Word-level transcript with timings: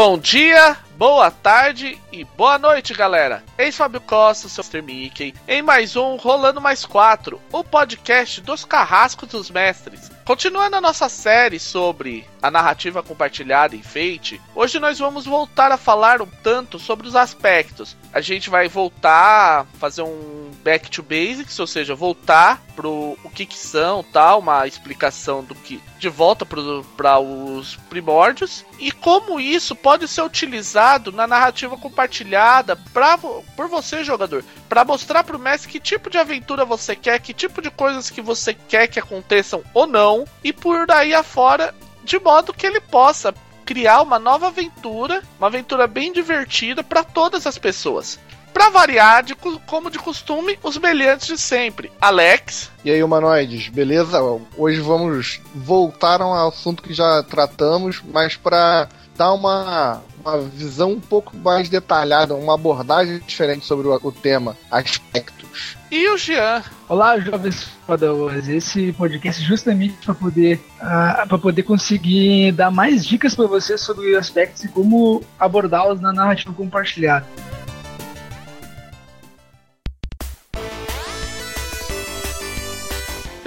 Bom 0.00 0.16
dia, 0.16 0.76
boa 0.96 1.28
tarde 1.28 2.00
e 2.12 2.22
boa 2.22 2.56
noite, 2.56 2.94
galera. 2.94 3.42
Eis 3.58 3.76
Fábio 3.76 4.00
Costa, 4.00 4.48
seu 4.48 4.62
Mr. 4.62 4.80
Mickey, 4.80 5.34
em 5.48 5.60
mais 5.60 5.96
um 5.96 6.14
Rolando 6.14 6.60
Mais 6.60 6.86
4, 6.86 7.40
o 7.50 7.64
podcast 7.64 8.40
dos 8.40 8.64
carrascos 8.64 9.28
dos 9.28 9.50
mestres. 9.50 10.08
Continuando 10.24 10.76
a 10.76 10.80
nossa 10.80 11.08
série 11.08 11.58
sobre 11.58 12.24
a 12.40 12.48
narrativa 12.48 13.02
compartilhada 13.02 13.74
em 13.74 13.82
Fate, 13.82 14.40
hoje 14.54 14.78
nós 14.78 15.00
vamos 15.00 15.26
voltar 15.26 15.72
a 15.72 15.76
falar 15.76 16.22
um 16.22 16.28
tanto 16.44 16.78
sobre 16.78 17.08
os 17.08 17.16
aspectos. 17.16 17.96
A 18.12 18.20
gente 18.20 18.48
vai 18.48 18.68
voltar 18.68 19.62
a 19.62 19.64
fazer 19.80 20.02
um 20.02 20.47
back 20.68 20.90
to 20.90 21.02
basics, 21.02 21.58
ou 21.58 21.66
seja, 21.66 21.94
voltar 21.94 22.62
pro 22.76 23.16
o 23.24 23.30
que 23.30 23.46
que 23.46 23.56
são, 23.56 24.04
tal, 24.04 24.40
uma 24.40 24.66
explicação 24.66 25.42
do 25.42 25.54
que 25.54 25.80
de 25.98 26.10
volta 26.10 26.44
para 26.44 27.18
os 27.18 27.76
primórdios. 27.88 28.66
E 28.78 28.92
como 28.92 29.40
isso 29.40 29.74
pode 29.74 30.06
ser 30.06 30.20
utilizado 30.20 31.10
na 31.10 31.26
narrativa 31.26 31.74
compartilhada 31.78 32.76
pra, 32.92 33.16
por 33.16 33.66
você, 33.66 34.04
jogador, 34.04 34.44
para 34.68 34.84
mostrar 34.84 35.24
para 35.24 35.38
o 35.38 35.40
mestre 35.40 35.72
que 35.72 35.80
tipo 35.80 36.10
de 36.10 36.18
aventura 36.18 36.66
você 36.66 36.94
quer, 36.94 37.18
que 37.18 37.32
tipo 37.32 37.62
de 37.62 37.70
coisas 37.70 38.10
que 38.10 38.20
você 38.20 38.52
quer 38.52 38.88
que 38.88 39.00
aconteçam 39.00 39.64
ou 39.72 39.86
não, 39.86 40.26
e 40.44 40.52
por 40.52 40.90
aí 40.90 41.14
afora, 41.14 41.74
de 42.04 42.18
modo 42.18 42.52
que 42.52 42.66
ele 42.66 42.78
possa 42.80 43.32
criar 43.64 44.02
uma 44.02 44.18
nova 44.18 44.48
aventura, 44.48 45.22
uma 45.38 45.46
aventura 45.46 45.86
bem 45.86 46.12
divertida 46.12 46.84
para 46.84 47.02
todas 47.02 47.46
as 47.46 47.56
pessoas. 47.56 48.20
Pra 48.58 48.70
variar, 48.70 49.22
de, 49.22 49.36
como 49.36 49.88
de 49.88 50.00
costume, 50.00 50.58
os 50.64 50.76
brilhantes 50.76 51.28
de 51.28 51.38
sempre. 51.38 51.92
Alex. 52.00 52.72
E 52.84 52.90
aí, 52.90 53.00
humanoides, 53.00 53.68
beleza? 53.68 54.20
Hoje 54.56 54.80
vamos 54.80 55.40
voltar 55.54 56.20
a 56.20 56.26
um 56.26 56.34
assunto 56.34 56.82
que 56.82 56.92
já 56.92 57.22
tratamos, 57.22 58.02
mas 58.12 58.34
para 58.34 58.88
dar 59.16 59.32
uma, 59.32 60.02
uma 60.20 60.40
visão 60.40 60.90
um 60.90 61.00
pouco 61.00 61.36
mais 61.36 61.68
detalhada, 61.68 62.34
uma 62.34 62.54
abordagem 62.54 63.20
diferente 63.20 63.64
sobre 63.64 63.86
o, 63.86 63.94
o 63.94 64.10
tema, 64.10 64.56
aspectos. 64.72 65.76
E 65.88 66.08
o 66.08 66.18
Jean? 66.18 66.60
Olá, 66.88 67.16
jovens 67.20 67.68
padawans. 67.86 68.48
Esse 68.48 68.92
podcast 68.92 69.40
é 69.40 69.46
justamente 69.46 69.94
para 70.04 70.14
poder 70.14 70.56
uh, 70.56 70.82
ah, 70.82 71.24
para 71.28 71.38
poder 71.38 71.62
conseguir 71.62 72.50
dar 72.50 72.72
mais 72.72 73.06
dicas 73.06 73.36
para 73.36 73.46
vocês 73.46 73.80
sobre 73.80 74.16
aspectos 74.16 74.64
e 74.64 74.68
como 74.68 75.22
abordá-los 75.38 76.00
na 76.00 76.12
narrativa 76.12 76.52
compartilhada. 76.52 77.24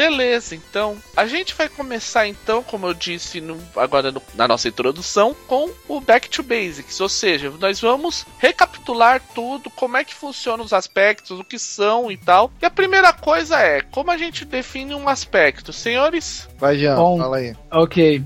Beleza, 0.01 0.55
então 0.55 0.97
a 1.15 1.27
gente 1.27 1.53
vai 1.53 1.69
começar 1.69 2.25
então, 2.25 2.63
como 2.63 2.87
eu 2.87 2.93
disse 2.93 3.39
no, 3.39 3.55
agora 3.75 4.11
no, 4.11 4.19
na 4.33 4.47
nossa 4.47 4.67
introdução, 4.67 5.35
com 5.47 5.69
o 5.87 6.01
Back 6.01 6.27
to 6.27 6.41
Basics, 6.41 6.99
ou 6.99 7.07
seja, 7.07 7.53
nós 7.59 7.79
vamos 7.79 8.25
recapitular 8.39 9.21
tudo, 9.35 9.69
como 9.69 9.97
é 9.97 10.03
que 10.03 10.15
funcionam 10.15 10.65
os 10.65 10.73
aspectos, 10.73 11.39
o 11.39 11.43
que 11.43 11.59
são 11.59 12.11
e 12.11 12.17
tal. 12.17 12.51
E 12.59 12.65
a 12.65 12.71
primeira 12.71 13.13
coisa 13.13 13.59
é 13.59 13.81
como 13.81 14.09
a 14.09 14.17
gente 14.17 14.43
define 14.43 14.95
um 14.95 15.07
aspecto, 15.07 15.71
senhores? 15.71 16.49
Vai, 16.57 16.79
Jean, 16.79 16.95
Bom, 16.95 17.19
fala 17.19 17.37
aí. 17.37 17.55
Ok. 17.71 18.23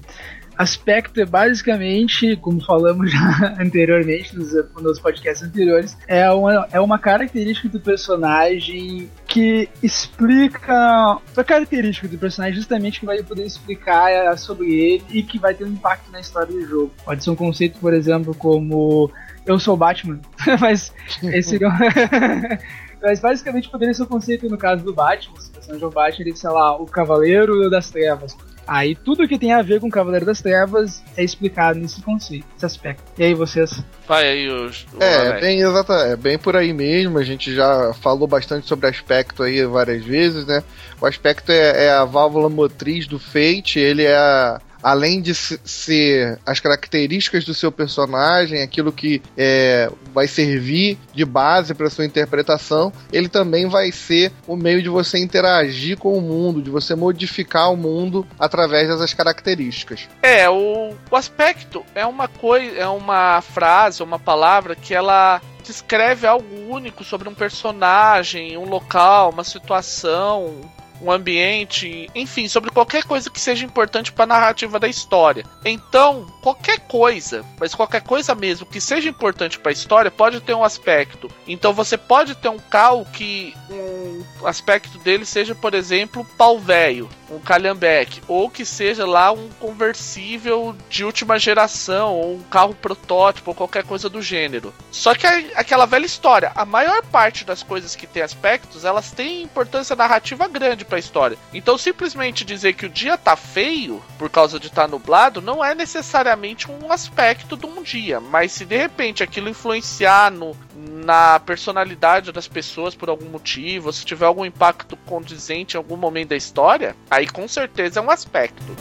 Aspecto 0.58 1.20
é 1.20 1.26
basicamente, 1.26 2.36
como 2.38 2.64
falamos 2.64 3.12
já 3.12 3.56
anteriormente 3.60 4.36
nos, 4.36 4.52
nos 4.82 5.00
podcasts 5.00 5.48
anteriores, 5.48 5.98
é 6.08 6.30
uma, 6.32 6.68
é 6.72 6.80
uma 6.80 7.00
característica 7.00 7.70
do 7.70 7.80
personagem 7.80 9.10
que 9.28 9.68
explica 9.84 11.20
a 11.36 11.44
característica 11.44 12.08
do 12.08 12.18
personagem 12.18 12.56
justamente 12.56 13.00
que 13.00 13.06
vai 13.06 13.22
poder 13.22 13.46
explicar 13.46 14.10
é, 14.10 14.36
sobre 14.38 14.74
ele 14.74 15.04
e 15.10 15.24
que 15.24 15.38
vai 15.38 15.54
ter 15.54 15.66
um 15.66 15.70
impacto 15.70 16.12
na 16.12 16.20
história 16.20 16.54
do 16.54 16.66
jogo. 16.66 16.92
Pode 17.04 17.24
ser 17.24 17.30
um 17.32 17.36
conceito, 17.36 17.80
por 17.80 17.94
exemplo, 17.94 18.34
como 18.34 19.12
eu 19.46 19.60
sou 19.60 19.78
Batman, 19.78 20.20
mas 20.60 20.94
esse 21.22 21.60
Mas 23.06 23.20
basicamente 23.20 23.70
poderia 23.70 23.94
ser 23.94 24.02
o 24.02 24.08
conceito 24.08 24.50
no 24.50 24.58
caso 24.58 24.84
do 24.84 24.92
Batman, 24.92 25.40
se 25.40 25.50
o 25.50 25.54
personagem 25.54 25.84
é 25.84 25.88
o 25.88 25.92
Batman, 25.92 26.26
ele, 26.26 26.36
sei 26.36 26.50
lá, 26.50 26.76
o 26.76 26.88
Cavaleiro 26.88 27.70
das 27.70 27.92
Trevas. 27.92 28.36
Aí 28.68 28.96
tudo 28.96 29.28
que 29.28 29.38
tem 29.38 29.54
a 29.54 29.62
ver 29.62 29.80
com 29.80 29.92
Cavaleiro 29.92 30.26
das 30.26 30.42
Trevas 30.42 31.04
é 31.16 31.24
explicado 31.24 31.78
nesse 31.78 32.02
conceito, 32.02 32.48
nesse 32.52 32.66
aspecto. 32.66 33.04
E 33.16 33.24
aí 33.24 33.36
vocês? 33.36 33.84
Vai 34.08 34.28
aí 34.28 34.50
os. 34.50 34.88
É, 35.00 35.28
é 35.28 35.40
bem 35.40 35.60
exata, 35.60 35.94
é 35.94 36.16
bem 36.16 36.40
por 36.40 36.56
aí 36.56 36.74
mesmo. 36.74 37.20
A 37.20 37.24
gente 37.24 37.54
já 37.54 37.94
falou 37.94 38.28
bastante 38.28 38.66
sobre 38.66 38.90
aspecto 38.90 39.44
aí 39.44 39.64
várias 39.66 40.04
vezes, 40.04 40.48
né? 40.48 40.64
O 41.00 41.06
aspecto 41.06 41.52
é, 41.52 41.86
é 41.86 41.92
a 41.92 42.06
válvula 42.06 42.50
motriz 42.50 43.06
do 43.06 43.20
Fate, 43.20 43.78
ele 43.78 44.02
é 44.02 44.16
a, 44.16 44.60
além 44.86 45.20
de 45.20 45.34
ser 45.34 46.38
as 46.46 46.60
características 46.60 47.44
do 47.44 47.56
seu 47.56 47.72
personagem, 47.72 48.62
aquilo 48.62 48.92
que 48.92 49.20
é, 49.36 49.90
vai 50.14 50.28
servir 50.28 51.00
de 51.12 51.26
base 51.26 51.74
para 51.74 51.90
sua 51.90 52.06
interpretação, 52.06 52.94
ele 53.12 53.28
também 53.28 53.68
vai 53.68 53.92
ser 53.92 54.32
o 54.46 54.56
meio 54.56 54.84
de 54.84 54.90
você 54.90 55.18
interagir 55.18 55.98
com 55.98 56.16
o 56.16 56.22
mundo, 56.22 56.62
de 56.62 56.70
você 56.70 56.94
modificar 56.94 57.74
o 57.74 57.76
mundo 57.76 58.28
através 58.38 58.88
dessas 58.88 59.12
características. 59.12 60.08
É, 60.22 60.48
o, 60.48 60.94
o 61.10 61.16
aspecto 61.16 61.84
é 61.96 62.06
uma 62.06 62.28
coisa, 62.28 62.78
é 62.78 62.88
uma 62.88 63.42
frase, 63.42 64.04
uma 64.04 64.20
palavra 64.20 64.76
que 64.76 64.94
ela 64.94 65.42
descreve 65.64 66.28
algo 66.28 66.46
único 66.70 67.04
sobre 67.04 67.28
um 67.28 67.34
personagem, 67.34 68.56
um 68.56 68.70
local, 68.70 69.32
uma 69.32 69.44
situação, 69.44 70.62
um 71.02 71.12
ambiente, 71.12 72.10
enfim, 72.16 72.48
sobre 72.48 72.72
qualquer 72.72 73.04
coisa 73.04 73.30
que 73.30 73.40
seja 73.40 73.66
importante 73.66 74.12
para 74.12 74.24
a 74.24 74.28
narrativa 74.28 74.80
da 74.80 74.88
história. 74.88 75.46
Então, 75.64 76.26
qualquer 76.42 76.80
coisa, 76.80 77.46
mas 77.60 77.76
qualquer 77.76 78.02
coisa 78.02 78.34
mesmo 78.36 78.66
que 78.66 78.80
seja 78.80 79.10
importante 79.10 79.60
para 79.60 79.72
a 79.72 79.74
história 79.74 80.12
pode 80.12 80.42
ter 80.42 80.54
um 80.54 80.64
aspecto. 80.64 81.30
Então 81.48 81.74
você 81.74 81.98
pode 81.98 82.36
ter 82.36 82.50
um 82.50 82.60
cal 82.60 83.06
que 83.06 83.54
um 83.70 84.48
aspecto 84.48 84.98
dele 85.00 85.26
seja, 85.26 85.54
por 85.56 85.74
exemplo, 85.74 86.26
pau 86.38 86.60
velho, 86.60 87.10
um 87.30 87.40
calhambeque, 87.40 88.22
ou 88.28 88.50
que 88.50 88.66
seja 88.66 89.06
lá 89.06 89.32
um 89.32 89.50
conversível 89.60 90.76
de 90.90 91.04
última 91.04 91.40
geração, 91.40 92.14
ou 92.14 92.36
um 92.36 92.44
carro 92.44 92.76
protótipo, 92.76 93.52
ou 93.52 93.56
qualquer 93.56 93.84
coisa 93.84 94.10
do 94.10 94.22
gênero. 94.22 94.74
Só 94.92 95.14
que 95.16 95.26
aquela 95.28 95.86
velha 95.86 96.06
história, 96.06 96.52
a 96.56 96.66
maior 96.66 97.04
parte 97.04 97.44
das 97.44 97.64
coisas 97.64 97.96
que 97.96 98.08
tem 98.08 98.24
aspectos, 98.24 98.86
elas 98.86 99.12
têm 99.12 99.44
importância 99.44 99.96
narrativa 99.96 100.48
grande 100.48 100.86
para 100.86 100.98
a 100.98 101.00
história. 101.00 101.38
Então, 101.54 101.78
simplesmente 101.78 102.46
dizer 102.46 102.74
que 102.74 102.86
o 102.86 102.90
dia 102.90 103.18
tá 103.18 103.36
feio 103.36 104.02
por 104.18 104.30
causa 104.30 104.60
de 104.60 104.68
estar 104.68 104.84
tá 104.84 104.88
nublado 104.88 105.42
não 105.42 105.64
é 105.64 105.76
necessariamente 105.76 106.70
um 106.72 106.92
aspecto 106.92 107.58
de 107.58 107.66
um 107.66 107.82
dia, 107.82 108.20
mas 108.20 108.52
se 108.52 108.66
de 108.66 108.78
repente 108.78 109.24
aquilo 109.24 109.50
influenciar 109.50 110.32
no, 110.32 110.56
na 110.76 111.40
personalidade 111.40 112.32
das 112.32 112.48
pessoas 112.48 112.96
por 112.96 113.10
algum 113.10 113.30
motivo, 113.30 113.92
se 113.92 114.06
tiver 114.06 114.26
algum 114.26 114.46
impacto 114.46 114.98
condizente 114.98 115.76
em 115.76 115.78
algum 115.78 115.98
momento 115.98 116.30
da 116.30 116.36
história, 116.36 116.96
aí 117.16 117.28
com 117.28 117.48
certeza 117.48 118.00
é 118.00 118.04
um 118.04 118.12
aspecto. 118.12 118.76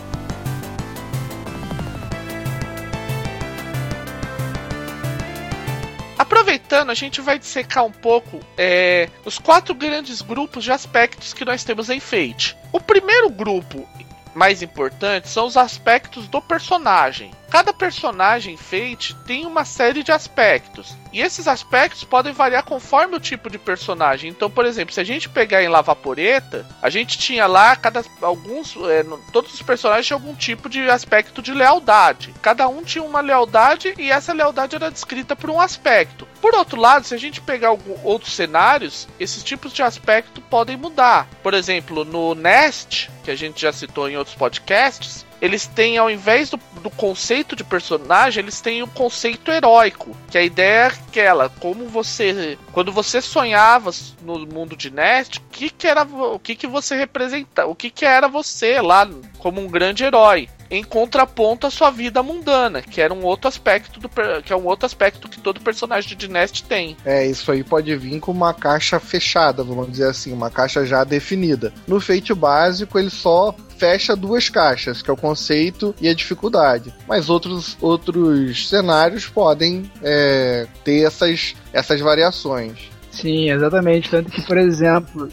Aproveitando, 6.19 6.91
a 6.91 6.95
gente 6.95 7.21
vai 7.21 7.39
dissecar 7.39 7.85
um 7.85 7.93
pouco 7.93 8.41
é, 8.57 9.09
os 9.25 9.39
quatro 9.39 9.75
grandes 9.75 10.21
grupos 10.21 10.65
de 10.65 10.73
aspectos 10.73 11.33
que 11.33 11.45
nós 11.45 11.63
temos 11.63 11.91
em 11.91 12.01
Fate. 12.01 12.57
O 12.73 12.81
primeiro 12.81 13.31
grupo 13.31 13.89
mais 14.35 14.63
importante 14.63 15.29
são 15.29 15.47
os 15.47 15.57
aspectos 15.57 16.27
do 16.27 16.43
personagem. 16.43 17.31
Cada 17.55 17.73
personagem 17.73 18.57
Fate 18.57 19.15
tem 19.25 19.47
uma 19.47 19.65
série 19.65 20.03
de 20.03 20.11
aspectos. 20.11 20.97
E 21.13 21.21
esses 21.21 21.47
aspectos 21.47 22.03
podem 22.03 22.33
variar 22.33 22.65
conforme 22.65 23.15
o 23.15 23.21
tipo 23.21 23.49
de 23.49 23.61
personagem. 23.61 24.29
Então, 24.29 24.51
por 24.51 24.67
exemplo, 24.67 24.93
se 24.93 24.99
a 24.99 25.05
gente 25.05 25.29
pegar 25.29 25.63
em 25.63 25.69
Lavaporeta, 25.69 26.67
a 26.83 26.91
gente 26.91 27.17
tinha 27.17 27.47
lá 27.47 27.77
cada 27.77 28.05
alguns. 28.21 28.75
É, 28.91 29.05
todos 29.33 29.55
os 29.55 29.63
personagens 29.63 30.05
tinham 30.05 30.19
algum 30.19 30.35
tipo 30.35 30.69
de 30.69 30.91
aspecto 30.91 31.41
de 31.41 31.55
lealdade. 31.55 32.35
Cada 32.43 32.67
um 32.67 32.83
tinha 32.83 33.05
uma 33.05 33.21
lealdade 33.21 33.95
e 33.99 34.11
essa 34.11 34.33
lealdade 34.33 34.75
era 34.75 34.91
descrita 34.91 35.37
por 35.37 35.49
um 35.49 35.61
aspecto. 35.61 36.27
Por 36.41 36.57
outro 36.57 36.81
lado, 36.81 37.07
se 37.07 37.15
a 37.15 37.19
gente 37.19 37.41
pegar 37.41 37.69
algum, 37.69 37.95
outros 38.03 38.35
cenários, 38.35 39.07
esses 39.21 39.45
tipos 39.45 39.73
de 39.73 39.85
aspecto 39.85 40.41
podem 40.41 40.77
mudar. 40.77 41.29
Por 41.41 41.55
exemplo, 41.55 42.05
no 42.05 42.35
Nest, 42.35 43.09
que 43.23 43.31
a 43.31 43.37
gente 43.37 43.63
já 43.63 43.73
citou 43.73 44.11
em 44.11 44.17
outros 44.17 44.35
podcasts, 44.35 45.25
eles 45.45 45.67
têm, 45.67 45.99
ao 45.99 46.11
invés 46.11 46.49
do, 46.49 46.59
do, 46.83 46.89
conceito 46.89 47.55
de 47.55 47.63
personagem, 47.63 48.43
eles 48.43 48.63
têm 48.63 48.83
o 48.83 48.87
conceito 48.87 49.51
heróico. 49.51 50.17
Que 50.31 50.39
a 50.39 50.43
ideia 50.43 50.85
é 50.85 50.87
aquela, 50.87 51.51
como 51.51 51.87
você. 51.87 52.57
Quando 52.73 52.91
você 52.91 53.21
sonhava 53.21 53.91
no 54.23 54.39
mundo 54.47 54.75
de 54.75 54.91
Nest, 54.91 55.39
o 55.39 55.43
que, 55.53 55.69
que 55.69 55.87
era. 55.87 56.03
O 56.03 56.39
que, 56.39 56.55
que 56.55 56.67
você 56.67 56.97
representa? 56.97 57.67
O 57.67 57.75
que, 57.75 57.91
que 57.91 58.07
era 58.07 58.27
você 58.27 58.81
lá 58.81 59.07
como 59.39 59.61
um 59.61 59.69
grande 59.69 60.03
herói? 60.03 60.49
em 60.71 60.83
contraponto 60.83 61.67
à 61.67 61.71
sua 61.71 61.91
vida 61.91 62.23
mundana, 62.23 62.83
que 62.83 63.01
era 63.01 63.13
um 63.13 63.23
outro 63.23 63.47
aspecto 63.47 64.01
do 64.01 64.09
que 64.43 64.53
é 64.53 64.57
um 64.57 64.65
outro 64.65 64.87
aspecto 64.87 65.29
que 65.29 65.39
todo 65.39 65.61
personagem 65.61 66.17
de 66.17 66.27
Nest 66.27 66.65
tem. 66.65 66.97
É, 67.05 67.25
isso 67.27 67.53
aí 67.53 67.63
pode 67.63 67.95
vir 67.97 68.19
com 68.19 68.33
uma 68.33 68.53
caixa 68.53 68.99
fechada, 68.99 69.63
vamos 69.63 69.93
dizer 69.93 70.09
assim, 70.09 70.33
uma 70.33 70.51
caixa 70.51 70.85
já 70.85 71.05
definida. 71.05 71.73
No 71.87 72.01
feito 72.01 72.35
básico, 72.35 72.99
ele 72.99 73.11
só 73.11 73.55
fecha 73.85 74.17
duas 74.17 74.49
caixas, 74.49 75.03
que 75.03 75.11
é 75.11 75.13
o 75.13 75.17
conceito 75.17 75.95
e 76.01 76.09
a 76.09 76.15
dificuldade. 76.15 76.91
Mas 77.07 77.29
outros, 77.29 77.77
outros 77.83 78.67
cenários 78.67 79.27
podem 79.27 79.91
é, 80.03 80.67
ter 80.83 81.03
essas, 81.07 81.55
essas 81.71 82.01
variações. 82.01 82.91
Sim, 83.11 83.51
exatamente. 83.51 84.11
Tanto 84.11 84.31
que, 84.31 84.41
por 84.41 84.57
exemplo, 84.57 85.29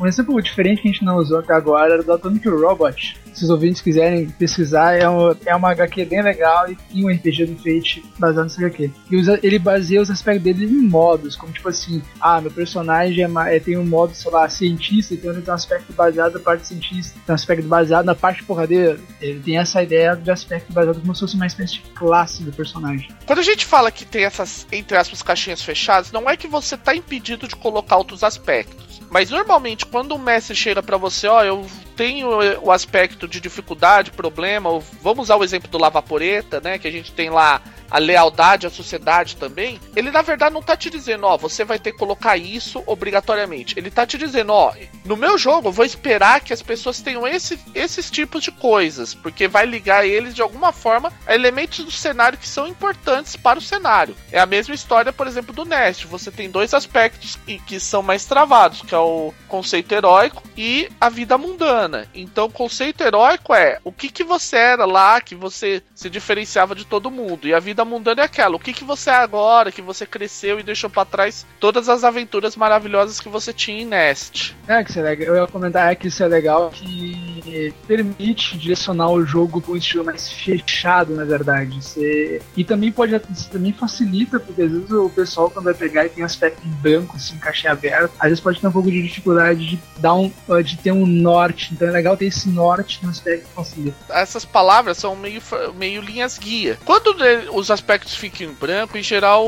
um 0.00 0.06
exemplo 0.06 0.40
diferente 0.40 0.80
que 0.80 0.88
a 0.88 0.92
gente 0.92 1.04
não 1.04 1.16
usou 1.16 1.40
até 1.40 1.52
agora 1.52 1.94
era 1.94 2.02
do 2.04 2.12
Atomic 2.12 2.48
Robot, 2.48 3.16
se 3.32 3.44
os 3.44 3.50
ouvintes 3.50 3.80
quiserem 3.80 4.28
pesquisar, 4.28 4.94
é, 4.94 5.08
um, 5.08 5.34
é 5.44 5.54
uma 5.54 5.70
HQ 5.70 6.04
bem 6.04 6.22
legal 6.22 6.66
e 6.90 7.04
um 7.04 7.08
RPG 7.08 7.46
do 7.46 7.56
Fate 7.56 8.04
baseado 8.18 8.44
nessa 8.44 8.60
HQ. 8.60 8.90
E 9.10 9.16
usa, 9.16 9.38
ele 9.42 9.58
baseia 9.58 10.00
os 10.00 10.10
aspectos 10.10 10.44
dele 10.44 10.64
em 10.66 10.82
modos, 10.88 11.36
como 11.36 11.52
tipo 11.52 11.68
assim, 11.68 12.02
ah, 12.20 12.40
meu 12.40 12.50
personagem 12.50 13.24
é, 13.24 13.56
é, 13.56 13.60
tem 13.60 13.76
um 13.76 13.84
modo, 13.84 14.14
sei 14.14 14.30
lá, 14.30 14.48
cientista, 14.48 15.14
então 15.14 15.32
ele 15.32 15.42
tem 15.42 15.52
um 15.52 15.54
aspecto 15.54 15.92
baseado 15.92 16.34
na 16.34 16.40
parte 16.40 16.66
cientista, 16.66 17.18
tem 17.26 17.32
um 17.32 17.34
aspecto 17.34 17.66
baseado 17.66 18.04
na 18.04 18.14
parte 18.14 18.42
porradeira. 18.44 18.98
Ele 19.20 19.40
tem 19.40 19.58
essa 19.58 19.82
ideia 19.82 20.14
de 20.14 20.30
aspecto 20.30 20.72
baseado 20.72 21.00
como 21.00 21.14
se 21.14 21.20
fosse 21.20 21.36
uma 21.36 21.46
espécie 21.46 21.74
de 21.74 21.80
classe 21.94 22.42
do 22.42 22.52
personagem. 22.52 23.08
Quando 23.26 23.40
a 23.40 23.42
gente 23.42 23.64
fala 23.66 23.90
que 23.90 24.04
tem 24.04 24.24
essas, 24.24 24.66
entre 24.70 24.96
aspas, 24.96 25.22
caixinhas 25.22 25.62
fechadas, 25.62 26.12
não 26.12 26.28
é 26.28 26.36
que 26.36 26.48
você 26.48 26.74
está 26.74 26.94
impedido 26.94 27.48
de 27.48 27.56
colocar 27.56 27.96
outros 27.96 28.22
aspectos. 28.22 29.01
Mas 29.12 29.28
normalmente, 29.28 29.84
quando 29.84 30.14
o 30.14 30.18
mestre 30.18 30.56
chega 30.56 30.82
para 30.82 30.96
você, 30.96 31.28
ó, 31.28 31.44
eu 31.44 31.66
tenho 31.94 32.30
o 32.62 32.72
aspecto 32.72 33.28
de 33.28 33.42
dificuldade, 33.42 34.10
problema, 34.10 34.70
vamos 35.02 35.24
usar 35.24 35.36
o 35.36 35.44
exemplo 35.44 35.68
do 35.68 35.76
lavaporeta, 35.76 36.62
né, 36.62 36.78
que 36.78 36.88
a 36.88 36.90
gente 36.90 37.12
tem 37.12 37.28
lá 37.28 37.60
a 37.92 37.98
lealdade 37.98 38.66
à 38.66 38.70
sociedade 38.70 39.36
também, 39.36 39.78
ele 39.94 40.10
na 40.10 40.22
verdade 40.22 40.54
não 40.54 40.62
tá 40.62 40.74
te 40.74 40.88
dizendo, 40.88 41.26
ó, 41.26 41.36
você 41.36 41.62
vai 41.62 41.78
ter 41.78 41.92
que 41.92 41.98
colocar 41.98 42.38
isso 42.38 42.82
obrigatoriamente. 42.86 43.78
Ele 43.78 43.90
tá 43.90 44.06
te 44.06 44.16
dizendo, 44.16 44.50
ó, 44.50 44.72
no 45.04 45.14
meu 45.14 45.36
jogo 45.36 45.68
eu 45.68 45.72
vou 45.72 45.84
esperar 45.84 46.40
que 46.40 46.54
as 46.54 46.62
pessoas 46.62 47.02
tenham 47.02 47.28
esse, 47.28 47.58
esses 47.74 48.10
tipos 48.10 48.42
de 48.42 48.50
coisas, 48.50 49.12
porque 49.12 49.46
vai 49.46 49.66
ligar 49.66 50.06
eles 50.06 50.34
de 50.34 50.40
alguma 50.40 50.72
forma 50.72 51.12
a 51.26 51.34
elementos 51.34 51.84
do 51.84 51.90
cenário 51.90 52.38
que 52.38 52.48
são 52.48 52.66
importantes 52.66 53.36
para 53.36 53.58
o 53.58 53.62
cenário. 53.62 54.16
É 54.30 54.40
a 54.40 54.46
mesma 54.46 54.74
história, 54.74 55.12
por 55.12 55.26
exemplo, 55.26 55.52
do 55.52 55.66
Nest. 55.66 56.06
Você 56.06 56.30
tem 56.30 56.50
dois 56.50 56.72
aspectos 56.72 57.36
que, 57.44 57.58
que 57.58 57.78
são 57.78 58.02
mais 58.02 58.24
travados, 58.24 58.80
que 58.80 58.94
é 58.94 58.98
o 58.98 59.34
conceito 59.48 59.92
heróico 59.92 60.42
e 60.56 60.88
a 60.98 61.10
vida 61.10 61.36
mundana. 61.36 62.08
Então, 62.14 62.46
o 62.46 62.50
conceito 62.50 63.02
heróico 63.02 63.54
é 63.54 63.78
o 63.84 63.92
que, 63.92 64.08
que 64.08 64.24
você 64.24 64.56
era 64.56 64.86
lá, 64.86 65.20
que 65.20 65.34
você 65.34 65.82
se 65.94 66.08
diferenciava 66.08 66.74
de 66.74 66.86
todo 66.86 67.10
mundo, 67.10 67.46
e 67.46 67.52
a 67.52 67.60
vida 67.60 67.81
vida 67.82 67.84
mundana 67.84 68.22
é 68.22 68.24
aquela. 68.24 68.56
O 68.56 68.58
que, 68.58 68.72
que 68.72 68.84
você 68.84 69.10
é 69.10 69.14
agora, 69.14 69.72
que 69.72 69.82
você 69.82 70.06
cresceu 70.06 70.58
e 70.58 70.62
deixou 70.62 70.88
para 70.88 71.04
trás 71.04 71.46
todas 71.60 71.88
as 71.88 72.04
aventuras 72.04 72.56
maravilhosas 72.56 73.20
que 73.20 73.28
você 73.28 73.52
tinha 73.52 73.82
em 73.82 73.86
Nest. 73.86 74.56
É, 74.66 74.82
que 74.82 74.90
isso 74.90 75.00
é 75.00 75.02
legal. 75.02 75.28
Eu 75.28 75.42
ia 75.42 75.46
comentar 75.46 75.90
é 75.90 75.94
que 75.94 76.08
isso 76.08 76.22
é 76.22 76.28
legal 76.28 76.70
que 76.70 77.74
permite 77.86 78.56
direcionar 78.56 79.10
o 79.10 79.24
jogo 79.24 79.60
para 79.60 79.72
um 79.72 79.76
estilo 79.76 80.04
mais 80.04 80.30
fechado, 80.30 81.14
na 81.14 81.24
verdade. 81.24 81.82
Você... 81.82 82.40
E 82.56 82.64
também 82.64 82.92
pode 82.92 83.18
também 83.50 83.72
facilita, 83.72 84.38
porque 84.38 84.62
às 84.62 84.70
vezes 84.70 84.90
o 84.90 85.10
pessoal 85.10 85.50
quando 85.50 85.66
vai 85.66 85.74
pegar 85.74 86.06
e 86.06 86.08
tem 86.08 86.24
aspecto 86.24 86.66
em 86.66 86.70
branco, 86.70 87.16
assim, 87.16 87.36
caixinha 87.38 87.72
aberta, 87.72 88.12
às 88.18 88.28
vezes 88.28 88.40
pode 88.40 88.60
ter 88.60 88.66
um 88.66 88.72
pouco 88.72 88.90
de 88.90 89.02
dificuldade 89.02 89.66
de 89.66 89.78
dar 89.98 90.14
um, 90.14 90.32
de 90.64 90.76
ter 90.78 90.92
um 90.92 91.06
norte. 91.06 91.72
Então 91.72 91.88
é 91.88 91.90
legal 91.90 92.16
ter 92.16 92.26
esse 92.26 92.48
norte 92.48 93.00
no 93.02 93.10
aspecto 93.10 93.48
que 93.48 93.54
facilita. 93.54 93.96
Essas 94.08 94.44
palavras 94.44 94.96
são 94.98 95.16
meio, 95.16 95.42
meio 95.74 96.00
linhas 96.00 96.38
guia. 96.38 96.78
Quando 96.84 97.14
os 97.52 97.70
aspectos 97.72 98.14
fiquem 98.14 98.48
em 98.48 98.52
branco, 98.52 98.96
em 98.96 99.02
geral 99.02 99.44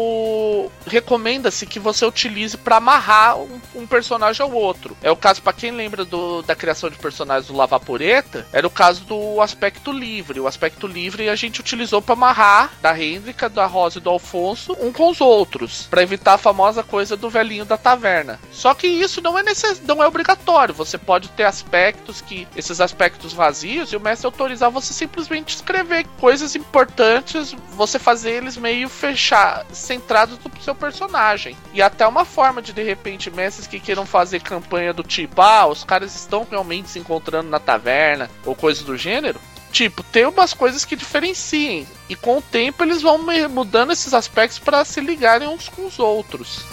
recomenda-se 0.86 1.66
que 1.66 1.78
você 1.78 2.04
utilize 2.04 2.56
para 2.56 2.76
amarrar 2.76 3.38
um, 3.38 3.60
um, 3.74 3.86
personagem 3.86 4.42
ao 4.42 4.52
outro. 4.52 4.96
É 5.02 5.10
o 5.10 5.16
caso, 5.16 5.42
para 5.42 5.52
quem 5.52 5.70
lembra 5.70 6.04
do, 6.04 6.42
da 6.42 6.54
criação 6.54 6.90
de 6.90 6.98
personagens 6.98 7.46
do 7.46 7.56
Lavaporeta, 7.56 8.46
era 8.52 8.66
o 8.66 8.70
caso 8.70 9.04
do 9.04 9.40
aspecto 9.40 9.92
livre. 9.92 10.40
O 10.40 10.46
aspecto 10.46 10.86
livre 10.86 11.28
a 11.28 11.36
gente 11.36 11.60
utilizou 11.60 12.00
para 12.02 12.14
amarrar 12.14 12.72
da 12.80 12.98
Hendrika, 12.98 13.48
da 13.48 13.66
Rosa 13.66 13.98
e 13.98 14.02
do 14.02 14.10
Alfonso 14.10 14.76
um 14.80 14.92
com 14.92 15.10
os 15.10 15.20
outros, 15.20 15.86
para 15.90 16.02
evitar 16.02 16.34
a 16.34 16.38
famosa 16.38 16.82
coisa 16.82 17.16
do 17.16 17.30
velhinho 17.30 17.64
da 17.64 17.76
taverna. 17.76 18.40
Só 18.50 18.74
que 18.74 18.86
isso 18.86 19.20
não 19.20 19.38
é, 19.38 19.42
necess... 19.42 19.80
não 19.86 20.02
é 20.02 20.06
obrigatório. 20.06 20.74
Você 20.74 20.96
pode 20.98 21.28
ter 21.30 21.44
aspectos 21.44 22.20
que 22.20 22.48
esses 22.56 22.80
aspectos 22.80 23.32
vazios 23.32 23.92
e 23.92 23.96
o 23.96 24.00
mestre 24.00 24.26
autorizar 24.26 24.70
você 24.70 24.92
simplesmente 24.92 25.54
escrever 25.54 26.06
coisas 26.18 26.54
importantes, 26.56 27.54
você 27.72 27.98
fazer 28.04 28.32
eles 28.32 28.56
meio 28.58 28.88
fechar, 28.88 29.64
centrados 29.72 30.38
no 30.38 30.62
seu 30.62 30.74
personagem. 30.74 31.56
E 31.72 31.80
até 31.80 32.06
uma 32.06 32.24
forma 32.24 32.60
de 32.60 32.72
de 32.72 32.82
repente 32.82 33.30
mestres 33.30 33.66
que 33.66 33.80
queiram 33.80 34.04
fazer 34.04 34.40
campanha 34.40 34.92
do 34.92 35.02
tipo, 35.02 35.40
ah, 35.40 35.66
os 35.66 35.82
caras 35.82 36.14
estão 36.14 36.46
realmente 36.48 36.90
se 36.90 36.98
encontrando 36.98 37.48
na 37.48 37.58
taverna 37.58 38.30
ou 38.44 38.54
coisas 38.54 38.84
do 38.84 38.96
gênero. 38.96 39.40
Tipo, 39.72 40.04
tem 40.04 40.26
umas 40.26 40.52
coisas 40.52 40.84
que 40.84 40.94
diferenciem. 40.94 41.88
E 42.08 42.14
com 42.14 42.38
o 42.38 42.42
tempo 42.42 42.84
eles 42.84 43.02
vão 43.02 43.18
mudando 43.48 43.92
esses 43.92 44.14
aspectos 44.14 44.58
para 44.58 44.84
se 44.84 45.00
ligarem 45.00 45.48
uns 45.48 45.68
com 45.68 45.86
os 45.86 45.98
outros. 45.98 46.64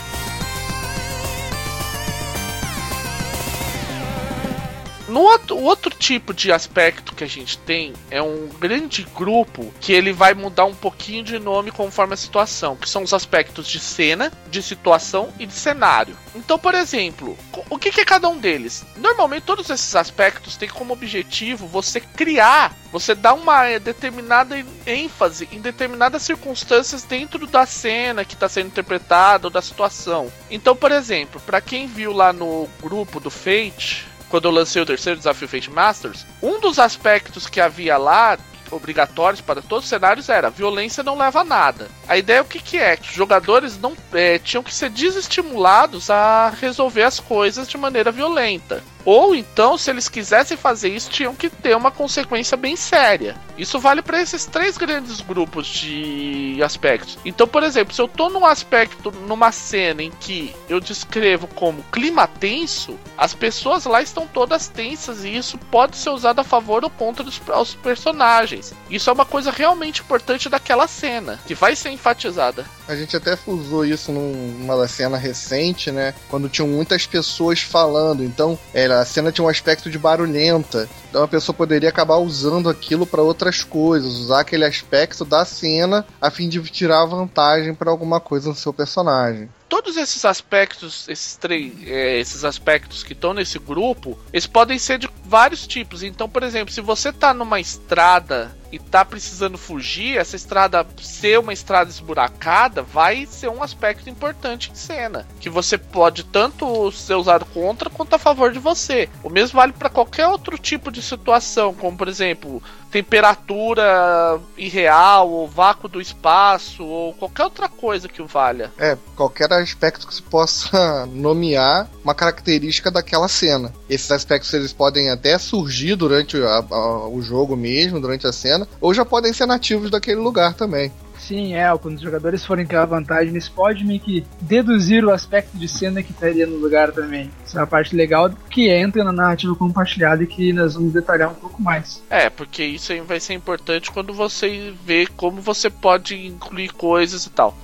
No 5.12 5.24
outro, 5.24 5.58
outro 5.58 5.94
tipo 5.94 6.34
de 6.34 6.54
aspecto 6.54 7.13
que 7.13 7.25
a 7.25 7.28
gente 7.28 7.58
tem 7.58 7.92
é 8.10 8.22
um 8.22 8.48
grande 8.48 9.06
grupo 9.13 9.74
que 9.81 9.92
ele 9.92 10.13
vai 10.13 10.34
mudar 10.34 10.63
um 10.63 10.74
pouquinho 10.74 11.22
de 11.22 11.38
nome 11.38 11.69
conforme 11.69 12.13
a 12.13 12.18
situação, 12.18 12.78
que 12.78 12.90
são 12.90 13.04
os 13.04 13.13
aspectos 13.13 13.68
de 13.68 13.78
cena, 13.78 14.31
de 14.50 14.63
situação 14.63 15.28
e 15.38 15.46
de 15.46 15.52
cenário. 15.52 16.16
Então, 16.34 16.58
por 16.58 16.74
exemplo, 16.74 17.38
o 17.69 17.78
que 17.78 18.00
é 18.00 18.06
cada 18.06 18.30
um 18.30 18.38
deles? 18.38 18.86
Normalmente 18.96 19.44
todos 19.44 19.69
esses 19.69 19.98
aspectos 19.98 20.56
têm 20.56 20.69
como 20.69 20.94
objetivo 20.94 21.68
você 21.68 22.00
criar, 22.00 22.74
você 22.90 23.13
dar 23.13 23.34
uma 23.34 23.78
determinada 23.80 24.56
ênfase 24.88 25.50
em 25.52 25.60
determinadas 25.60 26.22
circunstâncias 26.22 27.04
dentro 27.04 27.46
da 27.46 27.66
cena 27.66 28.24
que 28.24 28.34
está 28.34 28.48
sendo 28.48 28.68
interpretada 28.68 29.48
ou 29.48 29.52
da 29.52 29.62
situação. 29.62 30.31
Então, 30.50 30.74
por 30.74 30.94
exemplo, 30.94 31.42
para 31.42 31.60
quem 31.60 31.86
viu 31.86 32.13
lá 32.13 32.31
no 32.31 32.69
grupo 32.81 33.19
do 33.19 33.30
Fate, 33.30 34.10
quando 34.31 34.45
eu 34.45 34.51
lancei 34.51 34.81
o 34.81 34.86
terceiro 34.86 35.18
desafio 35.18 35.48
Fate 35.48 35.69
Masters, 35.69 36.25
um 36.42 36.60
dos 36.62 36.80
aspectos 36.80 37.48
que 37.48 37.60
havia 37.60 37.98
lá 37.98 38.39
obrigatórios 38.72 39.42
para 39.42 39.62
todos 39.62 39.83
os 39.83 39.89
cenários 39.89 40.30
era 40.30 40.50
violência 40.50 41.04
não 41.04 41.18
leva 41.18 41.42
a 41.42 41.44
nada. 41.44 41.89
A 42.07 42.18
ideia 42.18 42.38
é 42.38 42.42
o 42.42 42.45
que, 42.45 42.60
que 42.60 42.78
é? 42.78 42.95
Que 42.95 43.10
os 43.10 43.16
jogadores 43.16 43.77
não 43.77 43.94
é, 44.13 44.39
tinham 44.39 44.63
que 44.63 44.74
ser 44.74 44.89
desestimulados 44.89 46.10
a 46.10 46.50
resolver 46.50 47.03
as 47.03 47.20
coisas 47.20 47.67
de 47.67 47.77
maneira 47.77 48.12
violenta. 48.12 48.82
Ou 49.03 49.36
então, 49.36 49.77
se 49.77 49.89
eles 49.89 50.08
quisessem 50.08 50.56
fazer 50.56 50.89
isso, 50.89 51.10
tinham 51.10 51.36
que 51.36 51.50
ter 51.50 51.75
uma 51.75 51.91
consequência 51.91 52.56
bem 52.56 52.75
séria. 52.75 53.36
Isso 53.62 53.80
vale 53.80 54.01
para 54.01 54.20
esses 54.20 54.48
três 54.48 54.75
grandes 54.75 55.22
grupos 55.22 55.68
de 55.68 56.60
aspectos. 56.63 57.20
Então, 57.24 57.48
por 57.48 57.62
exemplo, 57.62 57.94
se 57.94 58.01
eu 58.01 58.08
tô 58.08 58.27
num 58.27 58.44
aspecto, 58.44 59.12
numa 59.12 59.51
cena 59.51 60.01
em 60.01 60.10
que 60.10 60.56
eu 60.68 60.80
descrevo 60.80 61.46
como 61.46 61.84
clima 61.91 62.25
tenso, 62.25 62.98
as 63.15 63.36
pessoas 63.36 63.86
lá 63.86 64.01
estão 64.01 64.25
todas 64.25 64.68
tensas 64.68 65.24
e 65.24 65.38
isso 65.38 65.60
pode 65.60 65.96
ser 65.96 66.10
usado 66.10 66.39
a 66.39 66.44
favor 66.44 66.84
ou 66.84 66.89
contra 66.89 67.24
dos, 67.24 67.39
os 67.56 67.75
personagens. 67.75 68.74
Isso 68.89 69.12
é 69.12 69.13
uma 69.13 69.25
coisa 69.25 69.51
realmente 69.51 70.01
importante 70.01 70.50
daquela 70.50 70.88
cena, 70.88 71.39
que 71.46 71.53
vai 71.53 71.75
ser 71.75 71.91
enfatizada. 71.91 72.65
A 72.88 72.96
gente 72.96 73.15
até 73.15 73.38
usou 73.46 73.86
isso 73.86 74.12
numa 74.12 74.88
cena 74.88 75.18
recente, 75.18 75.91
né? 75.91 76.15
Quando 76.30 76.50
tinham 76.50 76.68
muitas 76.68 77.06
pessoas 77.06 77.62
falando. 77.62 78.24
Então, 78.24 78.58
é, 78.74 78.88
a 78.88 79.06
cena 79.06 79.32
tinha 79.32 79.46
um 79.46 79.50
aspecto 79.50 79.88
de 79.88 80.00
barulhenta. 80.00 80.89
Então 81.12 81.24
a 81.24 81.27
pessoa 81.27 81.53
poderia 81.53 81.89
acabar 81.89 82.18
usando 82.18 82.70
aquilo 82.70 83.06
para 83.06 83.22
outras 83.51 83.63
coisas, 83.63 84.13
usar 84.13 84.39
aquele 84.39 84.63
aspecto 84.63 85.25
da 85.25 85.43
cena 85.43 86.05
a 86.22 86.31
fim 86.31 86.48
de 86.48 86.62
tirar 86.63 87.05
vantagem 87.05 87.75
para 87.75 87.91
alguma 87.91 88.20
coisa 88.20 88.50
no 88.50 88.55
seu 88.55 88.74
personagem 88.74 89.50
todos 89.72 89.96
esses 89.96 90.25
aspectos, 90.25 91.08
esses 91.08 91.38
três, 91.38 91.72
é, 91.88 92.20
esses 92.20 92.43
aspectos 92.43 93.03
que 93.03 93.13
estão 93.13 93.34
nesse 93.34 93.58
grupo, 93.58 94.20
eles 94.34 94.46
podem 94.46 94.77
ser 94.77 95.00
de 95.00 95.10
vários 95.24 95.65
tipos. 95.65 96.03
Então, 96.03 96.27
por 96.27 96.43
exemplo, 96.43 96.74
se 96.74 96.81
você 96.81 97.08
está 97.08 97.34
numa 97.34 97.58
estrada 97.58 98.53
e 98.70 98.77
tá 98.77 99.05
precisando 99.05 99.58
fugir, 99.58 100.17
essa 100.17 100.36
estrada 100.36 100.86
ser 101.01 101.39
uma 101.39 101.53
estrada 101.53 101.89
esburacada 101.89 102.81
vai 102.81 103.25
ser 103.25 103.50
um 103.50 103.63
aspecto 103.63 104.10
importante 104.10 104.72
em 104.72 104.75
cena, 104.75 105.25
que 105.39 105.50
você 105.50 105.77
pode 105.77 106.25
tanto 106.25 106.91
ser 106.91 107.15
usado 107.15 107.46
contra 107.46 107.89
quanto 107.89 108.13
a 108.13 108.20
favor 108.20 108.51
de 108.51 108.60
você. 108.60 109.10
O 109.24 109.29
mesmo 109.29 109.58
vale 109.58 109.72
para 109.72 109.89
qualquer 109.89 110.27
outro 110.27 110.58
tipo 110.58 110.91
de 110.91 111.01
situação, 111.01 111.74
como 111.74 111.98
por 111.98 112.10
exemplo, 112.10 112.62
temperatura 112.91 114.39
irreal, 114.57 115.29
ou 115.29 115.48
vácuo 115.48 115.88
do 115.88 116.01
espaço, 116.01 116.83
ou 116.83 117.13
qualquer 117.13 117.45
outra 117.45 117.69
coisa 117.69 118.07
que 118.07 118.21
o 118.21 118.27
valha. 118.27 118.71
É, 118.77 118.98
qualquer 119.15 119.51
aspecto 119.53 120.05
que 120.05 120.13
se 120.13 120.21
possa 120.21 121.05
nomear 121.12 121.89
uma 122.03 122.13
característica 122.13 122.91
daquela 122.91 123.27
cena. 123.27 123.74
Esses 123.89 124.12
aspectos 124.12 124.53
eles 124.53 124.74
podem 124.74 125.10
até 125.10 125.38
surgir 125.38 125.95
durante 125.95 126.38
a, 126.38 126.65
a, 126.69 127.07
o 127.07 127.21
jogo 127.21 127.55
mesmo, 127.55 128.00
durante 128.00 128.27
a 128.27 128.33
cena, 128.33 128.67
ou 128.79 128.93
já 128.93 129.05
podem 129.05 129.31
ser 129.31 129.45
nativos 129.45 129.89
daquele 129.89 130.19
lugar 130.19 130.53
também. 130.53 130.91
Sim, 131.22 131.54
é, 131.54 131.78
quando 131.78 131.96
os 131.96 132.01
jogadores 132.01 132.44
forem 132.44 132.66
criar 132.66 132.86
vantagem, 132.86 133.30
eles 133.30 133.48
podem 133.48 133.86
meio 133.86 134.00
que 134.00 134.25
deduzir 134.42 135.06
o 135.06 135.12
aspecto 135.12 135.56
de 135.56 135.68
cena 135.68 136.01
que 136.01 136.12
estaria 136.12 136.48
no 136.48 136.58
lugar 136.58 136.92
também. 136.92 137.30
Isso 137.46 137.60
é 137.60 137.62
a 137.62 137.68
parte 137.68 137.96
legal 137.96 138.32
que 138.50 138.70
entra 138.70 139.04
na 139.04 139.12
narrativa 139.12 139.56
compartilhada 139.56 140.24
e 140.24 140.28
que 140.28 140.51
nós 140.51 140.74
vamos 140.74 140.92
detalhar 140.92 141.30
um 141.30 141.36
pouco 141.36 141.62
mais. 141.62 142.04
É, 142.10 142.30
porque 142.30 142.63
isso 142.63 142.92
vai 143.04 143.20
ser 143.20 143.36
importante 143.36 143.92
quando 143.92 144.13
você 144.13 144.74
vê 144.84 145.06
como 145.16 145.40
você 145.42 145.70
pode 145.70 146.16
incluir 146.28 146.70
coisas 146.70 147.25
e 147.25 147.30
tal. 147.30 147.56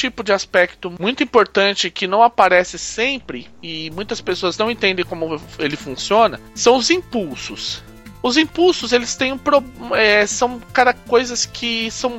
Tipo 0.00 0.24
de 0.24 0.32
aspecto 0.32 0.94
muito 0.98 1.22
importante 1.22 1.90
que 1.90 2.06
não 2.06 2.22
aparece 2.22 2.78
sempre 2.78 3.48
e 3.62 3.90
muitas 3.90 4.20
pessoas 4.20 4.56
não 4.56 4.70
entendem 4.70 5.04
como 5.04 5.40
ele 5.58 5.76
funciona 5.76 6.40
são 6.54 6.76
os 6.76 6.88
impulsos. 6.90 7.82
Os 8.22 8.36
impulsos 8.36 8.92
eles 8.92 9.14
têm 9.14 9.32
um 9.32 9.38
pro, 9.38 9.62
é, 9.94 10.26
são 10.26 10.58
cara 10.72 10.94
coisas 10.94 11.44
que 11.44 11.90
são 11.90 12.18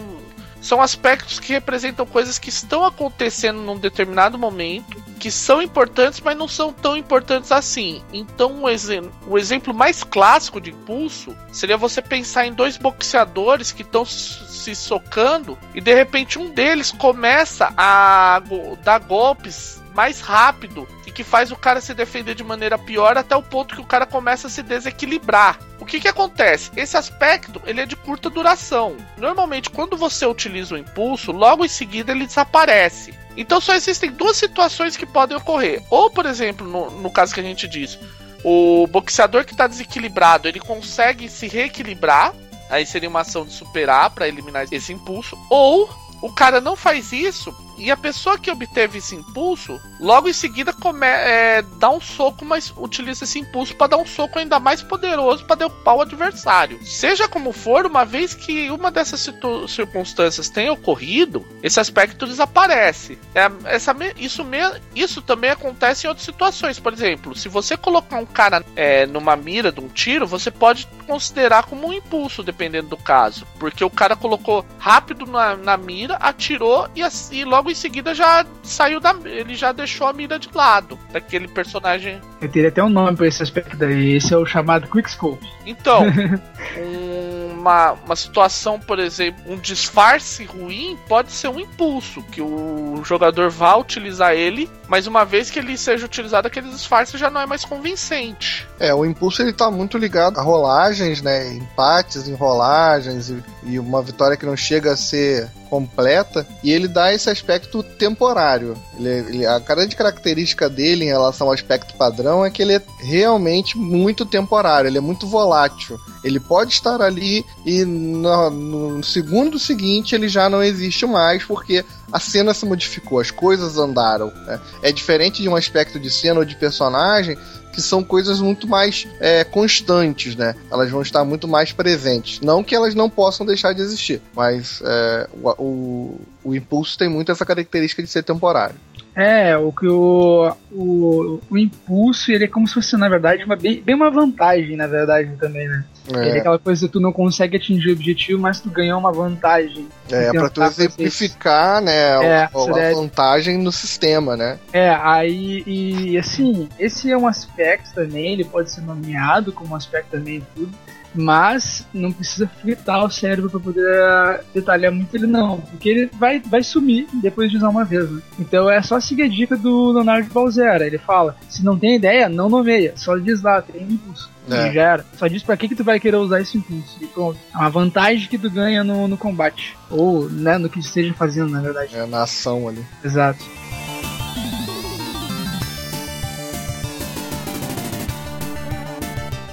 são 0.62 0.80
aspectos 0.80 1.40
que 1.40 1.52
representam 1.52 2.06
coisas 2.06 2.38
que 2.38 2.50
estão 2.50 2.86
acontecendo 2.86 3.60
num 3.60 3.78
determinado 3.78 4.38
momento, 4.38 5.02
que 5.20 5.32
são 5.32 5.62
importantes, 5.62 6.22
mas 6.22 6.38
não 6.38 6.48
são 6.48 6.72
tão 6.72 6.96
importantes 6.96 7.52
assim. 7.52 8.04
Então, 8.14 8.64
o, 8.64 9.32
o 9.32 9.38
exemplo 9.38 9.74
mais 9.74 10.04
clássico 10.04 10.62
de 10.62 10.70
impulso 10.70 11.36
seria 11.52 11.78
você 11.78 12.02
pensar 12.02 12.46
em 12.46 12.54
dois 12.54 12.78
boxeadores 12.78 13.72
que 13.72 13.82
estão 13.82 14.06
se 14.06 14.76
socando 14.76 15.58
e 15.74 15.82
de 15.82 15.94
repente 15.94 16.38
um 16.38 16.52
deles 16.52 16.92
começa 16.92 17.74
a 17.76 18.42
dar 18.84 19.00
golpes 19.00 19.82
mais 19.94 20.22
rápido 20.22 20.88
e 21.12 21.14
que 21.14 21.24
faz 21.24 21.52
o 21.52 21.58
cara 21.58 21.82
se 21.82 21.94
defender 21.94 22.34
de 22.34 22.44
maneira 22.44 22.78
pior 22.78 23.18
até 23.18 23.36
o 23.36 23.44
ponto 23.44 23.76
que 23.76 23.82
o 23.82 23.86
cara 23.86 24.06
começa 24.06 24.48
a 24.48 24.50
se 24.50 24.64
desequilibrar. 24.64 25.60
O 25.78 25.86
que 25.86 26.00
que 26.00 26.08
acontece? 26.08 26.72
Esse 26.76 26.96
aspecto 26.96 27.62
ele 27.66 27.82
é 27.82 27.86
de 27.86 27.98
curta 27.98 28.30
duração. 28.30 28.96
Normalmente 29.18 29.70
quando 29.70 29.98
você 29.98 30.26
utiliza 30.26 30.76
o 30.76 30.78
impulso, 30.78 31.34
logo 31.34 31.66
em 31.66 31.70
seguida 31.70 32.14
ele 32.14 32.26
desaparece. 32.26 33.14
Então 33.36 33.60
só 33.60 33.74
existem 33.74 34.12
duas 34.12 34.38
situações 34.38 34.96
que 34.96 35.06
podem 35.06 35.36
ocorrer. 35.36 35.84
Ou, 35.90 36.10
por 36.10 36.26
exemplo, 36.26 36.66
no, 36.66 36.90
no 36.90 37.12
caso 37.12 37.34
que 37.34 37.42
a 37.42 37.44
gente 37.44 37.68
diz, 37.68 38.00
o 38.44 38.88
boxeador 38.88 39.44
que 39.44 39.52
está 39.52 39.68
desequilibrado, 39.68 40.48
ele 40.48 40.60
consegue 40.60 41.28
se 41.28 41.48
reequilibrar 41.48 42.34
Aí 42.72 42.86
seria 42.86 43.10
uma 43.10 43.20
ação 43.20 43.46
de 43.46 43.52
superar 43.52 44.10
para 44.12 44.30
eliminar 44.30 44.66
esse 44.72 44.94
impulso. 44.94 45.38
Ou 45.50 45.90
o 46.22 46.32
cara 46.32 46.62
não 46.62 46.78
faz 46.78 47.12
isso 47.12 47.54
e 47.82 47.90
a 47.90 47.98
pessoa 47.98 48.38
que 48.38 48.52
obteve 48.52 49.00
esse 49.00 49.16
impulso, 49.16 49.82
logo 50.00 50.30
em 50.30 50.34
seguida 50.34 50.72
come, 50.72 51.08
é, 51.08 51.64
dá 51.80 51.90
um 51.90 52.00
soco, 52.00 52.46
mas 52.46 52.72
utiliza 52.78 53.24
esse 53.24 53.40
impulso 53.40 53.76
para 53.76 53.88
dar 53.88 53.98
um 53.98 54.06
soco 54.06 54.38
ainda 54.38 54.60
mais 54.60 54.84
poderoso 54.84 55.46
para 55.46 55.56
derrubar 55.56 55.96
o 55.96 56.02
adversário. 56.02 56.80
Seja 56.86 57.28
como 57.28 57.52
for, 57.52 57.88
uma 57.88 58.06
vez 58.06 58.36
que 58.36 58.70
uma 58.70 58.92
dessas 58.92 59.28
circunstâncias 59.68 60.48
tenha 60.48 60.72
ocorrido, 60.72 61.44
esse 61.64 61.80
aspecto 61.80 62.28
desaparece. 62.28 63.18
É, 63.34 63.50
essa, 63.66 63.96
isso, 64.16 64.44
me, 64.44 64.60
isso 64.96 65.20
também 65.20 65.50
acontece 65.50 66.06
em 66.06 66.10
outras 66.10 66.26
situações. 66.26 66.80
Por 66.80 66.94
exemplo, 66.94 67.36
se 67.36 67.50
você 67.50 67.76
colocar 67.76 68.18
um 68.18 68.28
cara 68.28 68.64
é, 68.76 69.08
numa 69.08 69.36
mira 69.36 69.72
de 69.72 69.80
um 69.80 69.88
tiro, 69.88 70.28
você 70.28 70.52
pode 70.52 70.88
considerar 71.08 71.64
como 71.64 71.88
um 71.88 71.94
impulso, 71.94 72.44
dependendo 72.44 72.90
do 72.90 72.98
caso. 72.98 73.48
Porque 73.58 73.84
o 73.84 73.90
cara 73.90 74.16
colocou 74.16 74.64
rápido 74.78 75.26
na, 75.26 75.58
na 75.58 75.78
mira, 75.78 76.16
atirou 76.18 76.88
e, 76.96 77.02
e 77.36 77.44
logo 77.44 77.71
em 77.72 77.76
seguida 77.76 78.14
já 78.14 78.46
saiu 78.64 79.00
da. 79.00 79.16
Ele 79.26 79.56
já 79.56 79.72
deixou 79.72 80.08
a 80.08 80.14
mira 80.14 80.38
de 80.38 80.50
lado 80.54 80.98
daquele 81.12 81.48
personagem. 81.48 82.22
Eu 82.42 82.50
teria 82.50 82.70
até 82.70 82.84
um 82.84 82.90
nome 82.90 83.16
pra 83.16 83.28
esse 83.28 83.42
aspecto 83.42 83.76
daí. 83.78 84.16
Esse 84.16 84.34
é 84.34 84.38
o 84.38 84.46
chamado 84.46 84.88
Quickscope. 84.88 85.48
Então, 85.66 86.04
uma, 87.62 87.92
uma 87.92 88.16
situação, 88.16 88.80
por 88.80 89.00
exemplo, 89.00 89.44
um 89.48 89.58
disfarce 89.58 90.44
ruim 90.46 90.98
pode 91.08 91.32
ser 91.32 91.48
um 91.48 91.60
impulso, 91.60 92.22
que 92.24 92.42
o 92.42 93.02
jogador 93.04 93.50
vá 93.50 93.76
utilizar 93.76 94.34
ele, 94.34 94.70
mas 94.88 95.06
uma 95.06 95.24
vez 95.24 95.50
que 95.50 95.60
ele 95.60 95.78
seja 95.78 96.06
utilizado, 96.06 96.48
aquele 96.48 96.70
disfarce 96.70 97.18
já 97.18 97.30
não 97.30 97.40
é 97.40 97.46
mais 97.46 97.64
convincente. 97.64 98.68
É, 98.80 98.94
o 98.94 99.06
impulso 99.06 99.42
ele 99.42 99.54
tá 99.54 99.70
muito 99.70 99.98
ligado 99.98 100.40
a 100.40 100.44
rolagens, 100.44 101.22
né? 101.22 101.54
Empates 101.54 102.28
em 102.28 102.34
rolagens 102.34 103.30
e, 103.30 103.44
e 103.64 103.80
uma 103.80 104.02
vitória 104.02 104.36
que 104.36 104.46
não 104.46 104.58
chega 104.58 104.94
a 104.94 104.98
ser 104.98 105.50
completa 105.72 106.46
e 106.62 106.70
ele 106.70 106.86
dá 106.86 107.14
esse 107.14 107.30
aspecto 107.30 107.82
temporário. 107.82 108.78
Ele, 109.00 109.10
ele, 109.10 109.46
a 109.46 109.58
grande 109.58 109.96
característica 109.96 110.70
dele 110.70 111.06
em 111.06 111.08
relação 111.08 111.48
ao 111.48 111.54
aspecto 111.54 111.96
padrão 111.96 112.46
é 112.46 112.52
que 112.52 112.62
ele 112.62 112.76
é 112.76 112.82
realmente 113.00 113.78
muito 113.78 114.26
temporário, 114.26 114.90
ele 114.90 114.98
é 114.98 115.02
muito 115.02 115.26
volátil. 115.26 115.98
Ele 116.24 116.40
pode 116.40 116.74
estar 116.74 117.02
ali 117.02 117.46
e 117.66 117.86
no, 117.86 118.50
no 118.50 119.04
segundo 119.04 119.58
seguinte 119.58 120.14
ele 120.14 120.28
já 120.28 120.50
não 120.50 120.62
existe 120.62 121.06
mais 121.06 121.44
porque 121.44 121.86
a 122.12 122.20
cena 122.20 122.54
se 122.54 122.66
modificou, 122.66 123.20
as 123.20 123.32
coisas 123.32 123.78
andaram. 123.78 124.32
Né? 124.46 124.60
É 124.82 124.92
diferente 124.92 125.42
de 125.42 125.50
um 125.50 125.56
aspecto 125.56 126.00
de 126.00 126.10
cena 126.10 126.40
ou 126.40 126.46
de 126.46 126.56
personagem 126.56 127.38
que 127.72 127.82
são 127.82 128.04
coisas 128.04 128.40
muito 128.42 128.68
mais 128.68 129.08
é, 129.20 129.44
constantes, 129.44 130.36
né? 130.36 130.56
Elas 130.70 130.90
vão 130.92 131.02
estar 131.02 131.24
muito 131.24 131.48
mais 131.48 131.72
presentes. 131.72 132.42
Não 132.42 132.64
que 132.64 132.76
elas 132.76 132.94
não 132.94 133.10
possam 133.10 133.46
deixar 133.46 133.74
de 133.74 133.82
existir, 133.82 134.22
mas 134.36 134.82
é, 134.84 135.30
o, 135.42 135.50
o, 135.64 136.22
o 136.44 136.56
impulso 136.56 136.98
tem 136.98 137.08
muito 137.08 137.32
essa 137.32 137.46
característica 137.46 138.04
de 138.04 138.10
ser 138.10 138.24
temporário. 138.24 138.76
É, 139.16 139.58
o 139.58 139.72
que 139.72 139.88
o, 139.88 140.54
o, 140.72 141.40
o 141.50 141.58
impulso, 141.58 142.32
ele 142.32 142.46
é 142.46 142.48
como 142.48 142.68
se 142.68 142.74
fosse, 142.74 142.96
na 142.96 143.10
verdade, 143.10 143.44
uma, 143.44 143.56
bem, 143.56 143.82
bem 143.82 143.94
uma 143.94 144.10
vantagem, 144.10 144.78
na 144.78 144.88
verdade, 144.88 145.36
também, 145.38 145.68
né? 145.68 145.84
É. 146.14 146.28
Ele 146.28 146.38
é 146.38 146.40
aquela 146.40 146.58
coisa 146.58 146.88
que 146.88 146.94
tu 146.94 147.00
não 147.00 147.12
consegue 147.12 147.58
atingir 147.58 147.90
o 147.90 147.94
objetivo, 147.94 148.42
mas 148.42 148.62
tu 148.62 148.70
ganhou 148.70 148.98
uma 148.98 149.12
vantagem. 149.12 149.88
É, 150.10 150.32
pra 150.32 150.50
tu 150.50 150.64
exemplificar, 150.64 151.82
né, 151.82 152.26
é, 152.26 152.38
a, 152.44 152.46
a 152.46 152.94
vantagem 152.94 153.58
no 153.58 153.72
sistema, 153.72 154.38
né? 154.38 154.58
É, 154.72 154.90
aí, 154.90 155.64
e 155.68 156.18
assim, 156.18 156.70
esse 156.80 157.12
é 157.12 157.18
um 157.18 157.28
aspecto 157.28 157.94
também, 157.94 158.34
ele 158.34 158.46
pode 158.46 158.72
ser 158.72 158.82
nomeado 158.82 159.52
como 159.52 159.74
um 159.74 159.76
aspecto 159.76 160.12
também 160.12 160.42
tudo, 160.56 160.72
mas 161.14 161.86
não 161.94 162.12
precisa 162.12 162.48
fritar 162.62 163.04
o 163.04 163.10
cérebro 163.10 163.50
para 163.50 163.60
poder 163.60 164.42
detalhar 164.54 164.92
muito 164.92 165.16
ele 165.16 165.28
não, 165.28 165.60
porque 165.62 165.90
ele 165.90 166.10
vai, 166.18 166.40
vai 166.40 166.64
sumir 166.64 167.08
depois 167.22 167.52
de 167.52 167.58
usar 167.58 167.70
uma 167.70 167.84
vez, 167.84 168.10
né? 168.10 168.22
Então 168.40 168.70
é 168.70 168.82
só 168.82 169.00
seguir 169.00 169.24
a 169.24 169.28
dica 169.28 169.58
do 169.58 169.92
Leonardo 169.92 170.34
Balzera, 170.34 170.86
ele 170.86 170.98
fala, 170.98 171.36
se 171.50 171.64
não 171.64 171.78
tem 171.78 171.96
ideia, 171.96 172.30
não 172.30 172.50
nomeia, 172.50 172.94
só 172.96 173.18
diz 173.18 173.42
lá, 173.42 173.62
tem 173.62 173.84
impulso. 173.84 174.30
É. 174.50 174.72
Já 174.72 174.82
era. 174.82 175.06
Só 175.16 175.28
diz 175.28 175.44
pra 175.44 175.56
que, 175.56 175.68
que 175.68 175.76
tu 175.76 175.84
vai 175.84 176.00
querer 176.00 176.18
usar 176.18 176.42
esse 176.42 176.58
impulso. 176.58 176.98
E 177.00 177.08
pronto. 177.08 177.38
É 177.54 177.58
uma 177.58 177.70
vantagem 177.70 178.28
que 178.28 178.38
tu 178.38 178.50
ganha 178.50 178.84
no, 178.84 179.08
no 179.08 179.18
combate. 179.18 179.78
Ou, 179.90 180.28
né, 180.30 180.58
no 180.58 180.68
que 180.68 180.80
esteja 180.80 181.14
fazendo, 181.14 181.52
na 181.52 181.62
verdade. 181.62 181.96
É, 181.96 182.06
na 182.06 182.24
ação 182.24 182.68
ali. 182.68 182.84
Exato. 183.04 183.46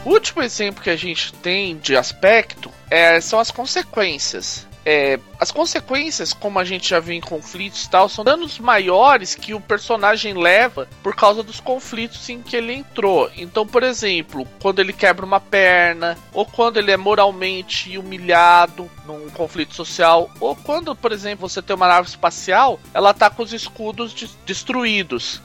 Último 0.09 0.43
exemplo 0.43 0.83
que 0.83 0.91
a 0.91 0.97
gente 0.97 1.33
tem 1.35 1.77
de 1.77 1.97
aspecto 1.97 2.73
é, 2.91 3.21
são 3.21 3.39
as 3.39 3.51
consequências. 3.51 4.69
É, 4.91 5.21
as 5.39 5.51
consequências, 5.51 6.33
como 6.33 6.59
a 6.59 6.65
gente 6.65 6.89
já 6.89 6.99
viu 6.99 7.15
em 7.15 7.21
conflitos 7.21 7.85
e 7.85 7.91
tal, 7.91 8.09
são 8.09 8.25
danos 8.25 8.59
maiores 8.59 9.35
que 9.35 9.53
o 9.53 9.61
personagem 9.61 10.33
leva 10.33 10.89
por 11.03 11.15
causa 11.15 11.43
dos 11.43 11.61
conflitos 11.61 12.27
em 12.31 12.41
que 12.41 12.57
ele 12.57 12.73
entrou. 12.73 13.31
Então, 13.37 13.67
por 13.67 13.83
exemplo, 13.83 14.49
quando 14.63 14.79
ele 14.79 14.95
quebra 14.95 15.27
uma 15.27 15.41
perna, 15.41 16.17
ou 16.33 16.47
quando 16.47 16.79
ele 16.79 16.91
é 16.91 16.97
moralmente 16.97 17.99
humilhado 17.99 18.91
num 19.05 19.29
conflito 19.29 19.75
social, 19.75 20.31
ou 20.41 20.57
quando, 20.57 20.97
por 20.97 21.13
exemplo, 21.13 21.47
você 21.47 21.61
tem 21.61 21.77
uma 21.77 21.87
nave 21.87 22.09
espacial, 22.09 22.81
ela 22.95 23.13
tá 23.13 23.29
com 23.29 23.43
os 23.43 23.53
escudos 23.53 24.15
de 24.15 24.27
destruídos 24.47 25.43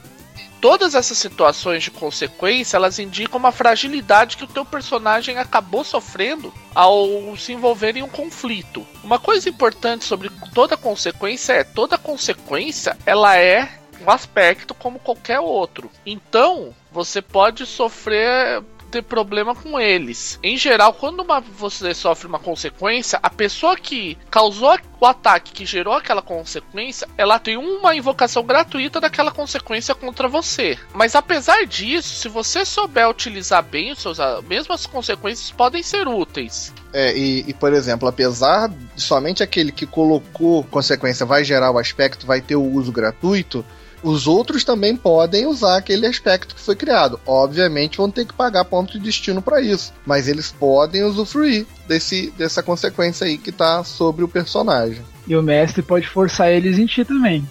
todas 0.64 0.94
essas 0.94 1.18
situações 1.18 1.82
de 1.82 1.90
consequência, 1.90 2.78
elas 2.78 2.98
indicam 2.98 3.38
uma 3.38 3.52
fragilidade 3.52 4.38
que 4.38 4.44
o 4.44 4.46
teu 4.46 4.64
personagem 4.64 5.36
acabou 5.36 5.84
sofrendo 5.84 6.50
ao 6.74 7.36
se 7.36 7.52
envolver 7.52 7.98
em 7.98 8.02
um 8.02 8.08
conflito. 8.08 8.86
Uma 9.02 9.18
coisa 9.18 9.46
importante 9.46 10.06
sobre 10.06 10.30
toda 10.54 10.74
consequência 10.74 11.52
é 11.52 11.64
toda 11.64 11.98
consequência, 11.98 12.96
ela 13.04 13.36
é 13.36 13.78
um 14.00 14.10
aspecto 14.10 14.72
como 14.72 14.98
qualquer 14.98 15.38
outro. 15.38 15.90
Então, 16.06 16.74
você 16.90 17.20
pode 17.20 17.66
sofrer 17.66 18.62
ter 18.94 19.02
problema 19.02 19.54
com 19.54 19.80
eles. 19.80 20.38
Em 20.42 20.56
geral, 20.56 20.92
quando 20.92 21.20
uma, 21.20 21.40
você 21.40 21.92
sofre 21.92 22.28
uma 22.28 22.38
consequência, 22.38 23.18
a 23.20 23.28
pessoa 23.28 23.76
que 23.76 24.16
causou 24.30 24.78
o 25.00 25.06
ataque 25.06 25.52
que 25.52 25.66
gerou 25.66 25.94
aquela 25.94 26.22
consequência, 26.22 27.08
ela 27.18 27.40
tem 27.40 27.56
uma 27.56 27.96
invocação 27.96 28.44
gratuita 28.44 29.00
daquela 29.00 29.32
consequência 29.32 29.94
contra 29.94 30.28
você. 30.28 30.78
Mas 30.92 31.16
apesar 31.16 31.66
disso, 31.66 32.14
se 32.14 32.28
você 32.28 32.64
souber 32.64 33.08
utilizar 33.08 33.64
bem 33.64 33.90
os 33.90 33.98
seus, 33.98 34.18
mesmo 34.48 34.72
as 34.72 34.86
consequências 34.86 35.50
podem 35.50 35.82
ser 35.82 36.06
úteis. 36.06 36.72
É, 36.92 37.16
e, 37.16 37.44
e, 37.48 37.52
por 37.52 37.72
exemplo, 37.72 38.08
apesar 38.08 38.68
de 38.68 39.02
somente 39.02 39.42
aquele 39.42 39.72
que 39.72 39.84
colocou 39.84 40.62
consequência 40.64 41.26
vai 41.26 41.42
gerar 41.42 41.72
o 41.72 41.78
aspecto, 41.78 42.24
vai 42.24 42.40
ter 42.40 42.54
o 42.54 42.62
uso 42.62 42.92
gratuito, 42.92 43.64
os 44.04 44.26
outros 44.26 44.62
também 44.62 44.94
podem 44.94 45.46
usar 45.46 45.78
aquele 45.78 46.06
aspecto 46.06 46.54
que 46.54 46.60
foi 46.60 46.76
criado. 46.76 47.18
Obviamente 47.26 47.96
vão 47.96 48.10
ter 48.10 48.26
que 48.26 48.34
pagar 48.34 48.64
ponto 48.66 48.92
de 48.92 48.98
destino 48.98 49.40
para 49.40 49.62
isso, 49.62 49.92
mas 50.04 50.28
eles 50.28 50.52
podem 50.52 51.02
usufruir 51.02 51.66
desse, 51.88 52.30
dessa 52.36 52.62
consequência 52.62 53.26
aí 53.26 53.38
que 53.38 53.50
tá 53.50 53.82
sobre 53.82 54.22
o 54.22 54.28
personagem. 54.28 55.02
E 55.26 55.34
o 55.34 55.42
mestre 55.42 55.82
pode 55.82 56.06
forçar 56.06 56.52
eles 56.52 56.78
em 56.78 56.84
ti 56.84 57.04
também. 57.04 57.48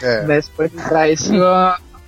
É. 0.00 0.22
o 0.22 0.26
mestre 0.28 0.54
pode 0.56 0.76
entrar 0.76 1.10
isso 1.10 1.32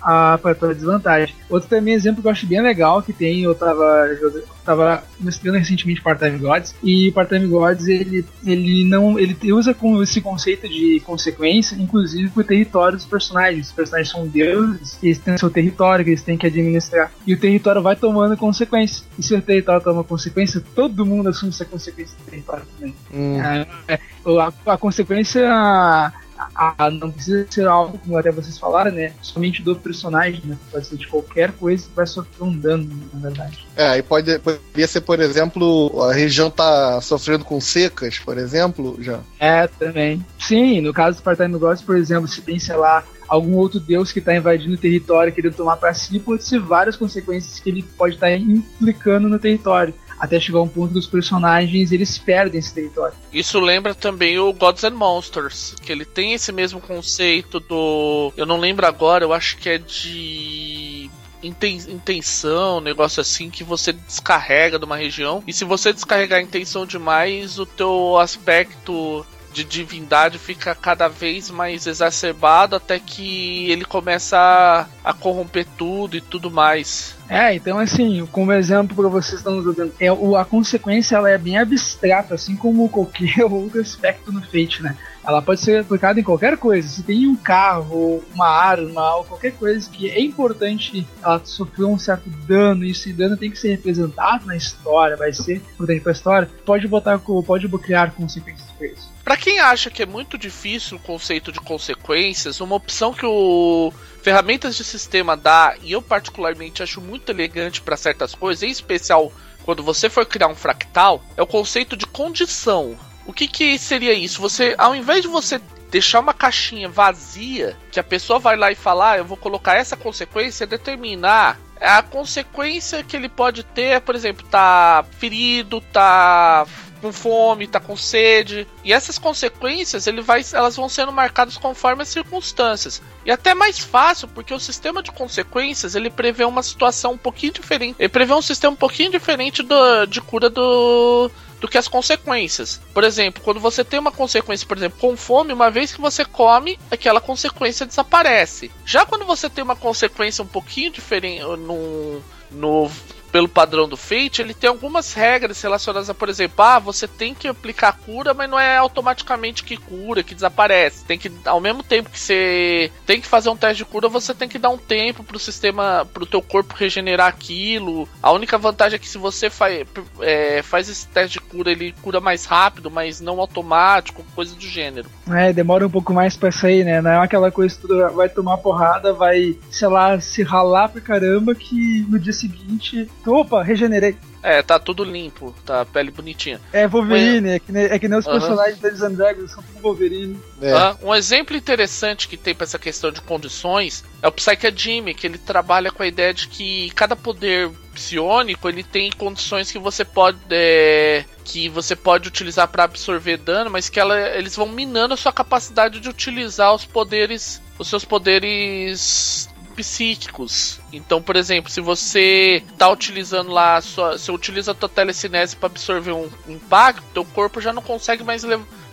a, 0.07 0.39
desvantagem. 0.73 1.35
Outro 1.51 1.69
também 1.69 1.93
exemplo 1.93 2.23
que 2.23 2.29
eu 2.29 2.33
acho 2.33 2.47
bem 2.47 2.63
legal 2.63 3.03
que 3.03 3.13
tem, 3.13 3.43
eu 3.43 3.55
tava, 3.57 4.07
eu 4.21 4.45
tava 4.65 5.03
mestrando 5.19 5.59
recentemente 5.59 6.01
Part-Time 6.01 6.39
Gods, 6.39 6.77
e 6.83 7.11
Part-Time 7.11 7.49
Gods 7.49 7.89
ele, 7.89 8.25
ele 8.47 8.85
não 8.85 9.19
ele 9.19 9.37
usa 9.53 9.75
com 9.75 10.01
esse 10.01 10.21
conceito 10.21 10.69
de 10.69 11.01
consequência, 11.01 11.75
inclusive 11.75 12.31
pro 12.31 12.45
território 12.45 12.97
dos 12.97 13.07
personagens. 13.07 13.67
Os 13.67 13.73
personagens 13.73 14.11
são 14.11 14.29
deuses, 14.29 14.97
eles 15.03 15.19
têm 15.19 15.37
seu 15.37 15.51
território 15.51 16.05
que 16.05 16.13
eles 16.13 16.23
têm 16.23 16.39
que 16.39 16.47
administrar, 16.47 17.11
e 17.27 17.35
o 17.35 17.41
território 17.41 17.83
vai 17.83 17.97
tomando 17.97 18.37
consequência. 18.37 19.05
E 19.19 19.23
se 19.23 19.35
o 19.35 19.43
território 19.43 19.83
toma 19.83 20.05
consequência, 20.05 20.63
todo 20.75 21.05
mundo 21.05 21.31
assume 21.31 21.51
essa 21.51 21.65
consequência 21.65 22.17
do 22.19 22.31
território 22.31 22.65
também. 22.79 22.95
Hum. 23.13 23.41
É, 23.41 23.67
é, 23.89 24.01
a, 24.41 24.73
a 24.73 24.79
consequência 24.79 26.13
a, 26.55 26.90
não 26.90 27.11
precisa 27.11 27.47
ser 27.49 27.66
algo, 27.66 27.99
como 27.99 28.16
até 28.16 28.31
vocês 28.31 28.59
falaram, 28.59 28.90
né? 28.90 29.12
Somente 29.23 29.62
do 29.62 29.76
personagem, 29.76 30.43
né? 30.45 30.57
Pode 30.71 30.87
ser 30.87 30.97
de 30.97 31.07
qualquer 31.07 31.52
coisa 31.52 31.87
que 31.87 31.95
vai 31.95 32.07
sofrer 32.07 32.43
um 32.43 32.57
dano, 32.57 32.88
na 33.12 33.21
verdade. 33.21 33.66
É, 33.76 33.99
e 33.99 34.02
pode, 34.02 34.38
poderia 34.38 34.87
ser, 34.87 35.00
por 35.00 35.21
exemplo, 35.21 36.02
a 36.02 36.12
região 36.12 36.50
tá 36.50 37.00
sofrendo 37.00 37.45
com 37.45 37.61
secas, 37.61 38.19
por 38.19 38.38
exemplo, 38.38 38.97
já. 39.00 39.21
É, 39.38 39.66
também. 39.66 40.25
Sim, 40.38 40.81
no 40.81 40.93
caso 40.93 41.19
do 41.19 41.23
Part-Time 41.23 41.59
Gods, 41.59 41.83
por 41.83 41.97
exemplo, 41.97 42.28
se 42.28 42.40
tem, 42.40 42.59
sei 42.59 42.76
lá, 42.76 43.05
algum 43.28 43.57
outro 43.57 43.81
deus 43.81 44.12
que 44.12 44.19
está 44.19 44.35
invadindo 44.35 44.75
o 44.75 44.78
território, 44.78 45.33
querendo 45.33 45.55
tomar 45.55 45.76
para 45.76 45.93
si, 45.95 46.19
pode 46.19 46.45
ser 46.45 46.61
várias 46.61 46.97
consequências 46.97 47.59
que 47.59 47.69
ele 47.69 47.83
pode 47.83 48.14
estar 48.14 48.28
tá 48.28 48.37
implicando 48.37 49.28
no 49.28 49.38
território 49.38 49.95
até 50.18 50.40
chegar 50.40 50.61
um 50.61 50.68
ponto 50.68 50.92
que 50.92 50.99
os 50.99 51.06
personagens 51.06 51.92
eles 51.92 52.18
perdem 52.18 52.58
esse 52.58 52.73
território. 52.73 53.14
Isso 53.32 53.61
lembra 53.61 53.94
também 53.94 54.38
o 54.38 54.52
Gods 54.52 54.85
and 54.85 54.90
Monsters, 54.90 55.75
que 55.82 55.92
ele 55.92 56.04
tem 56.04 56.32
esse 56.32 56.52
mesmo 56.52 56.80
conceito 56.80 57.61
do. 57.61 58.32
Eu 58.37 58.46
não 58.46 58.58
lembro 58.58 58.87
agora, 58.87 59.25
eu 59.25 59.32
acho 59.32 59.58
que 59.58 59.68
é 59.68 59.78
de 59.78 61.11
intenção, 61.42 62.80
negócio 62.80 63.20
assim 63.20 63.50
que 63.50 63.62
você 63.62 63.92
descarrega 63.92 64.78
de 64.78 64.85
uma 64.85 64.96
região. 64.96 65.42
E 65.46 65.52
se 65.52 65.64
você 65.64 65.92
descarregar 65.92 66.38
a 66.38 66.42
intenção 66.42 66.85
demais, 66.85 67.58
o 67.58 67.66
teu 67.66 68.18
aspecto 68.18 69.25
de 69.57 69.65
divindade 69.65 70.39
fica 70.39 70.75
cada 70.75 71.09
vez 71.09 71.51
mais 71.51 71.87
exacerbado 71.87 72.77
até 72.77 72.99
que 72.99 73.71
ele 73.71 73.87
começa 73.87 74.37
a, 74.37 74.87
a 75.03 75.15
corromper 75.15 75.67
tudo 75.79 76.15
e 76.15 76.21
tudo 76.21 76.51
mais. 76.51 77.17
É, 77.27 77.55
então 77.55 77.79
assim, 77.79 78.29
como 78.31 78.53
exemplo 78.53 78.95
para 78.95 79.09
vocês 79.09 79.39
estão 79.39 79.57
usando, 79.57 79.95
é, 79.99 80.09
a 80.09 80.45
consequência 80.45 81.17
ela 81.17 81.31
é 81.31 81.39
bem 81.39 81.57
abstrata, 81.57 82.35
assim 82.35 82.55
como 82.55 82.87
qualquer 82.91 83.45
outro 83.51 83.81
aspecto 83.81 84.31
no 84.31 84.43
Fate, 84.43 84.83
né? 84.83 84.95
Ela 85.26 85.42
pode 85.42 85.61
ser 85.61 85.80
aplicada 85.80 86.21
em 86.21 86.23
qualquer 86.23 86.56
coisa. 86.56 86.87
Se 86.87 87.02
tem 87.02 87.26
um 87.26 87.35
carro, 87.35 88.23
uma 88.33 88.49
arma, 88.49 89.16
ou 89.16 89.25
qualquer 89.25 89.52
coisa 89.52 89.88
que 89.90 90.09
é 90.09 90.21
importante 90.21 91.06
ela 91.23 91.40
sofreu 91.45 91.90
um 91.90 91.99
certo 91.99 92.30
dano, 92.47 92.85
e 92.85 92.92
esse 92.92 93.12
dano 93.12 93.37
tem 93.37 93.50
que 93.50 93.59
ser 93.59 93.71
representado 93.71 94.47
na 94.47 94.56
história, 94.56 95.16
vai 95.16 95.33
ser 95.33 95.56
importante 95.56 96.09
a 96.09 96.12
história, 96.12 96.50
pode 96.64 96.87
botar, 96.87 97.18
pode 97.18 97.68
criar 97.78 98.12
consequências 98.12 98.71
para 98.71 98.87
isso. 98.87 99.16
Para 99.25 99.37
quem 99.37 99.59
acha 99.59 99.90
que 99.90 100.02
é 100.02 100.06
muito 100.06 100.38
difícil 100.38 100.97
o 100.97 101.00
conceito 101.00 101.50
de 101.50 101.59
consequências, 101.59 102.61
uma 102.61 102.76
opção 102.76 103.12
que 103.12 103.26
o 103.26 103.92
ferramentas 104.23 104.76
de 104.76 104.85
sistema 104.85 105.37
dá 105.37 105.76
e 105.83 105.92
eu 105.92 106.02
particularmente 106.02 106.83
acho 106.83 107.00
muito 107.00 107.30
elegante 107.30 107.80
para 107.80 107.97
certas 107.97 108.35
coisas, 108.35 108.62
em 108.62 108.71
especial 108.71 109.33
quando 109.64 109.83
você 109.83 110.09
for 110.09 110.25
criar 110.25 110.47
um 110.47 110.54
fractal, 110.54 111.25
é 111.37 111.42
o 111.42 111.47
conceito 111.47 111.97
de 111.97 112.06
condição. 112.06 112.97
O 113.26 113.33
que, 113.33 113.49
que 113.49 113.78
seria 113.78 114.12
isso? 114.12 114.40
Você, 114.40 114.74
ao 114.79 114.94
invés 114.94 115.22
de 115.22 115.29
você 115.29 115.61
deixar 115.90 116.20
uma 116.20 116.35
caixinha 116.35 116.88
vazia, 116.88 117.77
que 117.90 118.01
a 118.01 118.05
pessoa 118.05 118.38
vai 118.38 118.57
lá 118.57 118.70
e 118.70 118.74
falar, 118.74 119.12
ah, 119.12 119.18
eu 119.18 119.24
vou 119.24 119.37
colocar 119.37 119.74
essa 119.74 119.96
consequência, 119.96 120.66
determinar 120.66 121.59
a 121.81 122.03
consequência 122.03 123.03
que 123.03 123.16
ele 123.16 123.29
pode 123.29 123.62
ter, 123.62 124.01
por 124.01 124.14
exemplo, 124.14 124.46
tá 124.48 125.05
ferido, 125.18 125.81
tá 125.81 126.66
com 127.01 127.12
fome, 127.12 127.66
tá 127.66 127.79
com 127.79 127.96
sede. 127.96 128.66
E 128.83 128.92
essas 128.92 129.18
consequências 129.18 130.07
ele 130.07 130.22
vai, 130.22 130.42
elas 130.53 130.77
vão 130.77 130.88
sendo 130.88 131.12
marcadas 131.12 131.57
conforme 131.57 132.03
as 132.03 132.09
circunstâncias. 132.09 133.03
E 133.24 133.31
até 133.31 133.55
mais 133.55 133.79
fácil, 133.79 134.29
porque 134.29 134.55
o 134.55 134.61
sistema 134.61 135.03
de 135.03 135.12
consequências 135.12 135.94
ele 135.94 136.11
prevê 136.11 136.44
uma 136.44 136.62
situação 136.62 137.12
um 137.12 137.18
pouquinho 137.18 137.53
diferente. 137.53 137.96
Ele 137.98 138.09
prevê 138.09 138.33
um 138.33 138.42
sistema 138.42 138.72
um 138.72 138.77
pouquinho 138.77 139.11
diferente 139.11 139.62
do, 139.62 140.07
de 140.07 140.20
cura 140.20 140.48
do, 140.48 141.31
do 141.61 141.69
que 141.69 141.79
as 141.79 141.88
consequências. 141.88 142.81
Por 142.92 143.05
exemplo, 143.05 143.42
quando 143.42 143.61
você 143.61 143.85
tem 143.85 143.99
uma 143.99 144.12
consequência, 144.12 144.66
por 144.66 144.77
exemplo, 144.77 144.99
com 144.99 145.16
fome, 145.16 145.53
uma 145.53 145.71
vez 145.71 145.92
que 145.92 146.01
você 146.01 146.25
come, 146.25 146.79
aquela 146.90 147.21
consequência 147.21 147.87
desaparece. 147.87 148.71
Já 148.85 149.07
quando 149.07 149.25
você 149.25 149.49
tem 149.49 149.64
uma 149.64 149.77
consequência 149.77 150.42
um 150.42 150.47
pouquinho 150.47 150.90
diferente 150.90 151.42
no, 151.42 152.23
no 152.51 152.90
pelo 153.37 153.49
padrão 153.51 153.87
do 153.87 153.99
Fate, 153.99 154.40
ele 154.40 154.55
tem 154.55 154.66
algumas 154.66 155.12
regras 155.12 155.61
relacionadas 155.61 156.09
a, 156.09 156.14
por 156.14 156.31
exemplo, 156.31 156.64
ah, 156.64 156.79
você 156.79 157.07
tem 157.07 157.35
que 157.35 157.46
aplicar 157.46 157.92
cura, 157.92 158.33
mas 158.33 158.49
não 158.49 158.59
é 158.59 158.79
automaticamente 158.79 159.62
que 159.62 159.77
cura, 159.77 160.22
que 160.22 160.35
desaparece. 160.35 161.05
Tem 161.05 161.18
que, 161.18 161.31
ao 161.44 161.61
mesmo 161.61 161.83
tempo 161.83 162.09
que 162.09 162.18
você 162.18 162.90
tem 163.05 163.20
que 163.20 163.27
fazer 163.27 163.51
um 163.51 163.57
teste 163.57 163.77
de 163.77 163.85
cura, 163.85 164.09
você 164.09 164.33
tem 164.33 164.49
que 164.49 164.59
dar 164.59 164.70
um 164.70 164.79
tempo 164.79 165.22
pro 165.22 165.38
sistema, 165.38 166.09
pro 166.14 166.25
teu 166.25 166.40
corpo 166.40 166.75
regenerar 166.75 167.27
aquilo. 167.27 168.09
A 168.22 168.33
única 168.33 168.57
vantagem 168.57 168.96
é 168.96 168.99
que 168.99 169.07
se 169.07 169.18
você 169.18 169.51
faz, 169.51 169.87
é, 170.22 170.62
faz 170.62 170.88
esse 170.88 171.07
teste 171.09 171.35
de 171.35 171.40
cura, 171.40 171.70
ele 171.70 171.94
cura 172.01 172.20
mais 172.22 172.46
rápido, 172.46 172.90
mas 172.90 173.20
não 173.20 173.38
automático, 173.38 174.25
coisa 174.35 174.55
do 174.55 174.62
gênero. 174.62 175.11
É, 175.31 175.53
demora 175.53 175.87
um 175.87 175.90
pouco 175.90 176.11
mais 176.11 176.38
pra 176.38 176.51
sair, 176.51 176.85
né? 176.85 177.03
Não 177.03 177.11
é 177.11 177.18
aquela 177.18 177.51
coisa 177.51 177.75
que 177.75 177.87
tu 177.87 178.14
vai 178.14 178.31
tomar 178.31 178.57
porrada, 178.57 179.12
vai, 179.12 179.59
sei 179.70 179.88
lá, 179.88 180.18
se 180.18 180.42
ralar 180.42 180.88
pra 180.88 181.03
caramba, 181.03 181.55
que 181.55 182.07
no 182.09 182.18
dia 182.18 182.33
seguinte 182.33 183.07
Opa, 183.31 183.62
regenerei. 183.62 184.17
É, 184.43 184.62
tá 184.62 184.79
tudo 184.79 185.03
limpo, 185.03 185.53
tá 185.65 185.85
pele 185.85 186.12
bonitinha. 186.12 186.61
É 186.73 186.87
Wolverine, 186.87 187.49
é 187.49 187.59
que, 187.59 187.73
nem, 187.73 187.85
é 187.85 187.99
que 187.99 188.07
nem 188.07 188.19
os 188.19 188.25
personagens 188.25 188.79
deles 188.79 189.01
Dragons 189.01 189.51
são 189.51 189.62
tudo 189.62 189.81
Wolverine. 189.81 190.39
É. 190.62 190.73
Ah, 190.73 190.97
um 191.03 191.12
exemplo 191.12 191.57
interessante 191.57 192.29
que 192.29 192.37
tem 192.37 192.55
para 192.55 192.65
essa 192.65 192.79
questão 192.79 193.11
de 193.11 193.21
condições 193.21 194.05
é 194.23 194.29
o 194.29 194.33
Psyche 194.33 194.73
Jimmy, 194.75 195.15
que 195.15 195.27
ele 195.27 195.37
trabalha 195.37 195.91
com 195.91 196.03
a 196.03 196.07
ideia 196.07 196.33
de 196.33 196.47
que 196.47 196.91
cada 196.91 197.17
poder 197.17 197.71
psionico 197.93 198.69
ele 198.69 198.85
tem 198.85 199.11
condições 199.11 199.73
que 199.73 199.79
você 199.79 200.05
pode 200.05 200.39
é, 200.51 201.25
que 201.43 201.69
você 201.69 201.97
pode 201.97 202.29
utilizar 202.29 202.69
para 202.69 202.85
absorver 202.85 203.39
dano, 203.39 203.71
mas 203.71 203.89
que 203.89 203.99
ela, 203.99 204.17
eles 204.37 204.55
vão 204.55 204.69
minando 204.69 205.15
a 205.15 205.17
sua 205.17 205.33
capacidade 205.33 205.99
de 205.99 206.09
utilizar 206.09 206.75
os 206.75 206.85
poderes, 206.85 207.61
os 207.79 207.89
seus 207.89 208.05
poderes 208.05 209.45
psíquicos. 209.77 210.81
Então, 210.93 211.21
por 211.21 211.37
exemplo, 211.37 211.71
se 211.71 211.81
você 211.81 212.62
tá 212.79 212.89
utilizando 212.89 213.51
lá, 213.51 213.81
sua, 213.81 214.19
você 214.19 214.33
utiliza 214.33 214.73
a 214.73 214.75
tua 214.75 214.89
telecinese 214.89 215.55
para 215.55 215.67
absorver 215.67 216.12
um 216.12 216.29
impacto, 216.49 217.05
teu 217.12 217.25
corpo 217.25 217.61
já 217.61 217.73
não 217.73 217.83
consegue 217.83 218.25
mais 218.25 218.43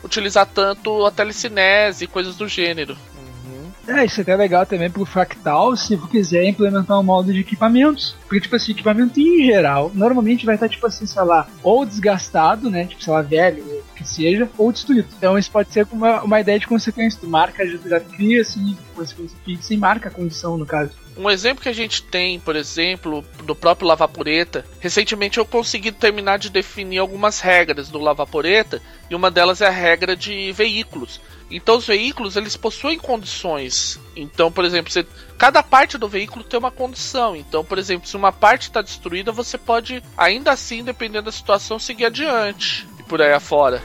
utilizar 0.03 0.45
tanto 0.45 1.05
a 1.05 1.11
telecinese 1.11 2.03
e 2.03 2.07
coisas 2.07 2.35
do 2.35 2.47
gênero. 2.47 2.97
É, 3.85 4.05
isso 4.05 4.21
é 4.21 4.23
até 4.23 4.35
legal 4.35 4.65
também 4.65 4.89
pro 4.89 5.05
Fractal, 5.05 5.75
se 5.75 5.97
quiser 6.09 6.45
implementar 6.45 6.97
um 6.97 7.03
modo 7.03 7.33
de 7.33 7.41
equipamentos. 7.41 8.15
Porque, 8.23 8.39
tipo 8.39 8.55
assim, 8.55 8.71
equipamento 8.71 9.19
em 9.19 9.45
geral, 9.45 9.91
normalmente 9.93 10.45
vai 10.45 10.55
estar, 10.55 10.69
tipo 10.69 10.87
assim, 10.87 11.05
sei 11.05 11.23
lá, 11.23 11.47
ou 11.61 11.85
desgastado, 11.85 12.69
né? 12.69 12.85
Tipo, 12.85 13.03
sei 13.03 13.11
lá, 13.11 13.21
velho, 13.21 13.72
que 14.03 14.09
seja, 14.09 14.49
ou 14.57 14.71
destruído. 14.71 15.07
Então 15.17 15.37
isso 15.37 15.49
pode 15.49 15.71
ser 15.71 15.87
uma, 15.91 16.21
uma 16.21 16.39
ideia 16.39 16.59
de 16.59 16.67
consequência. 16.67 17.19
Tu 17.19 17.27
marca, 17.27 17.65
já, 17.65 17.77
já 17.77 17.99
cria, 17.99 18.41
assim, 18.41 18.77
consequência 18.95 19.73
e 19.73 19.77
marca 19.77 20.09
a 20.09 20.11
condição, 20.11 20.57
no 20.57 20.65
caso. 20.65 20.91
Um 21.15 21.29
exemplo 21.29 21.61
que 21.61 21.69
a 21.69 21.73
gente 21.73 22.01
tem, 22.01 22.39
por 22.39 22.55
exemplo, 22.55 23.23
do 23.43 23.55
próprio 23.55 23.87
Lavaporeta, 23.87 24.65
recentemente 24.79 25.37
eu 25.37 25.45
consegui 25.45 25.91
terminar 25.91 26.39
de 26.39 26.49
definir 26.49 26.97
algumas 26.97 27.39
regras 27.39 27.89
do 27.89 27.99
Lavaporeta, 27.99 28.81
e 29.09 29.15
uma 29.15 29.29
delas 29.29 29.61
é 29.61 29.67
a 29.67 29.71
regra 29.71 30.15
de 30.15 30.51
veículos. 30.51 31.21
Então 31.51 31.77
os 31.77 31.85
veículos 31.85 32.35
eles 32.35 32.57
possuem 32.57 32.97
condições. 32.97 33.99
Então, 34.15 34.51
por 34.51 34.65
exemplo, 34.65 34.91
você, 34.91 35.05
cada 35.37 35.61
parte 35.61 35.99
do 35.99 36.09
veículo 36.09 36.43
tem 36.43 36.59
uma 36.59 36.71
condição. 36.71 37.35
Então, 37.35 37.63
por 37.63 37.77
exemplo, 37.77 38.07
se 38.07 38.17
uma 38.17 38.31
parte 38.31 38.63
está 38.63 38.81
destruída, 38.81 39.31
você 39.31 39.55
pode, 39.55 40.01
ainda 40.17 40.51
assim, 40.51 40.83
dependendo 40.83 41.25
da 41.25 41.31
situação, 41.31 41.77
seguir 41.77 42.05
adiante 42.05 42.87
por 43.13 43.21
aí 43.21 43.31
afora. 43.31 43.79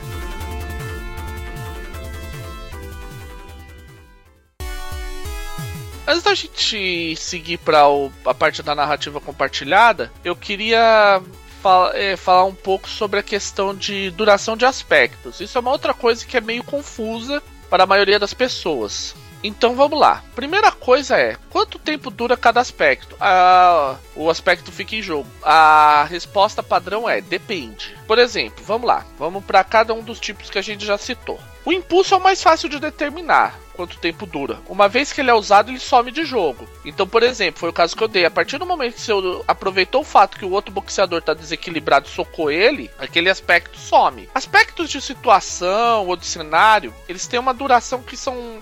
Antes 6.07 6.23
da 6.23 6.33
gente 6.33 7.15
seguir 7.15 7.59
para 7.59 7.83
a 8.25 8.33
parte 8.33 8.63
da 8.63 8.73
narrativa 8.73 9.21
compartilhada, 9.21 10.11
eu 10.25 10.35
queria 10.35 11.21
fala, 11.61 11.95
é, 11.95 12.17
falar 12.17 12.45
um 12.45 12.55
pouco 12.55 12.89
sobre 12.89 13.19
a 13.19 13.23
questão 13.23 13.75
de 13.75 14.09
duração 14.09 14.57
de 14.57 14.65
aspectos. 14.65 15.39
Isso 15.39 15.59
é 15.59 15.61
uma 15.61 15.69
outra 15.69 15.93
coisa 15.93 16.25
que 16.25 16.35
é 16.35 16.41
meio 16.41 16.63
confusa 16.63 17.39
para 17.69 17.83
a 17.83 17.87
maioria 17.87 18.17
das 18.17 18.33
pessoas. 18.33 19.13
Então 19.43 19.75
vamos 19.75 19.99
lá. 19.99 20.23
Primeira 20.35 20.71
coisa 20.71 21.17
é 21.17 21.37
quanto 21.49 21.79
tempo 21.79 22.09
dura 22.09 22.35
cada 22.35 22.59
aspecto? 22.59 23.15
Ah, 23.19 23.95
o 24.15 24.29
aspecto 24.29 24.71
fica 24.71 24.95
em 24.95 25.01
jogo. 25.01 25.29
A 25.43 26.05
resposta 26.09 26.61
padrão 26.61 27.09
é 27.09 27.21
depende. 27.21 27.95
Por 28.05 28.17
exemplo, 28.17 28.63
vamos 28.65 28.87
lá. 28.87 29.05
Vamos 29.17 29.43
para 29.43 29.63
cada 29.63 29.93
um 29.93 30.01
dos 30.01 30.19
tipos 30.19 30.49
que 30.49 30.57
a 30.57 30.61
gente 30.61 30.85
já 30.85 30.97
citou. 30.97 31.39
O 31.65 31.71
impulso 31.71 32.13
é 32.13 32.17
o 32.17 32.21
mais 32.21 32.41
fácil 32.41 32.69
de 32.69 32.79
determinar 32.79 33.57
quanto 33.79 33.97
tempo 33.97 34.25
dura. 34.25 34.59
Uma 34.67 34.89
vez 34.89 35.13
que 35.13 35.21
ele 35.21 35.29
é 35.29 35.33
usado, 35.33 35.71
ele 35.71 35.79
some 35.79 36.11
de 36.11 36.25
jogo. 36.25 36.67
Então, 36.83 37.07
por 37.07 37.23
exemplo, 37.23 37.61
foi 37.61 37.69
o 37.69 37.73
caso 37.73 37.95
que 37.95 38.03
eu 38.03 38.09
dei. 38.09 38.25
A 38.25 38.31
partir 38.31 38.57
do 38.57 38.65
momento 38.65 38.95
que 38.95 39.01
você 39.01 39.13
aproveitou 39.47 40.01
o 40.01 40.05
fato 40.05 40.37
que 40.37 40.43
o 40.43 40.51
outro 40.51 40.73
boxeador 40.73 41.19
está 41.19 41.33
desequilibrado 41.33 42.07
e 42.07 42.11
socou 42.11 42.51
ele, 42.51 42.91
aquele 42.99 43.29
aspecto 43.29 43.77
some. 43.77 44.27
Aspectos 44.35 44.89
de 44.89 44.99
situação 44.99 46.07
ou 46.07 46.17
de 46.17 46.25
cenário, 46.25 46.93
eles 47.07 47.25
têm 47.25 47.39
uma 47.39 47.53
duração 47.53 48.01
que 48.01 48.17
são 48.17 48.59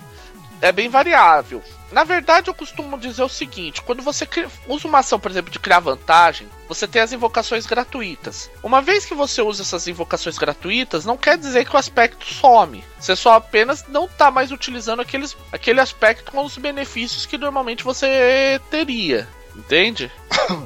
é 0.60 0.72
bem 0.72 0.88
variável. 0.88 1.62
Na 1.90 2.04
verdade, 2.04 2.48
eu 2.50 2.54
costumo 2.54 2.98
dizer 2.98 3.22
o 3.22 3.28
seguinte: 3.28 3.82
quando 3.82 4.02
você 4.02 4.28
usa 4.66 4.86
uma 4.86 4.98
ação, 4.98 5.18
por 5.18 5.30
exemplo, 5.30 5.50
de 5.50 5.58
criar 5.58 5.80
vantagem, 5.80 6.46
você 6.68 6.86
tem 6.86 7.00
as 7.00 7.12
invocações 7.12 7.66
gratuitas. 7.66 8.50
Uma 8.62 8.82
vez 8.82 9.06
que 9.06 9.14
você 9.14 9.40
usa 9.40 9.62
essas 9.62 9.88
invocações 9.88 10.36
gratuitas, 10.36 11.06
não 11.06 11.16
quer 11.16 11.38
dizer 11.38 11.64
que 11.64 11.74
o 11.74 11.78
aspecto 11.78 12.26
some. 12.26 12.84
Você 13.00 13.16
só 13.16 13.34
apenas 13.34 13.84
não 13.88 14.04
está 14.04 14.30
mais 14.30 14.52
utilizando 14.52 15.00
aqueles, 15.00 15.36
aquele 15.50 15.80
aspecto 15.80 16.30
com 16.30 16.44
os 16.44 16.58
benefícios 16.58 17.24
que 17.24 17.38
normalmente 17.38 17.84
você 17.84 18.60
teria. 18.70 19.26
Entende? 19.56 20.10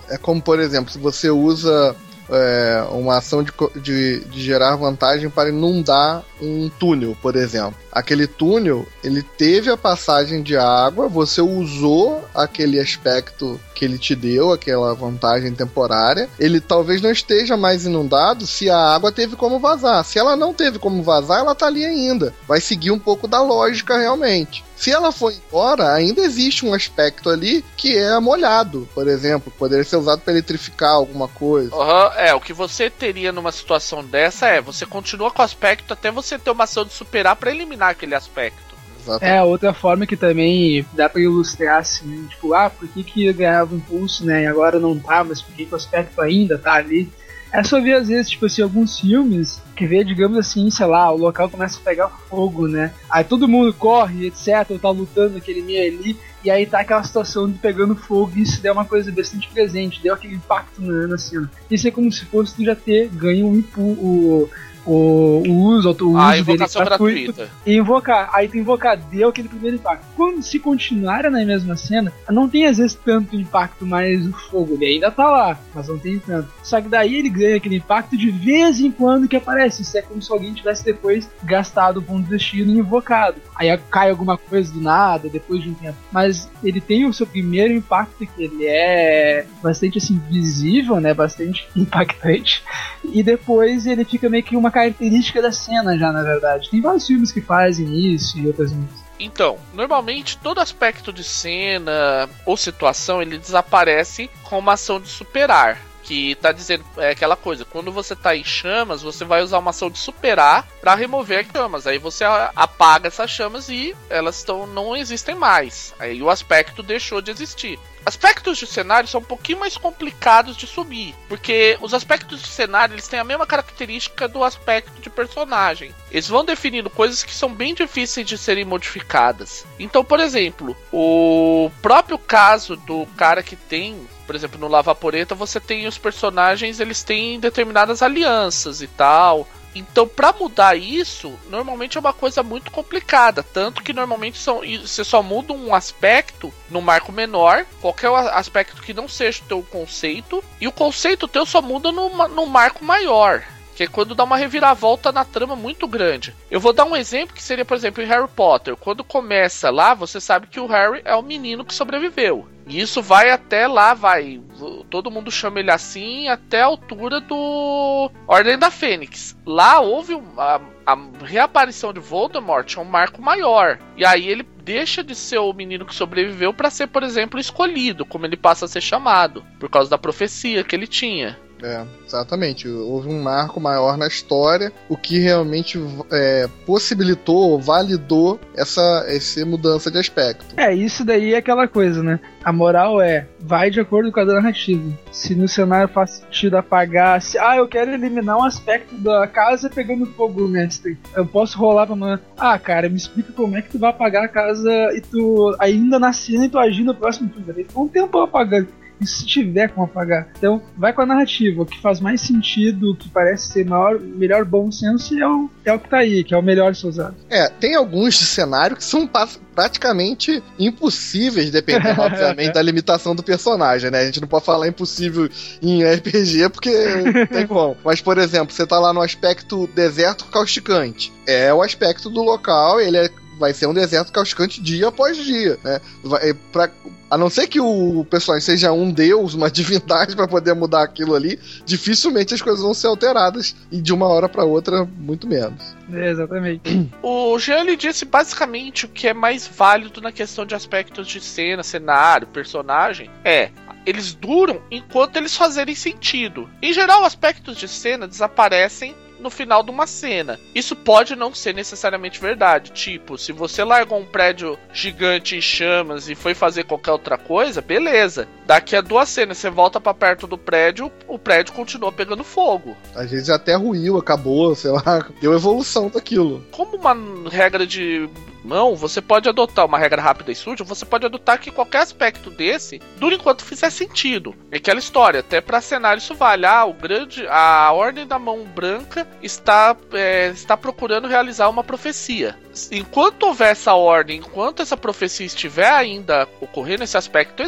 É 0.08 0.18
como, 0.18 0.42
por 0.42 0.60
exemplo, 0.60 0.92
se 0.92 0.98
você 0.98 1.30
usa 1.30 1.96
é, 2.28 2.84
uma 2.90 3.18
ação 3.18 3.42
de, 3.42 3.52
de, 3.80 4.20
de, 4.20 4.42
gerar 4.42 4.76
vantagem 4.76 5.30
para 5.30 5.48
inundar 5.48 6.22
um 6.40 6.68
túnel, 6.68 7.16
por 7.20 7.36
exemplo. 7.36 7.74
Aquele 7.92 8.26
túnel, 8.26 8.88
ele 9.04 9.22
teve 9.22 9.70
a 9.70 9.76
passagem 9.76 10.42
de 10.42 10.56
água, 10.56 11.08
você 11.08 11.42
usou 11.42 12.26
aquele 12.34 12.80
aspecto 12.80 13.60
que 13.74 13.84
ele 13.84 13.98
te 13.98 14.14
deu, 14.14 14.52
aquela 14.52 14.94
vantagem 14.94 15.52
temporária. 15.54 16.28
Ele 16.38 16.60
talvez 16.60 17.02
não 17.02 17.10
esteja 17.10 17.56
mais 17.56 17.84
inundado 17.84 18.46
se 18.46 18.70
a 18.70 18.78
água 18.78 19.12
teve 19.12 19.36
como 19.36 19.58
vazar. 19.58 20.04
Se 20.04 20.18
ela 20.18 20.36
não 20.36 20.54
teve 20.54 20.78
como 20.78 21.02
vazar, 21.02 21.40
ela 21.40 21.54
tá 21.54 21.66
ali 21.66 21.84
ainda. 21.84 22.32
Vai 22.46 22.60
seguir 22.60 22.90
um 22.92 22.98
pouco 22.98 23.28
da 23.28 23.42
lógica 23.42 23.98
realmente. 23.98 24.64
Se 24.76 24.90
ela 24.90 25.12
for 25.12 25.32
embora, 25.32 25.92
ainda 25.92 26.22
existe 26.22 26.66
um 26.66 26.74
aspecto 26.74 27.30
ali 27.30 27.64
que 27.76 27.96
é 27.96 28.18
molhado, 28.18 28.88
por 28.92 29.06
exemplo, 29.06 29.52
poderia 29.56 29.84
ser 29.84 29.96
usado 29.96 30.22
para 30.22 30.32
eletrificar 30.32 30.90
alguma 30.90 31.28
coisa. 31.28 31.72
Uhum, 31.72 32.12
é, 32.16 32.34
o 32.34 32.40
que 32.40 32.52
você 32.52 32.90
teria 32.90 33.30
numa 33.30 33.52
situação 33.52 34.04
dessa 34.04 34.48
é 34.48 34.60
você 34.60 34.84
continua 34.84 35.30
com 35.30 35.40
o 35.40 35.44
aspecto 35.44 35.92
até 35.92 36.10
você 36.10 36.36
ter 36.36 36.50
uma 36.50 36.64
ação 36.64 36.84
de 36.84 36.92
superar 36.92 37.36
para 37.36 37.52
eliminar 37.52 37.81
aquele 37.90 38.14
aspecto. 38.14 38.72
Exatamente. 39.02 39.36
É, 39.36 39.42
outra 39.42 39.74
forma 39.74 40.06
que 40.06 40.16
também 40.16 40.86
dá 40.92 41.08
para 41.08 41.20
ilustrar 41.20 41.80
assim, 41.80 42.26
tipo, 42.28 42.54
ah, 42.54 42.70
por 42.70 42.88
que 42.88 43.02
que 43.02 43.32
ganhava 43.32 43.74
impulso, 43.74 44.24
né, 44.24 44.44
e 44.44 44.46
agora 44.46 44.78
não 44.78 44.98
tá, 44.98 45.24
mas 45.24 45.42
por 45.42 45.52
que, 45.54 45.66
que 45.66 45.72
o 45.72 45.76
aspecto 45.76 46.20
ainda 46.20 46.56
tá 46.56 46.74
ali? 46.74 47.10
É 47.52 47.62
só 47.62 47.78
ver 47.82 47.94
às 47.94 48.08
vezes, 48.08 48.30
tipo 48.30 48.46
assim, 48.46 48.62
alguns 48.62 48.98
filmes 48.98 49.60
que 49.76 49.86
vê, 49.86 50.02
digamos 50.02 50.38
assim, 50.38 50.70
sei 50.70 50.86
lá, 50.86 51.12
o 51.12 51.18
local 51.18 51.50
começa 51.50 51.78
a 51.78 51.82
pegar 51.82 52.08
fogo, 52.08 52.66
né? 52.66 52.94
Aí 53.10 53.24
todo 53.24 53.46
mundo 53.46 53.74
corre, 53.74 54.26
etc, 54.26 54.70
ou 54.70 54.78
tá 54.78 54.88
lutando 54.88 55.36
aquele 55.36 55.60
meio 55.60 55.92
ali, 55.92 56.16
e 56.42 56.50
aí 56.50 56.64
tá 56.64 56.80
aquela 56.80 57.02
situação 57.02 57.50
de 57.50 57.58
pegando 57.58 57.94
fogo, 57.94 58.32
e 58.36 58.42
isso 58.42 58.62
deu 58.62 58.72
uma 58.72 58.86
coisa 58.86 59.12
bastante 59.12 59.48
presente, 59.48 60.02
deu 60.02 60.14
aquele 60.14 60.36
impacto 60.36 60.80
na 60.80 61.18
cena. 61.18 61.50
Isso 61.70 61.86
é 61.86 61.90
como 61.90 62.10
se 62.10 62.24
fosse 62.24 62.54
tu 62.54 62.64
já 62.64 62.74
ter 62.74 63.08
ganho 63.08 63.46
um 63.46 63.56
impulso 63.56 64.48
o, 64.86 65.42
o 65.46 65.52
uso, 65.52 65.90
o 66.00 66.08
uso 66.08 66.18
a 66.18 66.38
invocação 66.38 66.84
gratuita. 66.84 67.50
E 67.64 67.76
invocar. 67.76 68.30
Aí 68.32 68.48
tu 68.48 68.56
invocar, 68.56 68.96
deu 68.96 69.28
aquele 69.28 69.48
primeiro 69.48 69.76
impacto. 69.76 70.04
Quando 70.16 70.42
se 70.42 70.58
continuar 70.58 71.30
na 71.30 71.44
mesma 71.44 71.76
cena, 71.76 72.12
não 72.28 72.48
tem 72.48 72.66
às 72.66 72.78
vezes 72.78 72.94
tanto 72.94 73.36
impacto, 73.36 73.86
mas 73.86 74.26
o 74.26 74.32
fogo 74.32 74.74
ele 74.74 74.86
ainda 74.86 75.10
tá 75.10 75.28
lá, 75.28 75.58
mas 75.74 75.88
não 75.88 75.98
tem 75.98 76.18
tanto. 76.18 76.48
Só 76.62 76.80
que 76.80 76.88
daí 76.88 77.16
ele 77.16 77.28
ganha 77.28 77.56
aquele 77.56 77.76
impacto 77.76 78.16
de 78.16 78.30
vez 78.30 78.80
em 78.80 78.90
quando 78.90 79.28
que 79.28 79.36
aparece. 79.36 79.82
Isso 79.82 79.96
é 79.96 80.02
como 80.02 80.20
se 80.20 80.32
alguém 80.32 80.52
tivesse 80.52 80.84
depois 80.84 81.30
gastado 81.42 81.98
o 81.98 82.02
ponto 82.02 82.24
de 82.24 82.30
destino 82.30 82.72
e 82.72 82.78
invocado. 82.78 83.40
Aí 83.54 83.76
cai 83.90 84.10
alguma 84.10 84.36
coisa 84.36 84.72
do 84.72 84.80
nada, 84.80 85.28
depois 85.28 85.62
de 85.62 85.70
um 85.70 85.74
tempo. 85.74 85.96
Mas 86.10 86.50
ele 86.62 86.80
tem 86.80 87.06
o 87.06 87.12
seu 87.12 87.26
primeiro 87.26 87.72
impacto, 87.72 88.26
que 88.26 88.42
ele 88.42 88.66
é 88.66 89.46
bastante 89.62 89.98
assim 89.98 90.20
visível, 90.28 91.00
né? 91.00 91.14
Bastante 91.14 91.68
impactante. 91.76 92.62
E 93.04 93.22
depois 93.22 93.86
ele 93.86 94.04
fica 94.04 94.28
meio 94.28 94.42
que 94.42 94.56
uma 94.56 94.71
característica 94.72 95.40
da 95.40 95.52
cena 95.52 95.96
já, 95.96 96.10
na 96.12 96.22
verdade. 96.22 96.70
Tem 96.70 96.80
vários 96.80 97.06
filmes 97.06 97.30
que 97.30 97.40
fazem 97.40 98.12
isso 98.12 98.38
e 98.38 98.46
outras. 98.46 98.72
Então, 99.20 99.58
normalmente 99.72 100.36
todo 100.38 100.60
aspecto 100.60 101.12
de 101.12 101.22
cena 101.22 102.28
ou 102.44 102.56
situação 102.56 103.22
ele 103.22 103.38
desaparece 103.38 104.28
com 104.42 104.58
uma 104.58 104.72
ação 104.72 105.00
de 105.00 105.08
superar. 105.08 105.78
Que 106.02 106.34
tá 106.34 106.50
dizendo 106.50 106.84
é 106.96 107.10
aquela 107.10 107.36
coisa, 107.36 107.64
quando 107.64 107.92
você 107.92 108.16
tá 108.16 108.34
em 108.34 108.42
chamas, 108.42 109.02
você 109.02 109.24
vai 109.24 109.40
usar 109.40 109.58
uma 109.58 109.70
ação 109.70 109.88
de 109.88 109.98
superar 109.98 110.66
para 110.80 110.96
remover 110.96 111.46
as 111.46 111.52
chamas. 111.52 111.86
Aí 111.86 111.96
você 111.96 112.24
apaga 112.56 113.06
essas 113.06 113.30
chamas 113.30 113.68
e 113.68 113.94
elas 114.10 114.38
estão 114.38 114.66
não 114.66 114.96
existem 114.96 115.36
mais. 115.36 115.94
Aí 116.00 116.20
o 116.20 116.28
aspecto 116.28 116.82
deixou 116.82 117.22
de 117.22 117.30
existir. 117.30 117.78
Aspectos 118.04 118.58
de 118.58 118.66
cenário 118.66 119.08
são 119.08 119.20
um 119.20 119.24
pouquinho 119.24 119.60
mais 119.60 119.76
complicados 119.76 120.56
de 120.56 120.66
subir, 120.66 121.14
porque 121.28 121.78
os 121.80 121.94
aspectos 121.94 122.42
de 122.42 122.48
cenário 122.48 122.94
eles 122.94 123.06
têm 123.06 123.20
a 123.20 123.24
mesma 123.24 123.46
característica 123.46 124.26
do 124.26 124.42
aspecto 124.42 125.00
de 125.00 125.08
personagem. 125.08 125.94
Eles 126.10 126.28
vão 126.28 126.44
definindo 126.44 126.90
coisas 126.90 127.22
que 127.22 127.32
são 127.32 127.52
bem 127.54 127.74
difíceis 127.74 128.26
de 128.26 128.36
serem 128.36 128.64
modificadas. 128.64 129.64
Então, 129.78 130.04
por 130.04 130.18
exemplo, 130.18 130.76
o 130.92 131.70
próprio 131.80 132.18
caso 132.18 132.76
do 132.76 133.06
cara 133.16 133.42
que 133.42 133.54
tem, 133.54 134.06
por 134.26 134.34
exemplo, 134.34 134.58
no 134.58 134.68
Lavaporeta, 134.68 135.34
você 135.34 135.60
tem 135.60 135.86
os 135.86 135.96
personagens, 135.96 136.80
eles 136.80 137.02
têm 137.02 137.38
determinadas 137.38 138.02
alianças 138.02 138.82
e 138.82 138.88
tal. 138.88 139.46
Então, 139.74 140.06
para 140.06 140.32
mudar 140.32 140.76
isso, 140.76 141.32
normalmente 141.48 141.96
é 141.96 142.00
uma 142.00 142.12
coisa 142.12 142.42
muito 142.42 142.70
complicada. 142.70 143.42
Tanto 143.42 143.82
que 143.82 143.92
normalmente 143.92 144.38
são, 144.38 144.60
você 144.60 145.04
só 145.04 145.22
muda 145.22 145.52
um 145.52 145.74
aspecto 145.74 146.52
no 146.70 146.82
marco 146.82 147.12
menor, 147.12 147.64
qualquer 147.80 148.10
aspecto 148.10 148.82
que 148.82 148.92
não 148.92 149.08
seja 149.08 149.42
o 149.42 149.46
teu 149.46 149.62
conceito, 149.62 150.42
e 150.60 150.68
o 150.68 150.72
conceito 150.72 151.28
teu 151.28 151.46
só 151.46 151.62
muda 151.62 151.90
no, 151.90 152.28
no 152.28 152.46
marco 152.46 152.84
maior. 152.84 153.42
Que 153.74 153.84
é 153.84 153.86
quando 153.86 154.14
dá 154.14 154.24
uma 154.24 154.36
reviravolta 154.36 155.10
na 155.10 155.24
trama 155.24 155.56
muito 155.56 155.88
grande. 155.88 156.34
Eu 156.50 156.60
vou 156.60 156.74
dar 156.74 156.84
um 156.84 156.94
exemplo 156.94 157.34
que 157.34 157.42
seria, 157.42 157.64
por 157.64 157.74
exemplo, 157.74 158.02
em 158.02 158.06
Harry 158.06 158.28
Potter. 158.28 158.76
Quando 158.76 159.02
começa 159.02 159.70
lá, 159.70 159.94
você 159.94 160.20
sabe 160.20 160.46
que 160.46 160.60
o 160.60 160.66
Harry 160.66 161.00
é 161.06 161.14
o 161.14 161.22
menino 161.22 161.64
que 161.64 161.74
sobreviveu. 161.74 162.46
E 162.66 162.80
isso 162.80 163.02
vai 163.02 163.30
até 163.30 163.66
lá, 163.66 163.94
vai. 163.94 164.40
Todo 164.88 165.10
mundo 165.10 165.30
chama 165.30 165.60
ele 165.60 165.70
assim, 165.70 166.28
até 166.28 166.62
a 166.62 166.66
altura 166.66 167.20
do 167.20 168.10
Ordem 168.26 168.58
da 168.58 168.70
Fênix. 168.70 169.36
Lá 169.44 169.80
houve 169.80 170.20
a, 170.38 170.60
a 170.86 170.98
reaparição 171.24 171.92
de 171.92 172.00
Voldemort, 172.00 172.76
é 172.76 172.80
um 172.80 172.84
marco 172.84 173.20
maior. 173.20 173.78
E 173.96 174.04
aí 174.04 174.28
ele 174.28 174.46
deixa 174.64 175.02
de 175.02 175.14
ser 175.14 175.38
o 175.38 175.52
menino 175.52 175.84
que 175.84 175.94
sobreviveu 175.94 176.54
para 176.54 176.70
ser, 176.70 176.86
por 176.86 177.02
exemplo, 177.02 177.40
escolhido, 177.40 178.04
como 178.04 178.26
ele 178.26 178.36
passa 178.36 178.64
a 178.64 178.68
ser 178.68 178.80
chamado, 178.80 179.44
por 179.58 179.68
causa 179.68 179.90
da 179.90 179.98
profecia 179.98 180.62
que 180.62 180.74
ele 180.76 180.86
tinha. 180.86 181.38
É, 181.62 181.84
exatamente. 182.06 182.68
Houve 182.68 183.08
um 183.08 183.22
marco 183.22 183.60
maior 183.60 183.96
na 183.96 184.06
história, 184.06 184.72
o 184.88 184.96
que 184.96 185.18
realmente 185.18 185.78
é, 186.10 186.48
possibilitou, 186.66 187.58
validou 187.58 188.40
essa, 188.56 189.04
essa 189.06 189.44
mudança 189.46 189.90
de 189.90 189.98
aspecto. 189.98 190.44
É, 190.56 190.74
isso 190.74 191.04
daí 191.04 191.34
é 191.34 191.38
aquela 191.38 191.68
coisa, 191.68 192.02
né? 192.02 192.20
A 192.44 192.52
moral 192.52 193.00
é, 193.00 193.26
vai 193.40 193.70
de 193.70 193.80
acordo 193.80 194.10
com 194.10 194.20
a 194.20 194.24
narrativa. 194.24 194.92
Se 195.10 195.34
no 195.34 195.46
cenário 195.46 195.88
faz 195.88 196.10
sentido 196.10 196.56
apagar, 196.56 197.22
se, 197.22 197.38
ah, 197.38 197.56
eu 197.56 197.68
quero 197.68 197.92
eliminar 197.92 198.36
um 198.36 198.44
aspecto 198.44 198.96
da 198.96 199.26
casa 199.26 199.70
pegando 199.70 200.06
fogo, 200.06 200.48
mestre. 200.48 200.98
Eu 201.14 201.24
posso 201.24 201.58
rolar 201.58 201.86
pra 201.86 201.94
mano, 201.94 202.20
ah, 202.36 202.58
cara, 202.58 202.88
me 202.88 202.96
explica 202.96 203.32
como 203.32 203.56
é 203.56 203.62
que 203.62 203.70
tu 203.70 203.78
vai 203.78 203.90
apagar 203.90 204.24
a 204.24 204.28
casa 204.28 204.70
e 204.94 205.00
tu 205.00 205.54
ainda 205.58 205.98
na 205.98 206.12
cena 206.12 206.46
e 206.46 206.48
tu 206.48 206.58
agir 206.58 206.82
no 206.82 206.94
próximo 206.94 207.28
turno. 207.28 207.52
Um 207.76 207.86
tempo 207.86 208.18
apagando 208.18 208.68
e 209.02 209.06
se 209.06 209.26
tiver 209.26 209.68
como 209.68 209.86
apagar. 209.86 210.28
Então, 210.36 210.62
vai 210.76 210.92
com 210.92 211.02
a 211.02 211.06
narrativa. 211.06 211.62
O 211.62 211.66
que 211.66 211.80
faz 211.80 212.00
mais 212.00 212.20
sentido, 212.20 212.92
o 212.92 212.96
que 212.96 213.08
parece 213.08 213.52
ser 213.52 213.66
maior, 213.66 213.98
melhor 214.00 214.44
bom 214.44 214.70
senso 214.70 215.18
é 215.18 215.28
o, 215.28 215.50
é 215.64 215.72
o 215.72 215.78
que 215.78 215.88
tá 215.88 215.98
aí, 215.98 216.24
que 216.24 216.34
é 216.34 216.38
o 216.38 216.42
melhor 216.42 216.72
de 216.72 216.78
ser 216.78 216.86
usado. 216.86 217.16
É, 217.28 217.48
tem 217.48 217.74
alguns 217.74 218.18
cenários 218.18 218.78
que 218.78 218.84
são 218.84 219.08
praticamente 219.54 220.42
impossíveis, 220.58 221.50
dependendo, 221.50 222.00
obviamente, 222.02 222.52
da 222.52 222.62
limitação 222.62 223.14
do 223.14 223.22
personagem, 223.22 223.90
né? 223.90 224.00
A 224.00 224.04
gente 224.04 224.20
não 224.20 224.28
pode 224.28 224.44
falar 224.44 224.68
impossível 224.68 225.28
em 225.60 225.84
RPG 225.84 226.48
porque 226.50 226.70
não 226.70 227.26
tem 227.26 227.46
como. 227.46 227.76
Mas, 227.84 228.00
por 228.00 228.18
exemplo, 228.18 228.54
você 228.54 228.66
tá 228.66 228.78
lá 228.78 228.92
no 228.92 229.00
aspecto 229.00 229.66
deserto 229.68 230.26
causticante. 230.26 231.12
É 231.26 231.52
o 231.52 231.62
aspecto 231.62 232.08
do 232.08 232.22
local, 232.22 232.80
ele 232.80 232.96
é 232.96 233.10
vai 233.42 233.52
ser 233.52 233.66
um 233.66 233.74
deserto 233.74 234.12
causcante 234.12 234.62
dia 234.62 234.86
após 234.86 235.16
dia, 235.16 235.58
né? 235.64 235.80
Vai, 236.04 236.30
é, 236.30 236.34
pra, 236.52 236.70
a 237.10 237.18
não 237.18 237.28
ser 237.28 237.48
que 237.48 237.60
o 237.60 238.06
personagem 238.08 238.46
seja 238.46 238.70
um 238.70 238.92
deus, 238.92 239.34
uma 239.34 239.50
divindade 239.52 240.14
para 240.14 240.28
poder 240.28 240.54
mudar 240.54 240.84
aquilo 240.84 241.12
ali, 241.16 241.40
dificilmente 241.66 242.32
as 242.32 242.40
coisas 242.40 242.62
vão 242.62 242.72
ser 242.72 242.86
alteradas 242.86 243.56
e 243.70 243.82
de 243.82 243.92
uma 243.92 244.06
hora 244.06 244.28
para 244.28 244.44
outra 244.44 244.84
muito 244.84 245.26
menos. 245.26 245.60
É, 245.92 246.10
exatamente. 246.10 246.62
O 247.02 247.38
Jean 247.38 247.64
lhe 247.64 247.76
disse 247.76 248.04
basicamente 248.04 248.84
o 248.84 248.88
que 248.88 249.08
é 249.08 249.14
mais 249.14 249.46
válido 249.46 250.00
na 250.00 250.12
questão 250.12 250.46
de 250.46 250.54
aspectos 250.54 251.08
de 251.08 251.20
cena, 251.20 251.62
cenário, 251.62 252.28
personagem. 252.28 253.10
É, 253.24 253.50
eles 253.84 254.14
duram 254.14 254.62
enquanto 254.70 255.16
eles 255.16 255.36
fazerem 255.36 255.74
sentido. 255.74 256.48
Em 256.62 256.72
geral, 256.72 257.04
aspectos 257.04 257.56
de 257.56 257.66
cena 257.66 258.06
desaparecem 258.06 258.94
no 259.22 259.30
final 259.30 259.62
de 259.62 259.70
uma 259.70 259.86
cena. 259.86 260.38
Isso 260.54 260.74
pode 260.76 261.16
não 261.16 261.34
ser 261.34 261.54
necessariamente 261.54 262.20
verdade. 262.20 262.72
Tipo, 262.72 263.16
se 263.16 263.32
você 263.32 263.64
largou 263.64 263.98
um 263.98 264.04
prédio 264.04 264.58
gigante 264.72 265.36
em 265.36 265.40
chamas 265.40 266.08
e 266.08 266.14
foi 266.14 266.34
fazer 266.34 266.64
qualquer 266.64 266.92
outra 266.92 267.16
coisa, 267.16 267.62
beleza. 267.62 268.28
Daqui 268.46 268.76
a 268.76 268.80
duas 268.80 269.08
cenas 269.08 269.38
você 269.38 269.48
volta 269.48 269.80
para 269.80 269.94
perto 269.94 270.26
do 270.26 270.36
prédio, 270.36 270.90
o 271.06 271.18
prédio 271.18 271.54
continua 271.54 271.92
pegando 271.92 272.24
fogo. 272.24 272.76
Às 272.94 273.10
vezes 273.10 273.30
até 273.30 273.54
ruiu, 273.54 273.96
acabou, 273.96 274.54
sei 274.54 274.72
lá, 274.72 275.06
deu 275.20 275.32
evolução 275.32 275.88
daquilo. 275.88 276.44
Como 276.50 276.76
uma 276.76 276.94
regra 277.30 277.66
de 277.66 278.08
mão, 278.44 278.76
você 278.76 279.00
pode 279.00 279.28
adotar 279.28 279.66
uma 279.66 279.78
regra 279.78 280.02
rápida 280.02 280.32
e 280.32 280.34
suja, 280.34 280.64
você 280.64 280.84
pode 280.84 281.06
adotar 281.06 281.38
que 281.38 281.50
qualquer 281.50 281.82
aspecto 281.82 282.30
desse 282.30 282.80
dure 282.96 283.16
enquanto 283.16 283.44
fizer 283.44 283.70
sentido. 283.70 284.34
É 284.50 284.56
aquela 284.56 284.78
história, 284.78 285.20
até 285.20 285.40
para 285.40 285.60
cenário 285.60 286.00
isso 286.00 286.14
vale. 286.14 286.46
Ah, 286.46 286.64
o 286.64 286.72
grande, 286.72 287.26
a 287.28 287.70
ordem 287.72 288.06
da 288.06 288.18
mão 288.18 288.44
branca 288.44 289.06
está, 289.22 289.76
é, 289.92 290.28
está 290.28 290.56
procurando 290.56 291.08
realizar 291.08 291.48
uma 291.48 291.64
profecia. 291.64 292.36
Enquanto 292.70 293.24
houver 293.24 293.52
essa 293.52 293.74
ordem, 293.74 294.18
enquanto 294.18 294.60
essa 294.60 294.76
profecia 294.76 295.24
estiver 295.24 295.70
ainda 295.70 296.28
ocorrendo, 296.40 296.84
esse 296.84 296.96
aspecto 296.96 297.42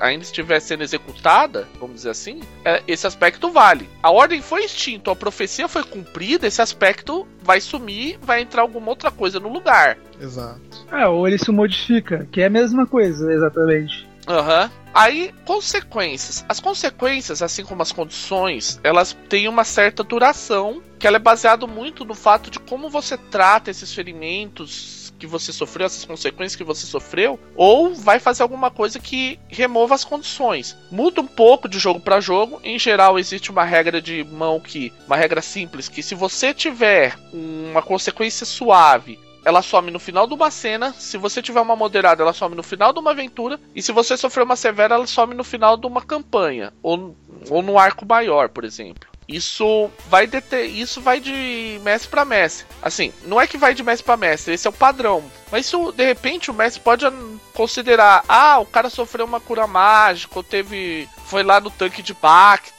ainda 0.00 0.24
estiver 0.24 0.60
sendo 0.60 0.82
executada, 0.82 1.68
vamos 1.78 1.96
dizer 1.96 2.10
assim, 2.10 2.40
é, 2.64 2.82
esse 2.86 3.06
aspecto 3.06 3.50
vale. 3.50 3.88
A 4.02 4.10
ordem 4.10 4.42
foi 4.42 4.64
extinta, 4.64 5.12
a 5.12 5.16
profecia 5.16 5.68
foi 5.68 5.84
cumprida, 5.84 6.46
esse 6.46 6.60
aspecto 6.60 7.26
vai 7.42 7.60
sumir, 7.60 8.18
vai 8.20 8.40
entrar 8.40 8.62
alguma 8.62 8.90
outra 8.90 9.10
coisa 9.10 9.38
no 9.38 9.48
lugar. 9.48 9.97
Exato. 10.20 10.86
É, 10.90 11.06
ou 11.06 11.26
ele 11.26 11.38
se 11.38 11.50
modifica, 11.50 12.26
que 12.30 12.40
é 12.40 12.46
a 12.46 12.50
mesma 12.50 12.86
coisa, 12.86 13.32
exatamente. 13.32 14.06
Aham. 14.26 14.64
Uhum. 14.64 14.70
Aí, 14.92 15.32
consequências. 15.44 16.44
As 16.48 16.58
consequências, 16.58 17.40
assim 17.40 17.64
como 17.64 17.82
as 17.82 17.92
condições, 17.92 18.80
elas 18.82 19.16
têm 19.28 19.46
uma 19.46 19.62
certa 19.62 20.02
duração, 20.02 20.82
que 20.98 21.06
ela 21.06 21.16
é 21.16 21.20
baseado 21.20 21.68
muito 21.68 22.04
no 22.04 22.14
fato 22.14 22.50
de 22.50 22.58
como 22.58 22.90
você 22.90 23.16
trata 23.16 23.70
esses 23.70 23.94
ferimentos 23.94 25.12
que 25.18 25.26
você 25.26 25.52
sofreu, 25.52 25.86
essas 25.86 26.04
consequências 26.04 26.56
que 26.56 26.64
você 26.64 26.86
sofreu, 26.86 27.38
ou 27.56 27.94
vai 27.94 28.18
fazer 28.18 28.42
alguma 28.42 28.70
coisa 28.70 28.98
que 28.98 29.38
remova 29.48 29.94
as 29.94 30.04
condições. 30.04 30.76
Muda 30.90 31.20
um 31.20 31.26
pouco 31.26 31.68
de 31.68 31.78
jogo 31.78 32.00
para 32.00 32.20
jogo. 32.20 32.60
Em 32.62 32.78
geral, 32.78 33.18
existe 33.18 33.50
uma 33.50 33.64
regra 33.64 34.00
de 34.00 34.24
mão 34.24 34.60
que, 34.60 34.92
uma 35.06 35.16
regra 35.16 35.42
simples, 35.42 35.88
que 35.88 36.02
se 36.02 36.14
você 36.14 36.54
tiver 36.54 37.16
uma 37.32 37.82
consequência 37.82 38.46
suave 38.46 39.18
ela 39.44 39.62
some 39.62 39.90
no 39.90 39.98
final 39.98 40.26
de 40.26 40.34
uma 40.34 40.50
cena. 40.50 40.92
Se 40.92 41.16
você 41.16 41.40
tiver 41.42 41.60
uma 41.60 41.76
moderada, 41.76 42.22
ela 42.22 42.32
some 42.32 42.54
no 42.54 42.62
final 42.62 42.92
de 42.92 42.98
uma 42.98 43.12
aventura. 43.12 43.58
E 43.74 43.82
se 43.82 43.92
você 43.92 44.16
sofrer 44.16 44.42
uma 44.42 44.56
severa, 44.56 44.94
ela 44.94 45.06
some 45.06 45.34
no 45.34 45.44
final 45.44 45.76
de 45.76 45.86
uma 45.86 46.02
campanha. 46.02 46.72
Ou, 46.82 47.16
ou 47.48 47.62
no 47.62 47.78
arco 47.78 48.06
maior, 48.06 48.48
por 48.48 48.64
exemplo. 48.64 49.08
Isso 49.28 49.90
vai 50.08 50.26
deter, 50.26 50.64
isso 50.70 51.02
vai 51.02 51.20
de 51.20 51.78
mestre 51.84 52.08
para 52.08 52.24
mestre. 52.24 52.66
Assim, 52.80 53.12
não 53.26 53.38
é 53.38 53.46
que 53.46 53.58
vai 53.58 53.74
de 53.74 53.82
mestre 53.82 54.06
para 54.06 54.16
mestre, 54.16 54.54
esse 54.54 54.66
é 54.66 54.70
o 54.70 54.72
padrão. 54.72 55.22
Mas 55.52 55.66
isso, 55.66 55.92
de 55.92 56.02
repente, 56.02 56.50
o 56.50 56.54
mestre 56.54 56.80
pode 56.80 57.04
considerar, 57.52 58.24
ah, 58.26 58.58
o 58.58 58.64
cara 58.64 58.88
sofreu 58.88 59.26
uma 59.26 59.38
cura 59.38 59.66
mágica, 59.66 60.38
ou 60.38 60.42
teve. 60.42 61.06
Foi 61.26 61.42
lá 61.42 61.60
no 61.60 61.70
tanque 61.70 62.00
de 62.00 62.14
Bacta, 62.14 62.72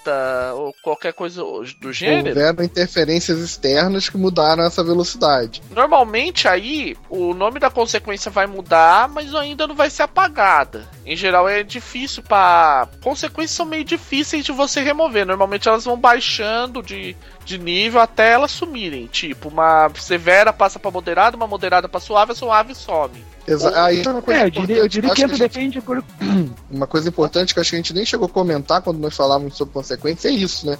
ou 0.55 0.73
qualquer 0.81 1.13
coisa 1.13 1.43
do 1.79 1.91
gênero. 1.91 2.29
Houveram 2.29 2.63
interferências 2.63 3.39
externas 3.39 4.09
que 4.09 4.17
mudaram 4.17 4.63
essa 4.63 4.83
velocidade. 4.83 5.61
Normalmente 5.71 6.47
aí 6.47 6.95
o 7.09 7.33
nome 7.33 7.59
da 7.59 7.69
consequência 7.69 8.31
vai 8.31 8.47
mudar, 8.47 9.07
mas 9.09 9.33
ainda 9.33 9.67
não 9.67 9.75
vai 9.75 9.89
ser 9.89 10.03
apagada. 10.03 10.87
Em 11.05 11.15
geral 11.15 11.47
é 11.47 11.63
difícil 11.63 12.23
para. 12.23 12.87
Consequências 13.01 13.55
são 13.55 13.65
meio 13.65 13.83
difíceis 13.83 14.45
de 14.45 14.51
você 14.51 14.81
remover. 14.81 15.25
Normalmente 15.25 15.67
elas 15.67 15.85
vão 15.85 15.97
baixando 15.97 16.81
de, 16.81 17.15
de 17.49 17.57
nível 17.57 17.99
até 17.99 18.31
elas 18.31 18.51
sumirem. 18.51 19.07
Tipo, 19.07 19.49
uma 19.49 19.89
severa 19.99 20.53
passa 20.53 20.77
para 20.77 20.91
moderada, 20.91 21.35
uma 21.35 21.47
moderada 21.47 21.89
para 21.89 21.99
suave, 21.99 22.31
a 22.31 22.35
suave 22.35 22.75
some. 22.75 23.25
Exa 23.47 23.83
aí 23.83 24.03
é 24.05 24.09
uma 24.09 24.21
coisa 24.21 24.41
é, 24.41 24.45
eu 24.45 24.49
diria, 24.51 24.77
eu 24.77 24.87
diria 24.87 25.09
que, 25.09 25.15
que 25.15 25.27
gente, 25.27 25.39
depende 25.39 25.81
por... 25.81 26.03
Uma 26.69 26.85
coisa 26.85 27.09
importante 27.09 27.51
que 27.51 27.59
acho 27.59 27.71
que 27.71 27.75
a 27.75 27.79
gente 27.79 27.93
nem 27.95 28.05
chegou 28.05 28.27
a 28.27 28.29
comentar 28.29 28.83
quando 28.83 28.99
nós 28.99 29.15
falávamos 29.15 29.57
sobre 29.57 29.73
consequência 29.73 30.27
é 30.27 30.31
isso, 30.31 30.67
né? 30.67 30.77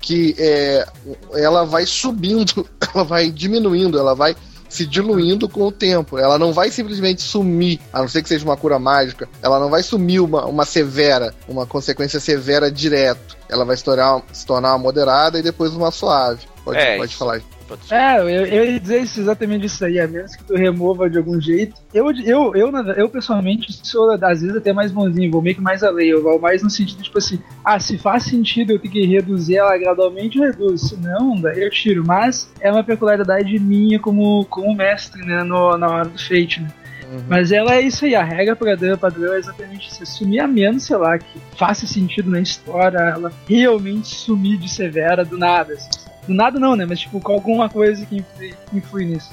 Que 0.00 0.34
é, 0.36 0.84
ela 1.34 1.64
vai 1.64 1.86
subindo, 1.86 2.68
ela 2.92 3.04
vai 3.04 3.30
diminuindo, 3.30 3.96
ela 3.96 4.16
vai 4.16 4.34
se 4.68 4.86
diluindo 4.86 5.48
com 5.48 5.62
o 5.62 5.72
tempo. 5.72 6.18
Ela 6.18 6.38
não 6.38 6.52
vai 6.52 6.70
simplesmente 6.70 7.22
sumir, 7.22 7.80
a 7.92 8.00
não 8.00 8.08
ser 8.08 8.22
que 8.22 8.28
seja 8.28 8.44
uma 8.44 8.56
cura 8.56 8.78
mágica, 8.78 9.28
ela 9.42 9.58
não 9.58 9.70
vai 9.70 9.82
sumir 9.82 10.20
uma, 10.20 10.44
uma 10.46 10.64
severa, 10.64 11.34
uma 11.48 11.66
consequência 11.66 12.20
severa 12.20 12.70
direto. 12.70 13.36
Ela 13.48 13.64
vai 13.64 13.76
se 13.76 13.84
tornar, 13.84 14.22
se 14.32 14.44
tornar 14.46 14.70
uma 14.72 14.78
moderada 14.78 15.38
e 15.38 15.42
depois 15.42 15.72
uma 15.72 15.90
suave. 15.90 16.46
Pode, 16.64 16.78
é, 16.78 16.96
pode 16.96 17.16
falar. 17.16 17.40
É, 17.90 18.18
eu, 18.18 18.28
eu 18.28 18.64
ia 18.64 18.80
dizer 18.80 19.02
isso, 19.02 19.20
exatamente 19.20 19.66
isso 19.66 19.84
aí, 19.84 20.00
a 20.00 20.08
menos 20.08 20.34
que 20.34 20.44
tu 20.44 20.54
remova 20.54 21.08
de 21.08 21.18
algum 21.18 21.40
jeito. 21.40 21.74
Eu, 21.92 22.10
eu, 22.12 22.54
eu, 22.54 22.76
eu 22.96 23.08
pessoalmente 23.08 23.72
sou, 23.82 24.10
às 24.12 24.40
vezes, 24.40 24.56
até 24.56 24.72
mais 24.72 24.92
bonzinho, 24.92 25.30
vou 25.30 25.42
meio 25.42 25.56
que 25.56 25.62
mais 25.62 25.82
além, 25.82 26.08
eu 26.08 26.22
vou 26.22 26.38
mais 26.40 26.62
no 26.62 26.70
sentido, 26.70 27.02
tipo 27.02 27.18
assim, 27.18 27.38
ah, 27.64 27.78
se 27.78 27.98
faz 27.98 28.24
sentido 28.24 28.72
eu 28.72 28.78
ter 28.78 28.88
que 28.88 29.04
reduzir 29.06 29.56
ela 29.56 29.76
gradualmente, 29.76 30.38
eu 30.38 30.44
reduzo. 30.44 30.88
Se 30.88 30.96
não, 30.96 31.34
daí 31.40 31.62
eu 31.62 31.70
tiro. 31.70 32.04
Mas 32.06 32.50
é 32.60 32.70
uma 32.70 32.84
peculiaridade 32.84 33.58
minha 33.58 33.98
como, 33.98 34.44
como 34.46 34.74
mestre, 34.74 35.24
né, 35.24 35.42
no, 35.42 35.76
na 35.76 35.88
hora 35.88 36.08
do 36.08 36.18
fate, 36.18 36.60
né. 36.60 36.68
Uhum. 37.10 37.24
Mas 37.26 37.52
ela 37.52 37.74
é 37.74 37.80
isso 37.80 38.04
aí, 38.04 38.14
a 38.14 38.22
regra 38.22 38.54
padrão, 38.54 38.98
padrão 38.98 39.32
é 39.32 39.38
exatamente 39.38 39.88
isso. 39.88 40.04
Sumir 40.04 40.40
a 40.40 40.46
menos, 40.46 40.84
sei 40.84 40.96
lá, 40.96 41.18
que 41.18 41.38
faça 41.56 41.86
sentido 41.86 42.30
na 42.30 42.40
história, 42.40 42.98
ela 42.98 43.32
realmente 43.48 44.08
sumir 44.08 44.58
de 44.58 44.68
severa 44.68 45.24
do 45.24 45.38
nada. 45.38 45.72
Assim. 45.72 46.07
Do 46.28 46.34
nada 46.34 46.60
não, 46.60 46.76
né? 46.76 46.84
Mas 46.84 47.00
tipo, 47.00 47.18
com 47.20 47.32
alguma 47.32 47.70
coisa 47.70 48.04
que 48.04 48.22
influi, 48.70 49.06
nisso. 49.06 49.32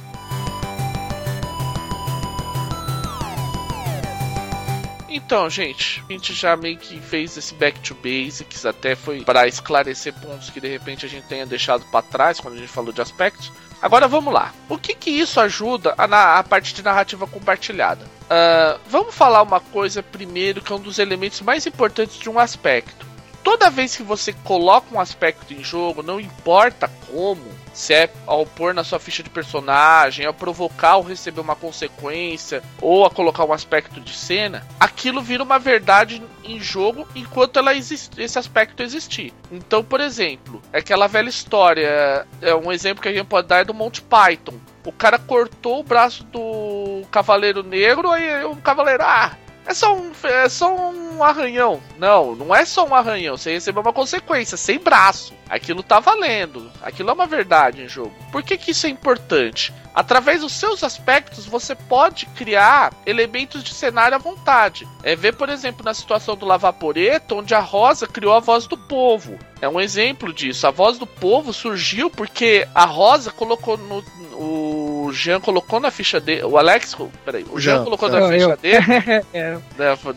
Então, 5.10 5.50
gente, 5.50 6.02
a 6.08 6.14
gente 6.14 6.34
já 6.34 6.56
meio 6.56 6.78
que 6.78 6.98
fez 7.02 7.36
esse 7.36 7.54
back 7.56 7.82
to 7.82 7.96
basics, 7.96 8.66
até 8.66 8.96
foi 8.96 9.26
para 9.26 9.46
esclarecer 9.46 10.14
pontos 10.14 10.50
que 10.50 10.62
de 10.62 10.70
repente 10.70 11.06
a 11.06 11.10
gente 11.10 11.28
tenha 11.28 11.46
deixado 11.46 11.84
para 11.92 12.02
trás 12.02 12.40
quando 12.40 12.54
a 12.54 12.58
gente 12.58 12.72
falou 12.72 12.94
de 12.94 13.02
aspectos. 13.02 13.52
Agora 13.82 14.08
vamos 14.08 14.34
lá. 14.34 14.54
O 14.70 14.78
que 14.78 14.96
que 14.96 15.10
isso 15.10 15.42
ajuda 15.42 15.94
a, 15.98 16.08
na, 16.08 16.38
a 16.38 16.44
parte 16.44 16.74
de 16.74 16.82
narrativa 16.82 17.28
compartilhada? 17.28 18.06
Uh, 18.06 18.80
vamos 18.88 19.14
falar 19.14 19.42
uma 19.42 19.60
coisa 19.60 20.02
primeiro 20.02 20.62
que 20.62 20.72
é 20.72 20.76
um 20.76 20.80
dos 20.80 20.98
elementos 20.98 21.42
mais 21.42 21.66
importantes 21.66 22.18
de 22.18 22.30
um 22.30 22.40
aspecto 22.40 23.15
toda 23.46 23.70
vez 23.70 23.96
que 23.96 24.02
você 24.02 24.34
coloca 24.34 24.94
um 24.94 25.00
aspecto 25.00 25.54
em 25.54 25.64
jogo, 25.64 26.02
não 26.02 26.20
importa 26.20 26.90
como, 27.12 27.44
se 27.72 27.94
é 27.94 28.10
ao 28.26 28.44
pôr 28.44 28.74
na 28.74 28.84
sua 28.84 29.00
ficha 29.00 29.22
de 29.22 29.30
personagem, 29.30 30.26
ao 30.26 30.34
provocar 30.34 30.96
ou 30.96 31.04
receber 31.04 31.42
uma 31.42 31.56
consequência, 31.56 32.64
ou 32.82 33.06
a 33.06 33.12
colocar 33.12 33.46
um 33.46 33.54
aspecto 33.54 34.02
de 34.02 34.14
cena, 34.16 34.66
aquilo 34.80 35.22
vira 35.22 35.44
uma 35.44 35.60
verdade 35.60 36.24
em 36.44 36.60
jogo 36.60 37.08
enquanto 37.14 37.60
ela 37.60 37.76
existe, 37.76 38.20
esse 38.20 38.40
aspecto 38.40 38.82
existir. 38.82 39.32
Então, 39.52 39.84
por 39.84 40.02
exemplo, 40.02 40.60
aquela 40.74 41.06
velha 41.06 41.30
história, 41.30 42.26
é 42.42 42.56
um 42.56 42.72
exemplo 42.72 43.04
que 43.04 43.10
a 43.10 43.14
gente 43.14 43.28
pode 43.28 43.48
dar 43.48 43.60
é 43.60 43.64
do 43.64 43.76
Monty 43.76 44.02
Python. 44.02 44.56
O 44.84 44.92
cara 44.92 45.20
cortou 45.20 45.82
o 45.82 45.84
braço 45.84 46.24
do 46.24 47.04
Cavaleiro 47.12 47.62
Negro, 47.62 48.10
aí 48.10 48.44
o 48.44 48.56
Cavaleiro, 48.56 49.04
ah, 49.04 49.38
é 49.68 49.74
só 49.74 49.96
um, 49.96 50.12
é 50.24 50.50
só 50.50 50.76
um 50.90 51.05
arranhão. 51.24 51.82
Não, 51.98 52.36
não 52.36 52.56
é 52.56 52.66
só 52.66 52.86
um 52.86 52.96
arranhão. 52.96 53.38
Você 53.38 53.54
recebeu 53.54 53.82
uma 53.82 53.94
consequência, 53.94 54.58
sem 54.58 54.80
braço. 54.80 55.34
Aquilo 55.50 55.84
tá 55.84 56.00
valendo. 56.00 56.72
Aquilo 56.82 57.10
é 57.10 57.14
uma 57.14 57.28
verdade 57.28 57.82
em 57.82 57.88
jogo. 57.88 58.14
Por 58.32 58.42
que, 58.44 58.58
que 58.58 58.72
isso 58.72 58.88
é 58.88 58.90
importante? 58.90 59.74
Através 59.94 60.42
dos 60.42 60.52
seus 60.52 60.84
aspectos, 60.84 61.46
você 61.46 61.74
pode 61.74 62.26
criar 62.28 62.94
elementos 63.06 63.64
de 63.64 63.74
cenário 63.74 64.16
à 64.16 64.18
vontade. 64.18 64.86
É 65.02 65.16
ver, 65.16 65.36
por 65.36 65.48
exemplo, 65.48 65.86
na 65.86 65.94
situação 65.94 66.36
do 66.36 66.46
Lavaporeto, 66.46 67.38
onde 67.38 67.56
a 67.56 67.62
Rosa 67.62 68.06
criou 68.06 68.34
a 68.34 68.42
voz 68.42 68.68
do 68.68 68.78
povo. 68.78 69.40
É 69.62 69.70
um 69.70 69.80
exemplo 69.80 70.34
disso. 70.34 70.68
A 70.68 70.72
voz 70.72 70.98
do 70.98 71.08
povo 71.08 71.54
surgiu 71.54 72.10
porque 72.10 72.68
a 72.76 72.84
Rosa 72.86 73.32
colocou 73.32 73.78
no. 73.78 74.04
O 74.34 75.14
Jean 75.14 75.40
colocou 75.40 75.80
na 75.80 75.90
ficha 75.90 76.20
dele. 76.20 76.44
O 76.44 76.58
Alex. 76.58 76.98
Peraí. 77.24 77.46
O 77.50 77.60
Jean, 77.60 77.78
Jean 77.78 77.84
colocou 77.86 78.10
na 78.10 78.28
ficha 78.28 78.50
eu. 78.50 78.58
dele. 78.58 78.86
é. 79.34 79.58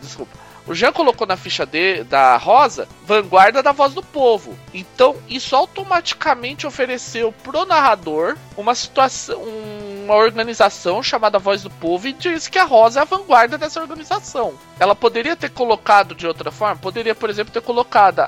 Desculpa. 0.01 0.48
O 0.69 0.75
Jean 0.75 0.93
colocou 0.93 1.27
na 1.27 1.35
ficha 1.35 1.65
de, 1.65 2.03
da 2.03 2.37
Rosa 2.37 2.87
vanguarda 3.03 3.61
da 3.61 3.71
voz 3.71 3.93
do 3.93 4.03
povo. 4.03 4.57
Então, 4.73 5.17
isso 5.27 5.55
automaticamente 5.55 6.67
ofereceu 6.67 7.33
pro 7.43 7.65
narrador 7.65 8.37
uma 8.55 8.75
situação, 8.75 9.41
um 9.41 9.89
uma 10.09 10.15
organização 10.15 11.03
chamada 11.03 11.37
Voz 11.37 11.61
do 11.61 11.69
Povo 11.69 12.07
e 12.07 12.13
diz 12.13 12.47
que 12.47 12.57
a 12.57 12.63
Rosa 12.63 12.99
é 12.99 13.01
a 13.03 13.05
vanguarda 13.05 13.59
dessa 13.59 13.79
organização. 13.79 14.55
Ela 14.79 14.95
poderia 14.95 15.35
ter 15.35 15.51
colocado 15.51 16.15
de 16.15 16.25
outra 16.25 16.51
forma, 16.51 16.75
poderia, 16.77 17.13
por 17.13 17.29
exemplo, 17.29 17.53
ter 17.53 17.61
colocado 17.61 18.27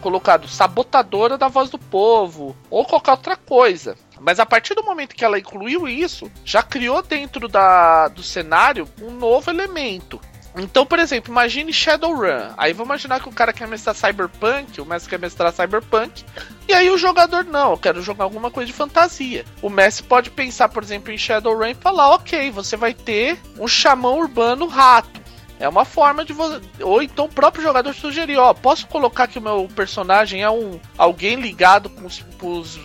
colocado 0.00 0.46
sabotadora 0.46 1.36
da 1.36 1.48
voz 1.48 1.68
do 1.68 1.78
povo 1.78 2.56
ou 2.70 2.84
qualquer 2.84 3.10
outra 3.12 3.36
coisa. 3.36 3.96
Mas 4.20 4.38
a 4.38 4.46
partir 4.46 4.74
do 4.74 4.84
momento 4.84 5.14
que 5.14 5.24
ela 5.24 5.38
incluiu 5.38 5.88
isso, 5.88 6.30
já 6.44 6.62
criou 6.62 7.02
dentro 7.02 7.48
da, 7.48 8.08
do 8.08 8.22
cenário 8.22 8.88
um 9.02 9.10
novo 9.10 9.50
elemento. 9.50 10.20
Então, 10.56 10.84
por 10.84 10.98
exemplo, 10.98 11.32
imagine 11.32 11.72
Shadowrun. 11.72 12.52
Aí 12.58 12.72
vamos 12.72 12.88
imaginar 12.88 13.20
que 13.20 13.28
o 13.28 13.32
cara 13.32 13.52
quer 13.52 13.66
mestrar 13.66 13.94
Cyberpunk, 13.94 14.80
o 14.80 14.84
mestre 14.84 15.10
quer 15.10 15.18
mestrar 15.18 15.52
Cyberpunk, 15.52 16.24
e 16.68 16.74
aí 16.74 16.90
o 16.90 16.98
jogador 16.98 17.44
não, 17.44 17.70
eu 17.70 17.78
quero 17.78 18.02
jogar 18.02 18.24
alguma 18.24 18.50
coisa 18.50 18.66
de 18.66 18.72
fantasia. 18.72 19.44
O 19.62 19.70
mestre 19.70 20.06
pode 20.06 20.30
pensar, 20.30 20.68
por 20.68 20.82
exemplo, 20.82 21.12
em 21.12 21.18
Shadowrun 21.18 21.68
e 21.68 21.74
falar: 21.74 22.14
ok, 22.14 22.50
você 22.50 22.76
vai 22.76 22.92
ter 22.92 23.38
um 23.58 23.66
xamã 23.66 24.10
urbano 24.10 24.66
rato. 24.66 25.22
É 25.58 25.68
uma 25.68 25.84
forma 25.84 26.24
de 26.24 26.32
você. 26.32 26.60
Ou 26.80 27.00
então 27.00 27.26
o 27.26 27.28
próprio 27.28 27.62
jogador 27.62 27.94
sugerir: 27.94 28.36
ó, 28.36 28.52
posso 28.52 28.86
colocar 28.88 29.28
que 29.28 29.38
o 29.38 29.42
meu 29.42 29.68
personagem 29.74 30.42
é 30.42 30.50
um 30.50 30.78
alguém 30.98 31.36
ligado 31.36 31.88
com 31.88 32.04
os, 32.04 32.24
com 32.38 32.58
os 32.58 32.76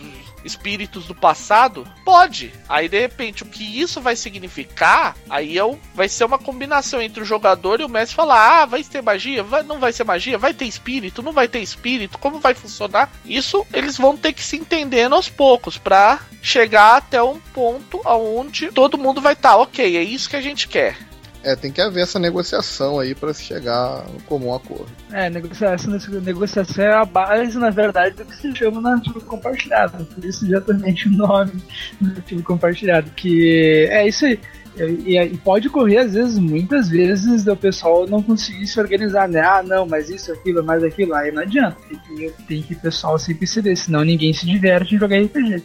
espíritos 0.47 1.05
do 1.05 1.13
passado? 1.13 1.87
Pode. 2.03 2.51
Aí 2.67 2.89
de 2.89 2.99
repente 2.99 3.43
o 3.43 3.45
que 3.45 3.79
isso 3.79 4.01
vai 4.01 4.15
significar, 4.15 5.15
aí 5.29 5.57
é 5.57 5.67
vai 5.93 6.07
ser 6.07 6.23
uma 6.23 6.39
combinação 6.39 7.01
entre 7.01 7.21
o 7.21 7.25
jogador 7.25 7.79
e 7.79 7.83
o 7.83 7.89
mestre 7.89 8.15
falar: 8.15 8.61
"Ah, 8.61 8.65
vai 8.65 8.83
ter 8.83 9.03
magia? 9.03 9.43
Vai, 9.43 9.63
não 9.63 9.79
vai 9.79 9.91
ser 9.91 10.03
magia? 10.03 10.37
Vai 10.37 10.53
ter 10.53 10.65
espírito? 10.65 11.21
Não 11.21 11.31
vai 11.31 11.47
ter 11.47 11.59
espírito? 11.59 12.17
Como 12.17 12.39
vai 12.39 12.53
funcionar?" 12.53 13.11
Isso 13.25 13.65
eles 13.73 13.97
vão 13.97 14.17
ter 14.17 14.33
que 14.33 14.43
se 14.43 14.57
entendendo 14.57 15.13
aos 15.13 15.29
poucos 15.29 15.77
para 15.77 16.19
chegar 16.41 16.97
até 16.97 17.21
um 17.21 17.39
ponto 17.53 18.01
aonde 18.05 18.71
todo 18.71 18.97
mundo 18.97 19.19
vai 19.19 19.33
estar, 19.33 19.49
tá, 19.49 19.57
OK, 19.57 19.97
é 19.97 20.03
isso 20.03 20.29
que 20.29 20.35
a 20.35 20.41
gente 20.41 20.67
quer. 20.67 21.06
É, 21.47 21.55
tem 21.55 21.71
que 21.71 21.79
haver 21.79 22.03
essa 22.03 22.19
negociação 22.19 22.99
aí 22.99 23.15
para 23.15 23.33
se 23.33 23.41
chegar 23.41 24.03
no 24.11 24.21
comum 24.23 24.53
acordo. 24.53 24.91
É, 25.13 25.29
negociação, 25.29 25.97
negociação 26.21 26.83
é 26.83 26.93
a 26.93 27.05
base, 27.05 27.57
na 27.57 27.69
verdade, 27.69 28.17
do 28.17 28.25
que 28.25 28.35
se 28.35 28.53
chama 28.53 28.81
narrativa 28.81 29.21
compartilhada. 29.21 30.03
Por 30.03 30.25
isso 30.25 30.45
exatamente 30.45 31.07
o 31.07 31.11
nome 31.13 31.53
narrativa 32.01 32.41
compartilhado. 32.41 33.09
Que 33.11 33.87
é 33.89 34.05
isso 34.05 34.25
aí. 34.25 34.37
E, 34.77 35.17
e, 35.17 35.37
pode 35.37 35.69
ocorrer, 35.69 36.01
às 36.01 36.13
vezes, 36.13 36.37
muitas 36.37 36.89
vezes, 36.89 37.45
do 37.45 37.55
pessoal 37.55 38.05
não 38.05 38.21
conseguir 38.21 38.67
se 38.67 38.77
organizar, 38.77 39.29
né? 39.29 39.39
Ah, 39.39 39.63
não, 39.63 39.87
mas 39.87 40.09
isso, 40.09 40.33
aquilo, 40.33 40.61
mais 40.61 40.83
aquilo. 40.83 41.15
Aí 41.15 41.31
não 41.31 41.43
adianta. 41.43 41.77
Tem 41.87 41.97
que, 41.97 42.43
tem 42.43 42.61
que 42.61 42.73
o 42.73 42.79
pessoal 42.79 43.17
sempre 43.17 43.47
ceder, 43.47 43.77
senão 43.77 44.03
ninguém 44.03 44.33
se 44.33 44.45
diverte 44.45 44.95
em 44.95 44.99
jogar 44.99 45.17
RPG. 45.17 45.63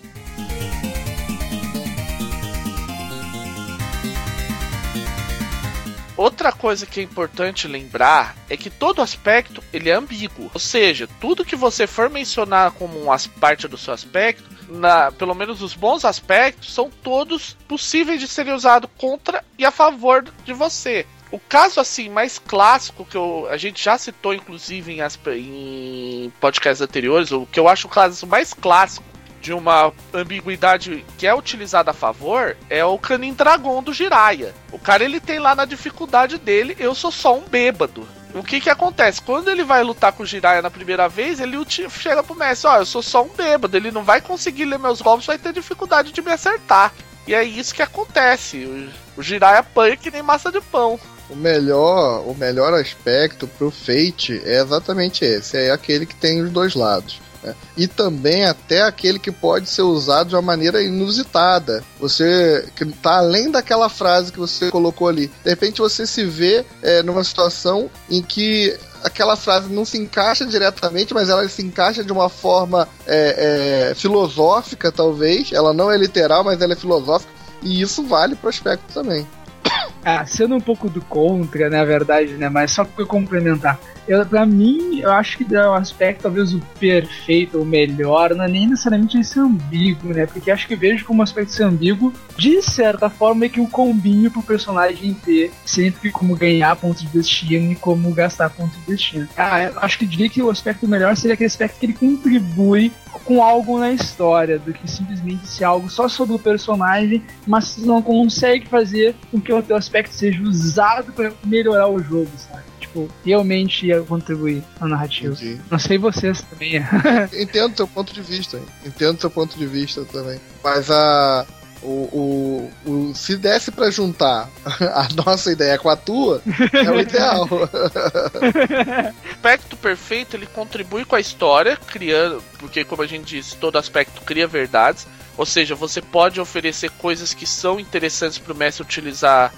Outra 6.23 6.53
coisa 6.53 6.87
que 6.87 7.01
é 7.01 7.03
importante 7.03 7.67
lembrar 7.67 8.37
é 8.49 8.57
que 8.57 8.71
todo 8.71 9.03
aspecto 9.03 9.61
ele 9.73 9.91
é 9.91 9.95
ambíguo, 9.95 10.49
ou 10.55 10.61
seja, 10.61 11.09
tudo 11.21 11.45
que 11.45 11.57
você 11.57 11.85
for 11.85 12.09
mencionar 12.09 12.71
como 12.71 12.97
uma 12.97 13.17
parte 13.41 13.67
do 13.67 13.77
seu 13.77 13.93
aspecto, 13.93 14.49
na, 14.69 15.11
pelo 15.11 15.35
menos 15.35 15.61
os 15.63 15.75
bons 15.75 16.05
aspectos, 16.05 16.73
são 16.73 16.89
todos 16.89 17.57
possíveis 17.67 18.21
de 18.21 18.29
serem 18.29 18.55
usados 18.55 18.89
contra 18.97 19.45
e 19.59 19.65
a 19.65 19.73
favor 19.73 20.25
de 20.45 20.53
você. 20.53 21.05
O 21.33 21.41
caso 21.41 21.81
assim 21.81 22.09
mais 22.09 22.39
clássico 22.39 23.05
que 23.05 23.17
eu, 23.17 23.49
a 23.51 23.57
gente 23.57 23.83
já 23.83 23.99
citou 23.99 24.33
inclusive 24.33 24.93
em, 24.93 25.01
em 25.39 26.33
podcasts 26.41 26.81
anteriores, 26.81 27.33
o 27.33 27.47
que 27.47 27.59
eu 27.59 27.67
acho 27.67 27.89
o 27.89 27.91
caso 27.91 28.29
mais 28.29 28.55
clássico 28.55 29.12
de 29.43 29.53
uma 29.53 29.93
ambiguidade 30.15 31.05
que 31.19 31.27
é 31.27 31.35
utilizada 31.35 31.91
a 31.91 31.95
favor 31.95 32.57
é 32.71 32.85
o 32.85 32.97
Canin 32.97 33.35
Dragon 33.35 33.83
do 33.83 33.93
Jiraiya. 33.93 34.55
O 34.71 34.79
cara 34.79 35.05
ele 35.05 35.21
tem 35.21 35.41
lá 35.41 35.55
na 35.55 35.65
dificuldade 35.65 36.39
dele, 36.39 36.77
eu 36.79 36.95
sou 36.95 37.11
só 37.11 37.37
um 37.37 37.43
bêbado. 37.43 38.07
O 38.35 38.43
que 38.43 38.61
que 38.61 38.71
acontece? 38.71 39.21
Quando 39.21 39.51
ele 39.51 39.65
vai 39.65 39.83
lutar 39.83 40.13
com 40.13 40.23
o 40.23 40.27
Jiraiya 40.27 40.63
na 40.63 40.71
primeira 40.71 41.09
vez, 41.09 41.41
ele 41.41 41.59
chega 41.69 42.23
pro 42.23 42.37
mestre, 42.37 42.69
ó, 42.69 42.77
oh, 42.77 42.79
eu 42.79 42.87
sou 42.87 43.03
só 43.03 43.23
um 43.23 43.29
bêbado, 43.29 43.77
ele 43.77 43.91
não 43.91 44.05
vai 44.05 44.23
conseguir 44.23 44.65
ler 44.65 44.79
meus 44.79 45.03
golpes, 45.03 45.27
vai 45.27 45.37
ter 45.37 45.53
dificuldade 45.53 46.13
de 46.13 46.23
me 46.23 46.31
acertar. 46.31 46.95
E 47.27 47.35
é 47.35 47.43
isso 47.43 47.75
que 47.75 47.83
acontece. 47.83 48.91
O, 49.17 49.23
Jiraiya 49.23 49.59
apanha 49.59 49.97
que 49.97 50.11
nem 50.11 50.23
massa 50.23 50.51
de 50.51 50.61
pão. 50.61 50.99
O 51.29 51.37
melhor, 51.37 52.27
o 52.27 52.35
melhor 52.35 52.73
aspecto 52.75 53.47
pro 53.47 53.71
Fate 53.71 54.41
é 54.45 54.61
exatamente 54.61 55.25
esse, 55.25 55.57
é 55.57 55.71
aquele 55.71 56.07
que 56.07 56.15
tem 56.15 56.41
os 56.41 56.51
dois 56.51 56.75
lados. 56.75 57.21
Né? 57.43 57.55
E 57.77 57.87
também 57.87 58.45
até 58.45 58.83
aquele 58.83 59.19
que 59.19 59.33
pode 59.33 59.69
ser 59.69 59.83
usado 59.83 60.29
de 60.29 60.35
uma 60.35 60.43
maneira 60.43 60.83
inusitada. 60.83 61.83
Você 61.99 62.69
que 62.77 62.85
está 62.85 63.19
além 63.19 63.51
daquela 63.51 63.89
frase 63.89 64.33
que 64.33 64.39
você 64.39 64.71
colocou 64.71 65.09
ali. 65.09 65.29
De 65.43 65.51
repente 65.51 65.81
você 65.81 66.07
se 66.07 66.25
vê 66.25 66.65
é, 66.83 67.03
numa 67.03 67.25
situação 67.25 67.91
em 68.09 68.23
que 68.23 68.77
aquela 69.03 69.37
frase 69.37 69.69
não 69.69 69.85
se 69.85 69.99
encaixa 69.99 70.47
diretamente, 70.47 71.13
mas 71.13 71.29
ela 71.29 71.47
se 71.49 71.63
encaixa 71.63 72.05
de 72.05 72.13
uma 72.13 72.29
forma 72.29 72.89
é, 73.07 73.91
é, 73.91 73.95
filosófica, 73.95 74.93
talvez. 74.93 75.53
Ela 75.53 75.73
não 75.73 75.91
é 75.91 75.97
literal, 75.97 76.45
mas 76.45 76.61
ela 76.61 76.73
é 76.73 76.77
filosófica. 76.77 77.33
E 77.63 77.81
isso 77.81 78.03
vale 78.05 78.35
para 78.35 78.47
o 78.47 78.51
aspecto 78.51 78.93
também. 78.93 79.27
Ah, 80.05 80.27
sendo 80.27 80.57
um 80.57 80.61
pouco 80.61 80.91
do 80.91 81.01
contra, 81.01 81.71
na 81.71 81.85
verdade, 81.85 82.33
né? 82.33 82.49
Mas 82.49 82.73
só 82.73 82.85
para 82.85 83.07
complementar. 83.07 83.79
Eu, 84.07 84.25
pra 84.27 84.45
mim, 84.45 85.01
eu 85.01 85.13
acho 85.13 85.39
que 85.39 85.45
dá 85.45 85.71
um 85.71 85.75
aspecto 85.75 86.23
talvez 86.23 86.53
o 86.53 86.61
perfeito 86.79 87.59
ou 87.59 87.65
melhor, 87.65 88.35
não 88.35 88.45
é 88.45 88.49
nem 88.49 88.69
necessariamente 88.69 89.19
esse 89.19 89.39
ambíguo, 89.39 90.13
né? 90.13 90.27
Porque 90.27 90.51
acho 90.51 90.67
que 90.67 90.77
vejo 90.77 91.05
como 91.05 91.21
um 91.21 91.23
aspecto 91.23 91.53
ser 91.53 91.65
ambíguo, 91.65 92.13
de 92.37 92.61
certa 92.63 93.09
forma, 93.09 93.45
é 93.45 93.49
que 93.49 93.61
um 93.61 93.67
combinho 93.67 94.31
pro 94.31 94.43
personagem 94.43 95.15
ter 95.15 95.53
sempre 95.65 96.11
como 96.11 96.35
ganhar 96.35 96.75
pontos 96.77 97.03
de 97.03 97.09
destino 97.09 97.73
e 97.73 97.77
como 97.77 98.13
gastar 98.13 98.51
pontos 98.51 98.77
de 98.79 98.93
destino. 98.93 99.29
Ah, 99.37 99.71
acho 99.77 99.99
que 99.99 100.07
diria 100.07 100.29
que 100.29 100.43
o 100.43 100.51
aspecto 100.51 100.89
melhor 100.89 101.17
seria 101.17 101.35
aquele 101.35 101.47
aspecto 101.47 101.79
que 101.79 101.87
ele 101.87 101.93
contribui 101.95 102.93
com 103.25 103.43
algo 103.43 103.79
na 103.79 103.93
história, 103.93 104.59
do 104.59 104.73
que 104.73 104.91
simplesmente 104.91 105.47
ser 105.47 105.65
algo 105.65 105.89
só 105.89 106.09
sobre 106.09 106.35
o 106.35 106.39
personagem, 106.39 107.23
mas 107.47 107.77
não 107.79 108.03
consegue 108.03 108.67
fazer 108.67 109.15
com 109.31 109.41
que 109.41 109.53
o 109.53 109.63
teu 109.63 109.77
aspecto 109.77 110.15
seja 110.15 110.43
usado 110.43 111.13
para 111.13 111.33
melhorar 111.45 111.89
o 111.89 112.03
jogo, 112.03 112.31
sabe? 112.37 112.72
Tipo, 112.93 113.09
realmente 113.25 113.87
ia 113.87 114.03
contribuir 114.03 114.63
na 114.79 114.89
narrativa. 114.89 115.33
Entendi. 115.33 115.61
Não 115.71 115.79
sei 115.79 115.97
vocês 115.97 116.43
também. 116.43 116.75
Entendo 117.33 117.75
seu 117.75 117.89
ponto 117.89 118.13
de 118.13 118.21
vista, 118.21 118.61
entendo 118.85 119.19
seu 119.19 119.31
ponto 119.31 119.57
de 119.57 119.67
vista 119.67 120.05
também. 120.05 120.39
Mas 120.63 120.91
a 120.91 121.47
o, 121.83 122.71
o, 122.87 122.91
o, 122.91 123.15
se 123.15 123.37
desse 123.37 123.73
para 123.73 123.91
juntar 123.91 124.49
a 124.95 125.09
nossa 125.25 125.51
ideia 125.51 125.77
com 125.79 125.89
a 125.89 125.97
tua, 125.97 126.41
é 126.73 126.91
o 126.91 127.01
ideal. 127.01 127.49
o 127.51 127.69
aspecto 129.33 129.77
perfeito 129.77 130.37
ele 130.37 130.47
contribui 130.47 131.05
com 131.05 131.17
a 131.17 131.21
história, 131.21 131.77
criando, 131.77 132.43
porque 132.59 132.85
como 132.85 133.03
a 133.03 133.07
gente 133.07 133.37
disse, 133.37 133.57
todo 133.57 133.79
aspecto 133.79 134.23
cria 134.23 134.47
verdades. 134.47 135.07
Ou 135.37 135.47
seja, 135.47 135.75
você 135.75 136.03
pode 136.03 136.41
oferecer 136.41 136.91
coisas 136.91 137.33
que 137.33 137.47
são 137.47 137.81
interessantes 137.81 138.39
para 138.39 138.53
o 138.53 138.57
mestre 138.57 138.83
utilizar 138.83 139.53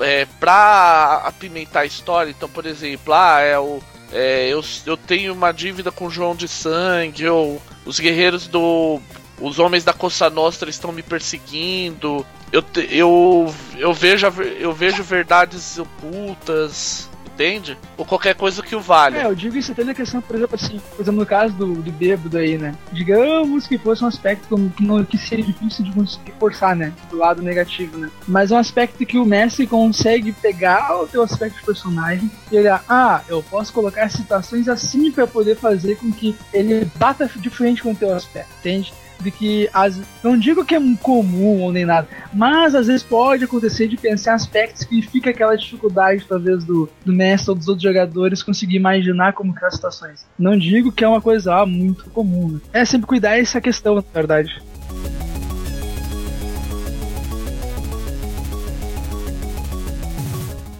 é, 0.00 0.24
para 0.38 1.22
apimentar 1.24 1.80
a 1.80 1.86
história. 1.86 2.30
Então, 2.30 2.48
por 2.48 2.64
exemplo, 2.64 3.12
ah, 3.12 3.40
é 3.40 3.58
o, 3.58 3.80
é, 4.12 4.48
eu, 4.48 4.62
eu 4.84 4.96
tenho 4.96 5.32
uma 5.32 5.52
dívida 5.52 5.90
com 5.90 6.08
João 6.08 6.34
de 6.34 6.46
Sangue, 6.46 7.28
ou 7.28 7.60
os 7.84 7.98
guerreiros 7.98 8.46
do 8.46 9.00
os 9.38 9.58
homens 9.58 9.84
da 9.84 9.92
Costa 9.92 10.30
Nostra 10.30 10.70
estão 10.70 10.92
me 10.92 11.02
perseguindo. 11.02 12.24
Eu, 12.52 12.64
eu, 12.90 13.54
eu, 13.76 13.92
vejo, 13.92 14.26
eu 14.58 14.72
vejo 14.72 15.02
verdades 15.02 15.78
ocultas 15.78 17.08
entende? 17.36 17.76
Ou 17.96 18.04
qualquer 18.04 18.34
coisa 18.34 18.62
que 18.62 18.74
o 18.74 18.80
valha. 18.80 19.18
É, 19.18 19.26
eu 19.26 19.34
digo 19.34 19.56
isso 19.56 19.72
até 19.72 19.84
na 19.84 19.94
questão, 19.94 20.22
por 20.22 20.34
exemplo, 20.34 20.54
assim, 20.54 20.80
por 20.96 21.02
exemplo, 21.02 21.20
no 21.20 21.26
caso 21.26 21.52
do, 21.54 21.74
do 21.74 21.92
bêbado 21.92 22.38
aí, 22.38 22.56
né? 22.56 22.74
Digamos 22.90 23.66
que 23.66 23.76
fosse 23.76 24.02
um 24.02 24.06
aspecto 24.06 24.48
como 24.48 24.70
que, 24.70 24.82
não, 24.82 25.04
que 25.04 25.18
seria 25.18 25.44
difícil 25.44 25.84
de 25.84 25.92
conseguir 25.92 26.32
forçar, 26.40 26.74
né? 26.74 26.92
Do 27.10 27.18
lado 27.18 27.42
negativo, 27.42 27.98
né? 27.98 28.10
Mas 28.26 28.50
é 28.50 28.54
um 28.54 28.58
aspecto 28.58 29.04
que 29.04 29.18
o 29.18 29.26
mestre 29.26 29.66
consegue 29.66 30.32
pegar 30.32 30.96
o 30.96 31.06
teu 31.06 31.22
aspecto 31.22 31.58
de 31.58 31.64
personagem 31.64 32.30
e 32.50 32.58
olhar, 32.58 32.82
ah, 32.88 33.20
eu 33.28 33.42
posso 33.42 33.72
colocar 33.72 34.08
situações 34.08 34.68
assim 34.68 35.12
para 35.12 35.26
poder 35.26 35.56
fazer 35.56 35.96
com 35.96 36.10
que 36.10 36.34
ele 36.52 36.86
bata 36.96 37.30
de 37.36 37.50
frente 37.50 37.82
com 37.82 37.92
o 37.92 37.96
teu 37.96 38.14
aspecto, 38.14 38.50
entende? 38.60 38.92
De 39.20 39.30
que 39.30 39.68
as, 39.72 40.00
não 40.22 40.38
digo 40.38 40.64
que 40.64 40.74
é 40.74 40.80
comum 41.00 41.62
ou 41.62 41.72
nem 41.72 41.84
nada, 41.84 42.08
mas 42.32 42.74
às 42.74 42.86
vezes 42.86 43.02
pode 43.02 43.44
acontecer 43.44 43.88
de 43.88 43.96
pensar 43.96 44.34
aspectos 44.34 44.84
que 44.84 45.02
fica 45.02 45.30
aquela 45.30 45.56
dificuldade 45.56 46.24
talvez 46.28 46.64
do, 46.64 46.88
do 47.04 47.12
mestre 47.12 47.50
ou 47.50 47.56
dos 47.56 47.68
outros 47.68 47.82
jogadores 47.82 48.42
conseguir 48.42 48.76
imaginar 48.76 49.32
como 49.32 49.54
que 49.54 49.64
é 49.64 49.68
as 49.68 49.74
situações. 49.74 50.26
Não 50.38 50.56
digo 50.56 50.92
que 50.92 51.04
é 51.04 51.08
uma 51.08 51.20
coisa 51.20 51.54
ah, 51.54 51.66
muito 51.66 52.10
comum. 52.10 52.52
Né? 52.52 52.60
É 52.72 52.84
sempre 52.84 53.06
cuidar 53.06 53.38
essa 53.38 53.60
questão, 53.60 53.94
na 53.94 54.04
verdade. 54.12 54.62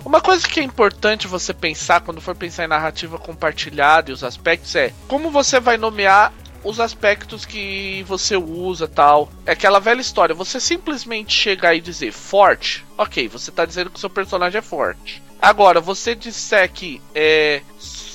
Uma 0.06 0.20
coisa 0.20 0.46
que 0.48 0.60
é 0.60 0.62
importante 0.62 1.26
você 1.26 1.52
pensar 1.52 2.00
quando 2.00 2.20
for 2.20 2.34
pensar 2.34 2.64
em 2.64 2.68
narrativa 2.68 3.18
compartilhada 3.18 4.10
e 4.10 4.14
os 4.14 4.22
aspectos 4.22 4.74
é 4.76 4.92
como 5.08 5.30
você 5.30 5.58
vai 5.58 5.76
nomear 5.76 6.32
os 6.66 6.80
aspectos 6.80 7.44
que 7.44 8.04
você 8.08 8.36
usa 8.36 8.88
tal. 8.88 9.30
É 9.44 9.52
aquela 9.52 9.78
velha 9.78 10.00
história. 10.00 10.34
Você 10.34 10.58
simplesmente 10.58 11.32
chegar 11.32 11.74
e 11.74 11.80
dizer 11.80 12.12
forte, 12.12 12.84
ok, 12.98 13.28
você 13.28 13.50
tá 13.50 13.64
dizendo 13.64 13.90
que 13.90 13.96
o 13.96 14.00
seu 14.00 14.10
personagem 14.10 14.58
é 14.58 14.62
forte. 14.62 15.22
Agora, 15.40 15.80
você 15.80 16.14
disser 16.14 16.70
que 16.72 17.00
é, 17.14 17.62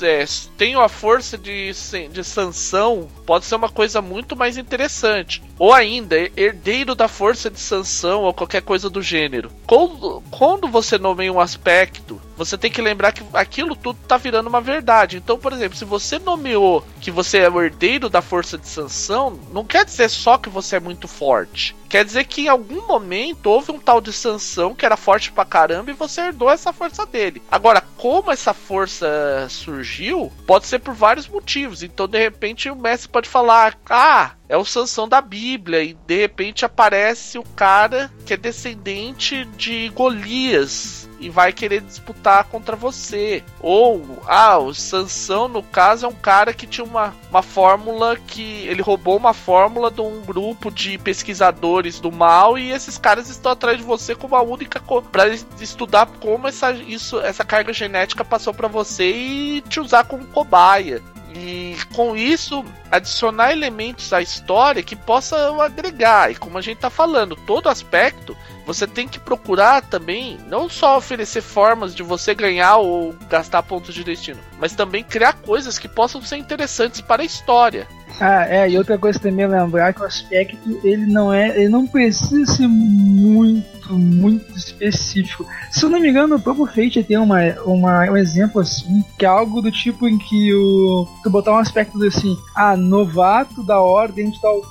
é, 0.02 0.26
tenho 0.58 0.82
a 0.82 0.90
força 0.90 1.38
de, 1.38 1.72
de 2.12 2.24
sanção, 2.24 3.08
pode 3.26 3.46
ser 3.46 3.56
uma 3.56 3.70
coisa 3.70 4.02
muito 4.02 4.36
mais 4.36 4.58
interessante. 4.58 5.42
Ou 5.58 5.72
ainda, 5.72 6.18
herdeiro 6.36 6.96
da 6.96 7.08
força 7.08 7.50
de 7.50 7.60
sanção 7.60 8.24
ou 8.24 8.34
qualquer 8.34 8.64
coisa 8.64 8.90
do 8.90 9.02
gênero. 9.02 9.52
Quando, 9.68 10.22
quando 10.32 10.68
você 10.68 10.98
nomeia 10.98 11.32
um 11.32 11.40
aspecto, 11.40 12.20
você 12.46 12.58
tem 12.58 12.72
que 12.72 12.82
lembrar 12.82 13.12
que 13.12 13.24
aquilo 13.34 13.76
tudo 13.76 14.00
tá 14.08 14.18
virando 14.18 14.48
uma 14.48 14.62
verdade. 14.62 15.18
Então, 15.18 15.38
por 15.38 15.54
exemplo, 15.54 15.78
se 15.78 15.86
você 15.86 16.18
nomeou 16.20 16.86
que 17.00 17.12
você 17.12 17.40
é 17.40 17.50
o 17.50 17.62
herdeiro 17.62 18.10
da 18.10 18.22
força 18.22 18.58
de 18.58 18.68
sanção, 18.68 19.40
não 19.54 19.64
quer 19.64 19.86
dizer 19.86 20.10
só 20.10 20.38
que 20.38 20.50
você 20.50 20.78
é 20.78 20.80
muito 20.80 21.08
forte. 21.08 21.76
Quer 21.92 22.06
dizer 22.06 22.24
que 22.24 22.44
em 22.44 22.48
algum 22.48 22.88
momento 22.88 23.48
houve 23.48 23.72
um 23.72 23.80
tal 23.80 24.00
de 24.00 24.14
sanção 24.14 24.74
que 24.74 24.86
era 24.86 24.96
forte 24.96 25.30
pra 25.30 25.44
caramba 25.44 25.92
e 25.92 25.94
você 25.94 26.22
herdou 26.22 26.50
essa 26.50 26.72
força 26.72 27.06
dele. 27.06 27.42
Agora, 27.52 27.84
como 27.98 28.32
essa 28.32 28.54
força 28.54 29.46
surgiu, 29.50 30.32
pode 30.48 30.68
ser 30.68 30.80
por 30.80 30.94
vários 30.94 31.28
motivos. 31.28 31.84
Então, 31.84 32.08
de 32.08 32.18
repente, 32.18 32.70
o 32.70 32.76
mestre 32.78 33.10
pode 33.10 33.28
falar: 33.28 33.78
Ah, 33.90 34.32
é 34.52 34.58
o 34.58 34.66
Sansão 34.66 35.08
da 35.08 35.22
Bíblia, 35.22 35.82
e 35.82 35.94
de 35.94 36.20
repente 36.20 36.66
aparece 36.66 37.40
o 37.40 37.44
cara 37.44 38.12
que 38.26 38.34
é 38.34 38.38
descendente 38.38 39.46
de 39.56 39.88
Golias 39.96 41.10
e 41.22 41.30
vai 41.30 41.54
querer 41.54 41.80
disputar 41.80 42.44
contra 42.46 42.76
você. 42.76 43.44
Ou, 43.62 44.22
ah, 44.28 44.58
o 44.58 44.74
Sansão, 44.74 45.48
no 45.48 45.64
caso, 45.64 46.06
é 46.06 46.10
um 46.10 46.16
cara 46.16 46.54
que 46.54 46.68
tinha 46.68 46.84
uma, 46.84 47.16
uma 47.30 47.42
fórmula 47.42 48.18
que. 48.18 48.68
Ele 48.68 48.82
roubou 48.82 49.16
uma 49.16 49.34
fórmula 49.34 49.90
de 49.90 50.02
um 50.02 50.20
grupo 50.22 50.70
de 50.70 50.98
pesquisadores 50.98 52.02
do 52.02 52.12
mal 52.12 52.58
e 52.58 52.72
esses 52.72 52.98
caras 52.98 53.30
estão 53.30 53.54
atrás 53.54 53.78
de 53.78 53.84
você 53.84 54.16
como 54.16 54.36
a 54.36 54.42
única. 54.42 54.82
para 55.12 55.30
estudar 55.62 56.08
como 56.20 56.48
essa, 56.50 56.74
isso, 56.74 57.22
essa 57.22 57.46
carga 57.46 57.72
genética 57.72 58.26
passou 58.26 58.54
para 58.54 58.68
você 58.68 59.10
e 59.12 59.62
te 59.62 59.80
usar 59.80 60.04
como 60.04 60.26
cobaia. 60.26 61.02
E 61.34 61.78
com 61.94 62.16
isso, 62.16 62.64
adicionar 62.92 63.52
elementos 63.52 64.12
à 64.12 64.22
história 64.22 64.84
que 64.84 64.96
possam 64.96 65.62
agregar. 65.62 66.32
E 66.32 66.36
como 66.36 66.58
a 66.58 66.62
gente 66.62 66.78
está 66.78 66.90
falando, 66.90 67.36
todo 67.36 67.70
aspecto 67.70 68.36
você 68.66 68.86
tem 68.86 69.08
que 69.08 69.20
procurar 69.20 69.82
também 69.82 70.38
não 70.48 70.70
só 70.70 70.98
oferecer 70.98 71.42
formas 71.42 71.96
de 71.96 72.04
você 72.04 72.34
ganhar 72.34 72.78
ou 72.78 73.14
gastar 73.30 73.64
pontos 73.64 73.94
de 73.94 74.04
destino, 74.04 74.40
mas 74.60 74.74
também 74.74 75.04
criar 75.04 75.34
coisas 75.34 75.80
que 75.80 75.88
possam 75.88 76.22
ser 76.22 76.38
interessantes 76.38 77.02
para 77.02 77.22
a 77.22 77.26
história. 77.26 77.88
Ah, 78.20 78.46
é, 78.48 78.70
e 78.70 78.78
outra 78.78 78.98
coisa 78.98 79.20
também 79.20 79.46
é 79.46 79.48
lembrar 79.48 79.94
que 79.94 80.02
o 80.02 80.06
aspecto 80.06 80.80
ele 80.84 81.06
não 81.06 81.34
é, 81.34 81.58
ele 81.58 81.70
não 81.70 81.88
precisa 81.88 82.54
ser 82.54 82.68
muito, 82.68 83.94
muito 83.94 84.56
específico. 84.58 85.46
Se 85.72 85.84
eu 85.84 85.90
não 85.90 86.00
me 86.00 86.10
engano, 86.10 86.36
o 86.36 86.40
próprio 86.40 86.66
Fate 86.66 87.04
tem 87.04 87.18
uma, 87.18 87.40
uma, 87.66 88.12
um 88.12 88.18
exemplo 88.18 88.62
assim, 88.62 89.04
que 89.18 89.26
é 89.26 89.28
algo 89.28 89.62
do 89.62 89.72
tipo 89.72 90.08
em 90.08 90.18
que 90.18 90.54
o 90.54 91.08
tu 91.24 91.30
botar 91.30 91.54
um 91.54 91.58
aspecto 91.58 92.02
assim, 92.04 92.38
ah, 92.56 92.76
novato 92.76 93.64
da 93.64 93.80
ordem 93.80 94.30
de 94.30 94.40
tal 94.40 94.62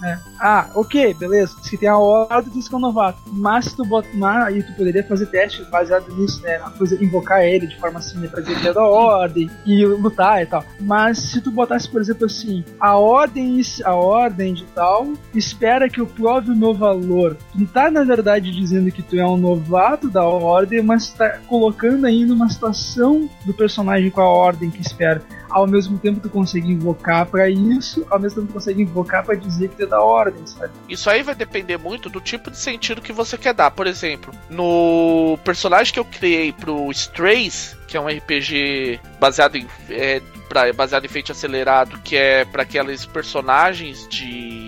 coisa. 0.00 0.06
É. 0.06 0.18
Ah, 0.38 0.70
ok, 0.74 1.14
beleza. 1.14 1.56
Se 1.62 1.76
tem 1.76 1.88
a 1.88 1.98
ordem, 1.98 2.52
diz 2.52 2.68
que 2.68 2.74
é 2.74 2.78
um 2.78 2.80
novato. 2.80 3.18
Mas 3.26 3.66
se 3.66 3.76
tu 3.76 3.84
botar 3.84 4.44
aí, 4.44 4.62
tu 4.62 4.72
poderia 4.72 5.04
fazer 5.04 5.26
testes 5.26 5.68
baseado 5.68 6.12
nisso, 6.16 6.42
né? 6.42 6.58
Coisa, 6.76 7.02
invocar 7.02 7.44
ele 7.44 7.66
de 7.66 7.78
forma 7.78 7.98
assim, 7.98 8.18
né, 8.18 8.28
pra 8.28 8.40
dizer 8.40 8.60
que 8.60 8.68
é 8.68 8.72
da 8.72 8.84
ordem 8.84 9.50
e 9.66 9.84
lutar 9.84 10.42
e 10.42 10.46
tal. 10.46 10.64
Mas 10.80 11.18
se 11.18 11.40
tu 11.40 11.50
botasse, 11.50 11.88
por 11.88 12.00
exemplo, 12.00 12.26
assim, 12.26 12.64
a 12.78 12.96
ordem, 12.96 13.60
a 13.84 13.94
ordem 13.94 14.54
de 14.54 14.64
tal 14.66 15.12
espera 15.34 15.88
que 15.88 16.00
eu 16.00 16.06
prove 16.06 16.52
o 16.52 16.56
meu 16.56 16.74
valor. 16.74 17.36
Tu 17.52 17.58
não 17.58 17.66
tá, 17.66 17.90
na 17.90 18.04
verdade, 18.04 18.50
dizendo 18.50 18.90
que 18.90 19.02
tu 19.02 19.18
é 19.18 19.26
um 19.26 19.36
novato 19.36 20.08
da 20.08 20.24
ordem, 20.24 20.82
mas 20.82 21.10
tá 21.10 21.38
colocando 21.46 22.06
aí 22.06 22.24
numa 22.24 22.48
situação 22.48 23.28
do 23.44 23.52
personagem 23.52 24.10
com 24.10 24.20
a 24.20 24.28
ordem 24.28 24.70
que 24.70 24.80
espera 24.80 25.22
ao 25.50 25.66
mesmo 25.66 25.98
tempo 25.98 26.20
tu 26.20 26.28
consegue 26.28 26.72
invocar 26.72 27.26
para 27.26 27.48
isso, 27.48 28.06
ao 28.10 28.18
mesmo 28.18 28.40
tempo 28.40 28.52
tu 28.52 28.54
consegue 28.54 28.82
invocar 28.82 29.24
para 29.24 29.34
dizer 29.34 29.68
que 29.68 29.76
tu 29.76 29.82
é 29.82 29.86
da 29.86 30.00
ordem, 30.00 30.46
sabe? 30.46 30.72
Isso 30.88 31.08
aí 31.10 31.22
vai 31.22 31.34
depender 31.34 31.76
muito 31.76 32.08
do 32.08 32.20
tipo 32.20 32.50
de 32.50 32.56
sentido 32.56 33.02
que 33.02 33.12
você 33.12 33.36
quer 33.36 33.54
dar. 33.54 33.70
Por 33.70 33.86
exemplo, 33.86 34.32
no 34.48 35.38
personagem 35.44 35.92
que 35.92 36.00
eu 36.00 36.04
criei 36.04 36.52
pro 36.52 36.90
Strays, 36.90 37.76
que 37.86 37.96
é 37.96 38.00
um 38.00 38.06
RPG 38.06 39.00
baseado 39.18 39.56
em 39.56 39.66
é, 39.88 40.22
pra, 40.50 40.72
baseado 40.72 41.04
em 41.04 41.08
feito 41.08 41.30
acelerado, 41.30 41.98
que 42.02 42.16
é 42.16 42.44
para 42.44 42.64
aqueles 42.64 43.06
personagens 43.06 44.06
de 44.08 44.59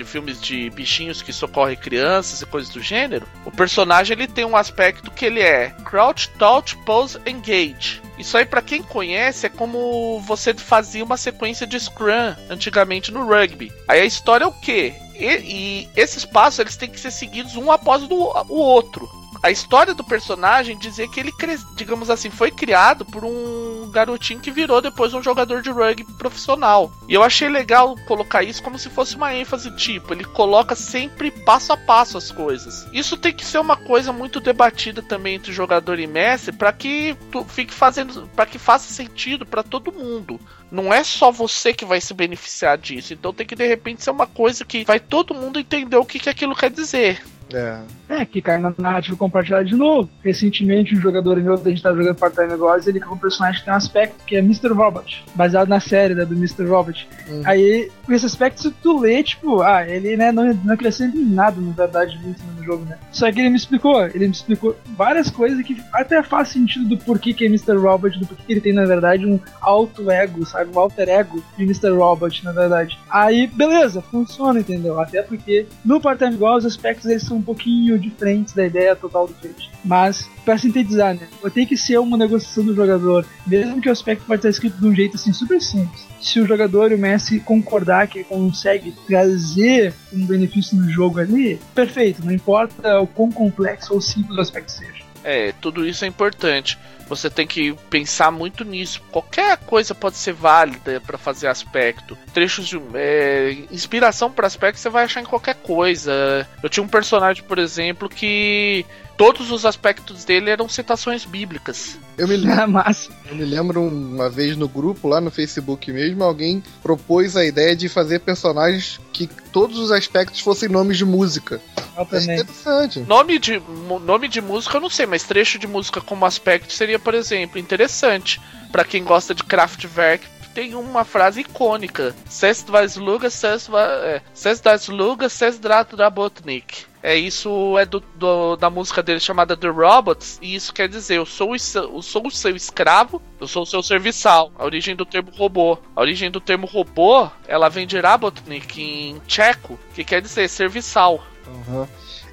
de 0.00 0.04
filmes 0.04 0.40
de 0.40 0.70
bichinhos 0.70 1.20
que 1.20 1.32
socorrem 1.32 1.76
crianças 1.76 2.40
e 2.40 2.46
coisas 2.46 2.72
do 2.72 2.80
gênero, 2.80 3.26
o 3.44 3.50
personagem 3.50 4.16
ele 4.16 4.26
tem 4.26 4.44
um 4.44 4.56
aspecto 4.56 5.10
que 5.10 5.26
ele 5.26 5.40
é 5.40 5.70
crouch, 5.84 6.30
touch, 6.38 6.76
pose, 6.78 7.18
engage. 7.26 8.00
Isso 8.18 8.36
aí, 8.36 8.44
para 8.44 8.62
quem 8.62 8.82
conhece, 8.82 9.46
é 9.46 9.50
como 9.50 10.20
você 10.20 10.54
fazia 10.54 11.04
uma 11.04 11.16
sequência 11.16 11.66
de 11.66 11.78
Scrum 11.78 12.34
antigamente 12.48 13.12
no 13.12 13.26
rugby. 13.26 13.72
Aí 13.86 14.00
a 14.00 14.06
história 14.06 14.44
é 14.44 14.46
o 14.48 14.52
quê? 14.52 14.94
E, 15.14 15.26
e 15.26 15.88
esses 15.94 16.24
passos 16.24 16.58
eles 16.60 16.76
têm 16.76 16.88
que 16.88 17.00
ser 17.00 17.10
seguidos 17.10 17.56
um 17.56 17.70
após 17.70 18.02
o, 18.02 18.08
o 18.08 18.56
outro 18.56 19.19
a 19.42 19.50
história 19.50 19.94
do 19.94 20.04
personagem 20.04 20.76
dizia 20.76 21.08
que 21.08 21.18
ele, 21.18 21.32
digamos 21.74 22.10
assim, 22.10 22.30
foi 22.30 22.50
criado 22.50 23.04
por 23.04 23.24
um 23.24 23.90
garotinho 23.90 24.40
que 24.40 24.50
virou 24.50 24.80
depois 24.80 25.14
um 25.14 25.22
jogador 25.22 25.62
de 25.62 25.70
rugby 25.70 26.12
profissional. 26.18 26.92
E 27.08 27.14
eu 27.14 27.22
achei 27.22 27.48
legal 27.48 27.96
colocar 28.06 28.42
isso 28.42 28.62
como 28.62 28.78
se 28.78 28.90
fosse 28.90 29.16
uma 29.16 29.34
ênfase 29.34 29.74
tipo, 29.76 30.12
ele 30.12 30.24
coloca 30.24 30.74
sempre 30.74 31.30
passo 31.30 31.72
a 31.72 31.76
passo 31.76 32.18
as 32.18 32.30
coisas. 32.30 32.86
Isso 32.92 33.16
tem 33.16 33.32
que 33.32 33.44
ser 33.44 33.58
uma 33.58 33.76
coisa 33.76 34.12
muito 34.12 34.40
debatida 34.40 35.02
também 35.02 35.36
entre 35.36 35.52
jogador 35.52 35.98
e 35.98 36.06
mestre 36.06 36.54
para 36.54 36.72
que 36.72 37.16
tu 37.32 37.44
fique 37.44 37.72
fazendo, 37.72 38.28
para 38.34 38.46
que 38.46 38.58
faça 38.58 38.92
sentido 38.92 39.46
para 39.46 39.62
todo 39.62 39.92
mundo 39.92 40.38
não 40.70 40.92
é 40.92 41.02
só 41.02 41.30
você 41.30 41.72
que 41.72 41.84
vai 41.84 42.00
se 42.00 42.14
beneficiar 42.14 42.78
disso. 42.78 43.12
Então 43.12 43.32
tem 43.32 43.46
que 43.46 43.54
de 43.54 43.66
repente 43.66 44.02
ser 44.02 44.10
uma 44.10 44.26
coisa 44.26 44.64
que 44.64 44.84
vai 44.84 45.00
todo 45.00 45.34
mundo 45.34 45.58
entender 45.58 45.96
o 45.96 46.04
que, 46.04 46.18
que 46.18 46.30
aquilo 46.30 46.54
quer 46.54 46.70
dizer. 46.70 47.20
É. 47.54 47.80
É, 48.08 48.24
que 48.24 48.42
cai 48.42 48.58
na 48.58 48.74
narrativa 48.76 49.16
compartilhada 49.16 49.64
de 49.64 49.76
novo. 49.76 50.08
Recentemente, 50.22 50.96
um 50.96 51.00
jogador 51.00 51.36
meu, 51.36 51.54
a 51.54 51.56
gente 51.56 51.82
tava 51.82 51.96
jogando 51.96 52.16
Part-Time 52.16 52.56
Gods, 52.56 52.88
ele 52.88 52.98
com 52.98 53.14
um 53.14 53.18
personagem 53.18 53.60
que 53.60 53.64
tem 53.64 53.72
um 53.72 53.76
aspecto 53.76 54.24
que 54.24 54.34
é 54.34 54.40
Mr. 54.40 54.72
Robot, 54.72 55.24
baseado 55.34 55.68
na 55.68 55.78
série 55.78 56.14
né, 56.14 56.24
do 56.24 56.34
Mr. 56.34 56.64
Robot. 56.64 57.08
Uhum. 57.28 57.42
Aí, 57.44 57.90
com 58.04 58.12
esse 58.12 58.26
aspecto, 58.26 58.62
se 58.62 58.70
tu 58.70 58.98
lê, 58.98 59.22
tipo, 59.22 59.62
ah, 59.62 59.88
ele 59.88 60.16
né, 60.16 60.32
não, 60.32 60.52
não 60.52 60.74
acrescenta 60.74 61.16
em 61.16 61.24
nada, 61.24 61.60
na 61.60 61.72
verdade, 61.72 62.18
muito 62.18 62.42
no 62.56 62.64
jogo, 62.64 62.84
né? 62.84 62.98
Só 63.12 63.30
que 63.30 63.38
ele 63.38 63.50
me 63.50 63.56
explicou, 63.56 64.04
ele 64.06 64.26
me 64.26 64.32
explicou 64.32 64.76
várias 64.96 65.30
coisas 65.30 65.64
que 65.64 65.80
até 65.92 66.20
faz 66.22 66.48
sentido 66.48 66.88
do 66.88 66.98
porquê 66.98 67.32
que 67.32 67.44
é 67.44 67.46
Mr. 67.46 67.76
Robot, 67.76 68.18
do 68.18 68.26
porquê 68.26 68.42
que 68.44 68.52
ele 68.52 68.60
tem, 68.60 68.72
na 68.72 68.86
verdade, 68.86 69.24
um 69.24 69.38
alto 69.60 70.10
ego, 70.10 70.44
sabe? 70.44 70.59
Um 70.68 70.78
alter 70.78 71.08
ego 71.08 71.42
de 71.56 71.64
Mr. 71.64 71.90
Robot, 71.90 72.44
na 72.44 72.52
verdade. 72.52 72.98
Aí, 73.08 73.46
beleza, 73.46 74.02
funciona, 74.02 74.60
entendeu? 74.60 75.00
Até 75.00 75.22
porque 75.22 75.66
no 75.84 76.00
Part-Time 76.00 76.36
Gods, 76.36 76.64
os 76.64 76.72
aspectos 76.74 77.06
eles 77.06 77.22
são 77.22 77.38
um 77.38 77.42
pouquinho 77.42 77.98
diferentes 77.98 78.54
da 78.54 78.64
ideia 78.64 78.96
total 78.96 79.26
do 79.26 79.34
Fate. 79.34 79.70
Mas, 79.84 80.28
para 80.44 80.58
sintetizar, 80.58 81.14
né? 81.14 81.28
Vai 81.40 81.50
ter 81.50 81.66
que 81.66 81.76
ser 81.76 81.98
uma 81.98 82.16
negociação 82.16 82.64
do 82.64 82.74
jogador, 82.74 83.24
mesmo 83.46 83.80
que 83.80 83.88
o 83.88 83.92
aspecto 83.92 84.24
pode 84.26 84.40
estar 84.40 84.48
escrito 84.48 84.78
de 84.78 84.86
um 84.86 84.94
jeito 84.94 85.16
assim 85.16 85.32
super 85.32 85.60
simples. 85.60 86.06
Se 86.20 86.40
o 86.40 86.46
jogador 86.46 86.92
e 86.92 86.94
o 86.94 86.98
mestre 86.98 87.40
concordar 87.40 88.06
que 88.08 88.22
consegue 88.24 88.92
trazer 89.06 89.94
um 90.12 90.24
benefício 90.26 90.76
no 90.76 90.90
jogo 90.90 91.18
ali, 91.18 91.58
perfeito, 91.74 92.24
não 92.24 92.32
importa 92.32 93.00
o 93.00 93.06
quão 93.06 93.30
complexo 93.30 93.94
ou 93.94 94.00
simples 94.00 94.36
o 94.36 94.40
aspecto 94.40 94.72
seja. 94.72 95.09
É, 95.24 95.52
tudo 95.60 95.86
isso 95.86 96.04
é 96.04 96.08
importante. 96.08 96.78
Você 97.08 97.28
tem 97.28 97.46
que 97.46 97.72
pensar 97.90 98.30
muito 98.30 98.64
nisso. 98.64 99.02
Qualquer 99.10 99.56
coisa 99.58 99.94
pode 99.94 100.16
ser 100.16 100.32
válida 100.32 101.00
para 101.04 101.18
fazer 101.18 101.48
aspecto. 101.48 102.16
Trechos 102.32 102.68
de 102.68 102.80
é, 102.94 103.64
inspiração 103.70 104.30
para 104.30 104.46
aspecto 104.46 104.78
você 104.78 104.88
vai 104.88 105.04
achar 105.04 105.20
em 105.20 105.24
qualquer 105.24 105.56
coisa. 105.56 106.46
Eu 106.62 106.68
tinha 106.68 106.84
um 106.84 106.88
personagem, 106.88 107.42
por 107.42 107.58
exemplo, 107.58 108.08
que 108.08 108.86
todos 109.20 109.50
os 109.50 109.66
aspectos 109.66 110.24
dele 110.24 110.48
eram 110.48 110.66
citações 110.66 111.26
bíblicas. 111.26 111.98
Eu 112.16 112.26
me 112.26 112.38
lembro, 112.38 112.82
eu 113.28 113.36
me 113.36 113.44
lembro 113.44 113.82
uma 113.82 114.30
vez 114.30 114.56
no 114.56 114.66
grupo, 114.66 115.06
lá 115.06 115.20
no 115.20 115.30
Facebook 115.30 115.92
mesmo, 115.92 116.24
alguém 116.24 116.62
propôs 116.82 117.36
a 117.36 117.44
ideia 117.44 117.76
de 117.76 117.86
fazer 117.86 118.20
personagens 118.20 118.98
que 119.12 119.26
todos 119.52 119.78
os 119.78 119.92
aspectos 119.92 120.40
fossem 120.40 120.70
nomes 120.70 120.96
de 120.96 121.04
música. 121.04 121.60
É 121.98 122.18
interessante. 122.18 123.00
Nome 123.00 123.38
de, 123.38 123.60
nome 124.00 124.26
de 124.26 124.40
música 124.40 124.78
eu 124.78 124.80
não 124.80 124.88
sei, 124.88 125.04
mas 125.04 125.22
trecho 125.22 125.58
de 125.58 125.66
música 125.66 126.00
como 126.00 126.24
aspecto 126.24 126.72
seria, 126.72 126.98
por 126.98 127.12
exemplo, 127.12 127.58
interessante. 127.58 128.40
para 128.72 128.84
quem 128.84 129.04
gosta 129.04 129.34
de 129.34 129.44
Kraftwerk, 129.44 130.24
tem 130.54 130.74
uma 130.74 131.04
frase 131.04 131.40
icônica. 131.40 132.14
Ses 132.26 132.62
das 132.62 132.96
Luga, 132.96 133.28
Ses, 133.28 133.68
é, 133.68 134.22
das 134.62 134.88
Luga, 134.88 135.28
Ses 135.28 135.58
Drabotnik 135.58 136.88
É 137.02 137.16
isso 137.16 137.78
é 137.78 137.86
do, 137.86 138.02
do, 138.14 138.56
da 138.56 138.68
música 138.68 139.02
dele 139.02 139.20
chamada 139.20 139.56
The 139.56 139.68
Robots, 139.68 140.38
e 140.42 140.54
isso 140.54 140.72
quer 140.72 140.88
dizer 140.88 141.16
eu 141.16 141.24
sou, 141.24 141.52
o, 141.54 142.02
sou 142.02 142.26
o 142.26 142.30
seu 142.30 142.54
escravo, 142.54 143.22
eu 143.40 143.48
sou 143.48 143.62
o 143.62 143.66
seu 143.66 143.82
serviçal. 143.82 144.52
A 144.58 144.64
origem 144.64 144.94
do 144.94 145.06
termo 145.06 145.30
robô. 145.30 145.78
A 145.96 146.00
origem 146.00 146.30
do 146.30 146.40
termo 146.40 146.66
robô, 146.66 147.28
ela 147.48 147.70
vem 147.70 147.86
de 147.86 147.98
Rabotnik 147.98 148.82
em 148.82 149.18
tcheco, 149.26 149.78
que 149.94 150.04
quer 150.04 150.20
dizer 150.20 150.48
serviçal. 150.48 151.24
Uhum. 151.46 151.86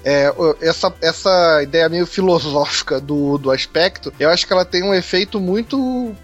É, 0.04 0.34
essa, 0.62 0.94
essa 1.02 1.64
ideia 1.64 1.90
meio 1.90 2.06
filosófica 2.06 3.00
do, 3.00 3.38
do 3.38 3.52
aspecto, 3.52 4.14
eu 4.20 4.30
acho 4.30 4.46
que 4.46 4.54
ela 4.54 4.64
tem 4.64 4.84
um 4.84 4.94
efeito 4.94 5.40
muito 5.40 6.16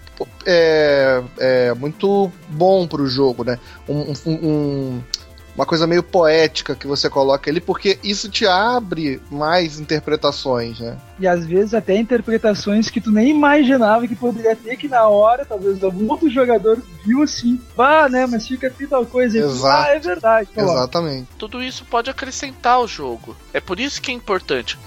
é, 0.46 1.22
é, 1.38 1.74
muito 1.74 2.30
bom 2.48 2.86
pro 2.86 3.06
jogo, 3.06 3.44
né? 3.44 3.58
Um, 3.88 4.12
um, 4.26 4.32
um, 4.32 5.02
uma 5.54 5.64
coisa 5.64 5.86
meio 5.86 6.02
poética 6.02 6.74
que 6.74 6.86
você 6.86 7.08
coloca 7.08 7.50
ali, 7.50 7.60
porque 7.60 7.98
isso 8.02 8.28
te 8.28 8.46
abre 8.46 9.20
mais 9.30 9.78
interpretações, 9.78 10.80
né? 10.80 10.96
E 11.18 11.26
às 11.26 11.46
vezes 11.46 11.74
até 11.74 11.96
interpretações 11.96 12.90
que 12.90 13.00
tu 13.00 13.10
nem 13.10 13.30
imaginava 13.30 14.06
que 14.06 14.16
poderia 14.16 14.56
ter, 14.56 14.76
que 14.76 14.88
na 14.88 15.06
hora, 15.08 15.44
talvez 15.44 15.82
algum 15.82 16.10
outro 16.10 16.28
jogador 16.28 16.82
viu 17.04 17.22
assim, 17.22 17.60
ah, 17.78 18.08
né, 18.08 18.26
mas 18.26 18.46
fica 18.46 18.66
aqui 18.66 18.86
tal 18.86 19.06
coisa. 19.06 19.38
Exato. 19.38 19.88
Ah, 19.88 19.94
é 19.94 19.98
verdade. 19.98 20.48
Exatamente. 20.56 21.28
Tudo 21.38 21.62
isso 21.62 21.84
pode 21.84 22.10
acrescentar 22.10 22.74
ao 22.74 22.88
jogo. 22.88 23.36
É 23.52 23.60
por 23.60 23.78
isso 23.78 24.02
que 24.02 24.10
é 24.10 24.14
importante. 24.14 24.78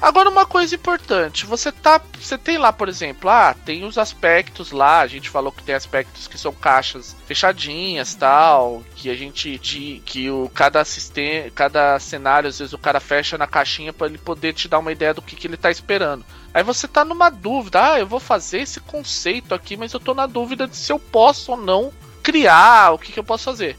Agora 0.00 0.30
uma 0.30 0.46
coisa 0.46 0.76
importante, 0.76 1.44
você 1.44 1.72
tá, 1.72 2.00
você 2.20 2.38
tem 2.38 2.56
lá, 2.56 2.72
por 2.72 2.88
exemplo, 2.88 3.28
ah, 3.28 3.52
tem 3.52 3.84
os 3.84 3.98
aspectos 3.98 4.70
lá, 4.70 5.00
a 5.00 5.06
gente 5.08 5.28
falou 5.28 5.50
que 5.50 5.62
tem 5.62 5.74
aspectos 5.74 6.28
que 6.28 6.38
são 6.38 6.52
caixas 6.52 7.16
fechadinhas, 7.26 8.14
tal, 8.14 8.84
que 8.94 9.10
a 9.10 9.14
gente 9.14 9.58
de, 9.58 10.00
que 10.04 10.30
o 10.30 10.48
cada 10.54 10.84
sistema, 10.84 11.50
cada 11.50 11.98
cenário 11.98 12.48
às 12.48 12.60
vezes 12.60 12.72
o 12.72 12.78
cara 12.78 13.00
fecha 13.00 13.36
na 13.36 13.46
caixinha 13.46 13.92
para 13.92 14.06
ele 14.06 14.18
poder 14.18 14.52
te 14.52 14.68
dar 14.68 14.78
uma 14.78 14.92
ideia 14.92 15.12
do 15.12 15.22
que, 15.22 15.34
que 15.34 15.48
ele 15.48 15.56
tá 15.56 15.70
esperando. 15.70 16.24
Aí 16.54 16.62
você 16.62 16.86
tá 16.86 17.04
numa 17.04 17.28
dúvida, 17.28 17.92
ah, 17.92 17.98
eu 17.98 18.06
vou 18.06 18.20
fazer 18.20 18.60
esse 18.60 18.78
conceito 18.80 19.52
aqui, 19.52 19.76
mas 19.76 19.92
eu 19.92 20.00
tô 20.00 20.14
na 20.14 20.26
dúvida 20.26 20.68
de 20.68 20.76
se 20.76 20.92
eu 20.92 20.98
posso 20.98 21.52
ou 21.52 21.58
não 21.58 21.92
criar, 22.22 22.92
o 22.92 22.98
que, 22.98 23.10
que 23.10 23.18
eu 23.18 23.24
posso 23.24 23.44
fazer. 23.44 23.78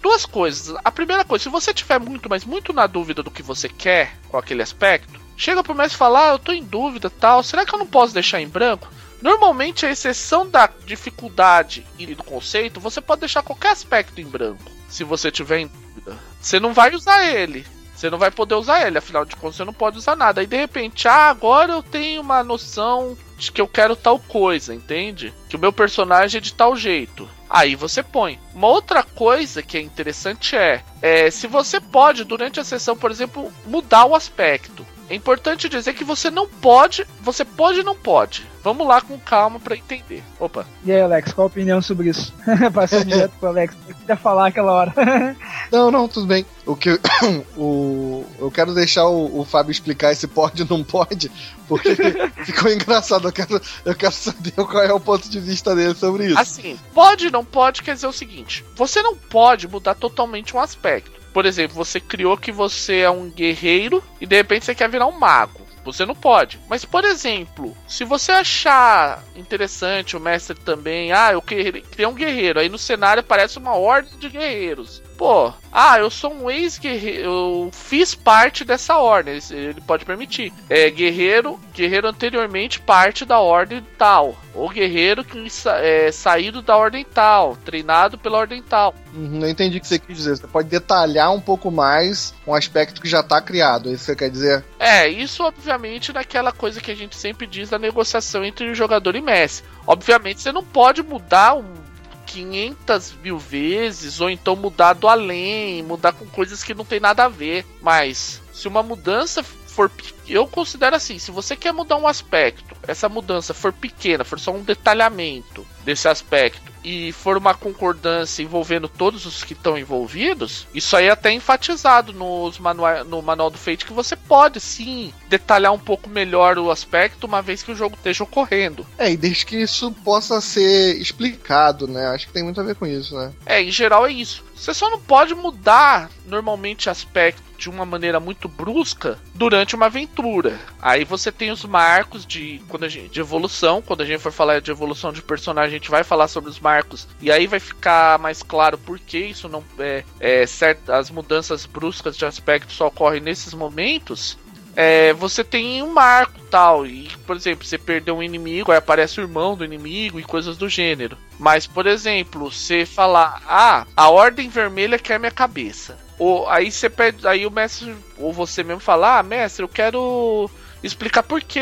Duas 0.00 0.24
coisas. 0.24 0.74
A 0.82 0.90
primeira 0.90 1.24
coisa, 1.24 1.44
se 1.44 1.48
você 1.50 1.74
tiver 1.74 2.00
muito, 2.00 2.28
mas 2.28 2.44
muito 2.44 2.72
na 2.72 2.86
dúvida 2.86 3.22
do 3.22 3.30
que 3.30 3.42
você 3.42 3.68
quer 3.68 4.16
com 4.28 4.38
aquele 4.38 4.62
aspecto, 4.62 5.27
chega 5.38 5.62
pro 5.62 5.74
mestre 5.74 5.94
e 5.94 5.98
fala: 5.98 6.28
ah, 6.28 6.32
eu 6.32 6.38
tô 6.38 6.52
em 6.52 6.62
dúvida 6.62 7.08
tal, 7.08 7.42
será 7.42 7.64
que 7.64 7.74
eu 7.74 7.78
não 7.78 7.86
posso 7.86 8.12
deixar 8.12 8.40
em 8.40 8.48
branco? 8.48 8.88
Normalmente, 9.22 9.86
a 9.86 9.90
exceção 9.90 10.48
da 10.48 10.68
dificuldade 10.84 11.86
e 11.98 12.14
do 12.14 12.22
conceito, 12.22 12.78
você 12.78 13.00
pode 13.00 13.20
deixar 13.20 13.42
qualquer 13.42 13.70
aspecto 13.70 14.20
em 14.20 14.26
branco. 14.26 14.70
Se 14.88 15.02
você 15.02 15.30
tiver 15.30 15.60
em 15.60 15.66
dúvida, 15.66 16.16
você 16.40 16.60
não 16.60 16.72
vai 16.72 16.94
usar 16.94 17.26
ele. 17.26 17.64
Você 17.94 18.08
não 18.08 18.18
vai 18.18 18.30
poder 18.30 18.54
usar 18.54 18.86
ele, 18.86 18.96
afinal 18.96 19.24
de 19.24 19.34
contas 19.34 19.56
você 19.56 19.64
não 19.64 19.72
pode 19.72 19.98
usar 19.98 20.14
nada. 20.14 20.40
Aí 20.40 20.46
de 20.46 20.56
repente, 20.56 21.08
ah, 21.08 21.28
agora 21.30 21.72
eu 21.72 21.82
tenho 21.82 22.20
uma 22.20 22.44
noção 22.44 23.18
de 23.36 23.50
que 23.50 23.60
eu 23.60 23.66
quero 23.66 23.96
tal 23.96 24.20
coisa, 24.20 24.72
entende? 24.72 25.34
Que 25.48 25.56
o 25.56 25.58
meu 25.58 25.72
personagem 25.72 26.38
é 26.38 26.40
de 26.40 26.54
tal 26.54 26.76
jeito. 26.76 27.28
Aí 27.50 27.74
você 27.74 28.00
põe. 28.00 28.38
Uma 28.54 28.68
outra 28.68 29.02
coisa 29.02 29.64
que 29.64 29.76
é 29.76 29.80
interessante 29.80 30.54
é, 30.54 30.84
é 31.02 31.28
se 31.28 31.48
você 31.48 31.80
pode, 31.80 32.22
durante 32.22 32.60
a 32.60 32.64
sessão, 32.64 32.96
por 32.96 33.10
exemplo, 33.10 33.52
mudar 33.66 34.04
o 34.04 34.14
aspecto. 34.14 34.86
É 35.10 35.14
importante 35.14 35.68
dizer 35.68 35.94
que 35.94 36.04
você 36.04 36.30
não 36.30 36.46
pode, 36.46 37.06
você 37.20 37.44
pode 37.44 37.80
e 37.80 37.84
não 37.84 37.96
pode. 37.96 38.46
Vamos 38.62 38.86
lá 38.86 39.00
com 39.00 39.18
calma 39.18 39.58
para 39.58 39.76
entender. 39.76 40.22
Opa. 40.38 40.66
E 40.84 40.92
aí, 40.92 41.00
Alex, 41.00 41.32
qual 41.32 41.46
a 41.46 41.48
opinião 41.48 41.80
sobre 41.80 42.10
isso? 42.10 42.34
Passando 42.74 43.06
direto 43.06 43.32
pro 43.40 43.48
Alex, 43.48 43.74
eu 43.88 43.94
queria 43.94 44.16
falar 44.16 44.48
aquela 44.48 44.72
hora. 44.72 44.94
não, 45.72 45.90
não, 45.90 46.06
tudo 46.06 46.26
bem. 46.26 46.44
O 46.66 46.76
que 46.76 47.00
o 47.56 48.24
eu 48.38 48.50
quero 48.50 48.74
deixar 48.74 49.06
o, 49.06 49.40
o 49.40 49.44
Fábio 49.44 49.72
explicar 49.72 50.12
esse 50.12 50.26
pode 50.26 50.62
ou 50.62 50.68
não 50.68 50.84
pode, 50.84 51.30
porque 51.66 51.96
ficou 52.44 52.70
engraçado. 52.70 53.28
Eu 53.28 53.32
quero, 53.32 53.60
eu 53.84 53.94
quero 53.94 54.12
saber 54.12 54.52
qual 54.52 54.82
é 54.82 54.92
o 54.92 55.00
ponto 55.00 55.28
de 55.28 55.40
vista 55.40 55.74
dele 55.74 55.94
sobre 55.94 56.26
isso. 56.26 56.38
Assim, 56.38 56.78
pode 56.92 57.30
não 57.30 57.44
pode 57.44 57.82
quer 57.82 57.94
dizer 57.94 58.06
o 58.06 58.12
seguinte: 58.12 58.64
você 58.76 59.00
não 59.00 59.16
pode 59.16 59.66
mudar 59.66 59.94
totalmente 59.94 60.54
um 60.54 60.60
aspecto. 60.60 61.17
Por 61.38 61.46
exemplo, 61.46 61.76
você 61.76 62.00
criou 62.00 62.36
que 62.36 62.50
você 62.50 63.02
é 63.02 63.10
um 63.10 63.30
guerreiro 63.30 64.02
e 64.20 64.26
de 64.26 64.34
repente 64.34 64.64
você 64.64 64.74
quer 64.74 64.90
virar 64.90 65.06
um 65.06 65.16
mago. 65.16 65.60
Você 65.84 66.04
não 66.04 66.12
pode. 66.12 66.58
Mas, 66.68 66.84
por 66.84 67.04
exemplo, 67.04 67.76
se 67.86 68.02
você 68.02 68.32
achar 68.32 69.22
interessante 69.36 70.16
o 70.16 70.20
mestre 70.20 70.58
também, 70.58 71.12
ah, 71.12 71.30
eu 71.30 71.40
criei 71.40 71.84
um 72.08 72.12
guerreiro, 72.12 72.58
aí 72.58 72.68
no 72.68 72.76
cenário 72.76 73.20
aparece 73.20 73.56
uma 73.56 73.76
ordem 73.76 74.18
de 74.18 74.28
guerreiros. 74.28 75.00
Pô, 75.18 75.52
ah, 75.72 75.98
eu 75.98 76.08
sou 76.08 76.32
um 76.32 76.48
ex-guerreiro, 76.48 77.24
eu 77.24 77.70
fiz 77.72 78.14
parte 78.14 78.64
dessa 78.64 78.98
ordem, 78.98 79.36
ele 79.50 79.80
pode 79.80 80.04
permitir. 80.04 80.52
É 80.70 80.88
guerreiro, 80.88 81.58
guerreiro 81.74 82.06
anteriormente 82.06 82.78
parte 82.78 83.24
da 83.24 83.40
ordem 83.40 83.84
tal, 83.98 84.36
ou 84.54 84.68
guerreiro 84.68 85.24
que 85.24 85.44
é 85.82 86.12
saído 86.12 86.62
da 86.62 86.76
ordem 86.76 87.04
tal, 87.04 87.56
treinado 87.56 88.16
pela 88.16 88.38
ordem 88.38 88.62
tal. 88.62 88.94
Uhum, 89.12 89.40
eu 89.42 89.50
entendi 89.50 89.78
o 89.78 89.80
que 89.80 89.88
você 89.88 89.98
quis 89.98 90.18
dizer. 90.18 90.36
Você 90.36 90.46
pode 90.46 90.68
detalhar 90.68 91.34
um 91.34 91.40
pouco 91.40 91.68
mais 91.68 92.32
um 92.46 92.54
aspecto 92.54 93.00
que 93.00 93.08
já 93.08 93.18
está 93.18 93.42
criado, 93.42 93.88
é 93.88 93.94
isso 93.94 94.04
que 94.04 94.12
você 94.12 94.16
quer 94.16 94.30
dizer? 94.30 94.64
É, 94.78 95.08
isso 95.08 95.42
obviamente 95.42 96.12
naquela 96.12 96.52
coisa 96.52 96.80
que 96.80 96.92
a 96.92 96.96
gente 96.96 97.16
sempre 97.16 97.44
diz 97.44 97.70
da 97.70 97.78
negociação 97.78 98.44
entre 98.44 98.70
o 98.70 98.74
jogador 98.74 99.16
e 99.16 99.20
Messi. 99.20 99.64
Obviamente 99.84 100.40
você 100.40 100.52
não 100.52 100.62
pode 100.62 101.02
mudar 101.02 101.56
um 101.56 101.87
500 102.28 103.14
mil 103.22 103.38
vezes, 103.38 104.20
ou 104.20 104.28
então 104.28 104.54
mudar 104.54 104.92
do 104.92 105.08
além, 105.08 105.82
mudar 105.82 106.12
com 106.12 106.26
coisas 106.26 106.62
que 106.62 106.74
não 106.74 106.84
tem 106.84 107.00
nada 107.00 107.24
a 107.24 107.28
ver. 107.28 107.64
Mas 107.80 108.42
se 108.52 108.68
uma 108.68 108.82
mudança 108.82 109.42
for. 109.78 109.90
Eu 110.26 110.46
considero 110.48 110.96
assim: 110.96 111.18
se 111.18 111.30
você 111.30 111.54
quer 111.54 111.72
mudar 111.72 111.96
um 111.96 112.08
aspecto, 112.08 112.76
essa 112.86 113.08
mudança 113.08 113.54
for 113.54 113.72
pequena, 113.72 114.24
for 114.24 114.40
só 114.40 114.50
um 114.50 114.62
detalhamento 114.62 115.64
desse 115.84 116.08
aspecto, 116.08 116.72
e 116.84 117.12
for 117.12 117.36
uma 117.36 117.54
concordância 117.54 118.42
envolvendo 118.42 118.88
todos 118.88 119.26
os 119.26 119.44
que 119.44 119.52
estão 119.52 119.76
envolvidos, 119.76 120.66
isso 120.72 120.96
aí 120.96 121.06
é 121.06 121.10
até 121.10 121.32
enfatizado 121.32 122.12
nos 122.12 122.58
manual, 122.58 123.04
no 123.04 123.20
manual 123.20 123.50
do 123.50 123.58
Fate 123.58 123.84
que 123.84 123.92
você 123.92 124.16
pode 124.16 124.60
sim 124.60 125.12
detalhar 125.28 125.72
um 125.72 125.78
pouco 125.78 126.08
melhor 126.08 126.58
o 126.58 126.70
aspecto, 126.70 127.26
uma 127.26 127.42
vez 127.42 127.62
que 127.62 127.72
o 127.72 127.74
jogo 127.74 127.96
esteja 127.96 128.24
ocorrendo. 128.24 128.86
É, 128.96 129.10
e 129.10 129.16
desde 129.16 129.44
que 129.44 129.56
isso 129.56 129.92
possa 130.04 130.40
ser 130.40 130.96
explicado, 130.98 131.86
né? 131.86 132.06
Acho 132.06 132.26
que 132.26 132.32
tem 132.32 132.44
muito 132.44 132.60
a 132.60 132.64
ver 132.64 132.76
com 132.76 132.86
isso, 132.86 133.14
né? 133.16 133.32
É, 133.44 133.62
em 133.62 133.70
geral 133.70 134.06
é 134.06 134.12
isso. 134.12 134.44
Você 134.54 134.72
só 134.72 134.88
não 134.88 135.00
pode 135.00 135.34
mudar 135.34 136.10
normalmente 136.26 136.88
aspecto 136.88 137.47
de 137.58 137.68
uma 137.68 137.84
maneira 137.84 138.20
muito 138.20 138.48
brusca 138.48 139.18
durante 139.34 139.74
uma 139.74 139.86
aventura. 139.86 140.58
Aí 140.80 141.04
você 141.04 141.32
tem 141.32 141.50
os 141.50 141.64
marcos 141.64 142.24
de 142.24 142.62
quando 142.68 142.88
gente, 142.88 143.08
de 143.08 143.20
evolução, 143.20 143.82
quando 143.82 144.02
a 144.02 144.06
gente 144.06 144.20
for 144.20 144.32
falar 144.32 144.60
de 144.60 144.70
evolução 144.70 145.12
de 145.12 145.20
personagem, 145.20 145.70
a 145.70 145.78
gente 145.78 145.90
vai 145.90 146.04
falar 146.04 146.28
sobre 146.28 146.48
os 146.48 146.60
marcos 146.60 147.08
e 147.20 147.30
aí 147.30 147.46
vai 147.46 147.60
ficar 147.60 148.18
mais 148.18 148.42
claro 148.42 148.78
por 148.78 148.98
que 148.98 149.18
isso 149.18 149.48
não 149.48 149.64
é, 149.78 150.04
é 150.20 150.46
certo, 150.46 150.90
as 150.90 151.10
mudanças 151.10 151.66
bruscas 151.66 152.16
de 152.16 152.24
aspecto 152.24 152.72
só 152.72 152.86
ocorrem 152.86 153.20
nesses 153.20 153.52
momentos. 153.52 154.38
É, 154.76 155.12
você 155.12 155.42
tem 155.42 155.82
um 155.82 155.92
marco 155.92 156.38
tal, 156.48 156.86
e 156.86 157.08
por 157.26 157.34
exemplo, 157.34 157.66
você 157.66 157.76
perdeu 157.76 158.16
um 158.16 158.22
inimigo, 158.22 158.70
aí 158.70 158.78
aparece 158.78 159.20
o 159.20 159.24
irmão 159.24 159.56
do 159.56 159.64
inimigo 159.64 160.20
e 160.20 160.22
coisas 160.22 160.56
do 160.56 160.68
gênero. 160.68 161.18
Mas, 161.36 161.66
por 161.66 161.86
exemplo, 161.86 162.48
você 162.50 162.86
falar, 162.86 163.42
ah, 163.48 163.84
a 163.96 164.08
ordem 164.08 164.48
vermelha 164.48 164.96
quer 164.96 165.18
minha 165.18 165.32
cabeça. 165.32 165.98
Ou 166.18 166.48
aí 166.48 166.70
você 166.70 166.90
pede, 166.90 167.26
aí 167.26 167.46
o 167.46 167.50
mestre, 167.50 167.94
ou 168.18 168.32
você 168.32 168.64
mesmo 168.64 168.80
fala, 168.80 169.18
ah, 169.18 169.22
mestre, 169.22 169.62
eu 169.62 169.68
quero 169.68 170.50
explicar 170.82 171.22
por 171.22 171.42
que 171.42 171.60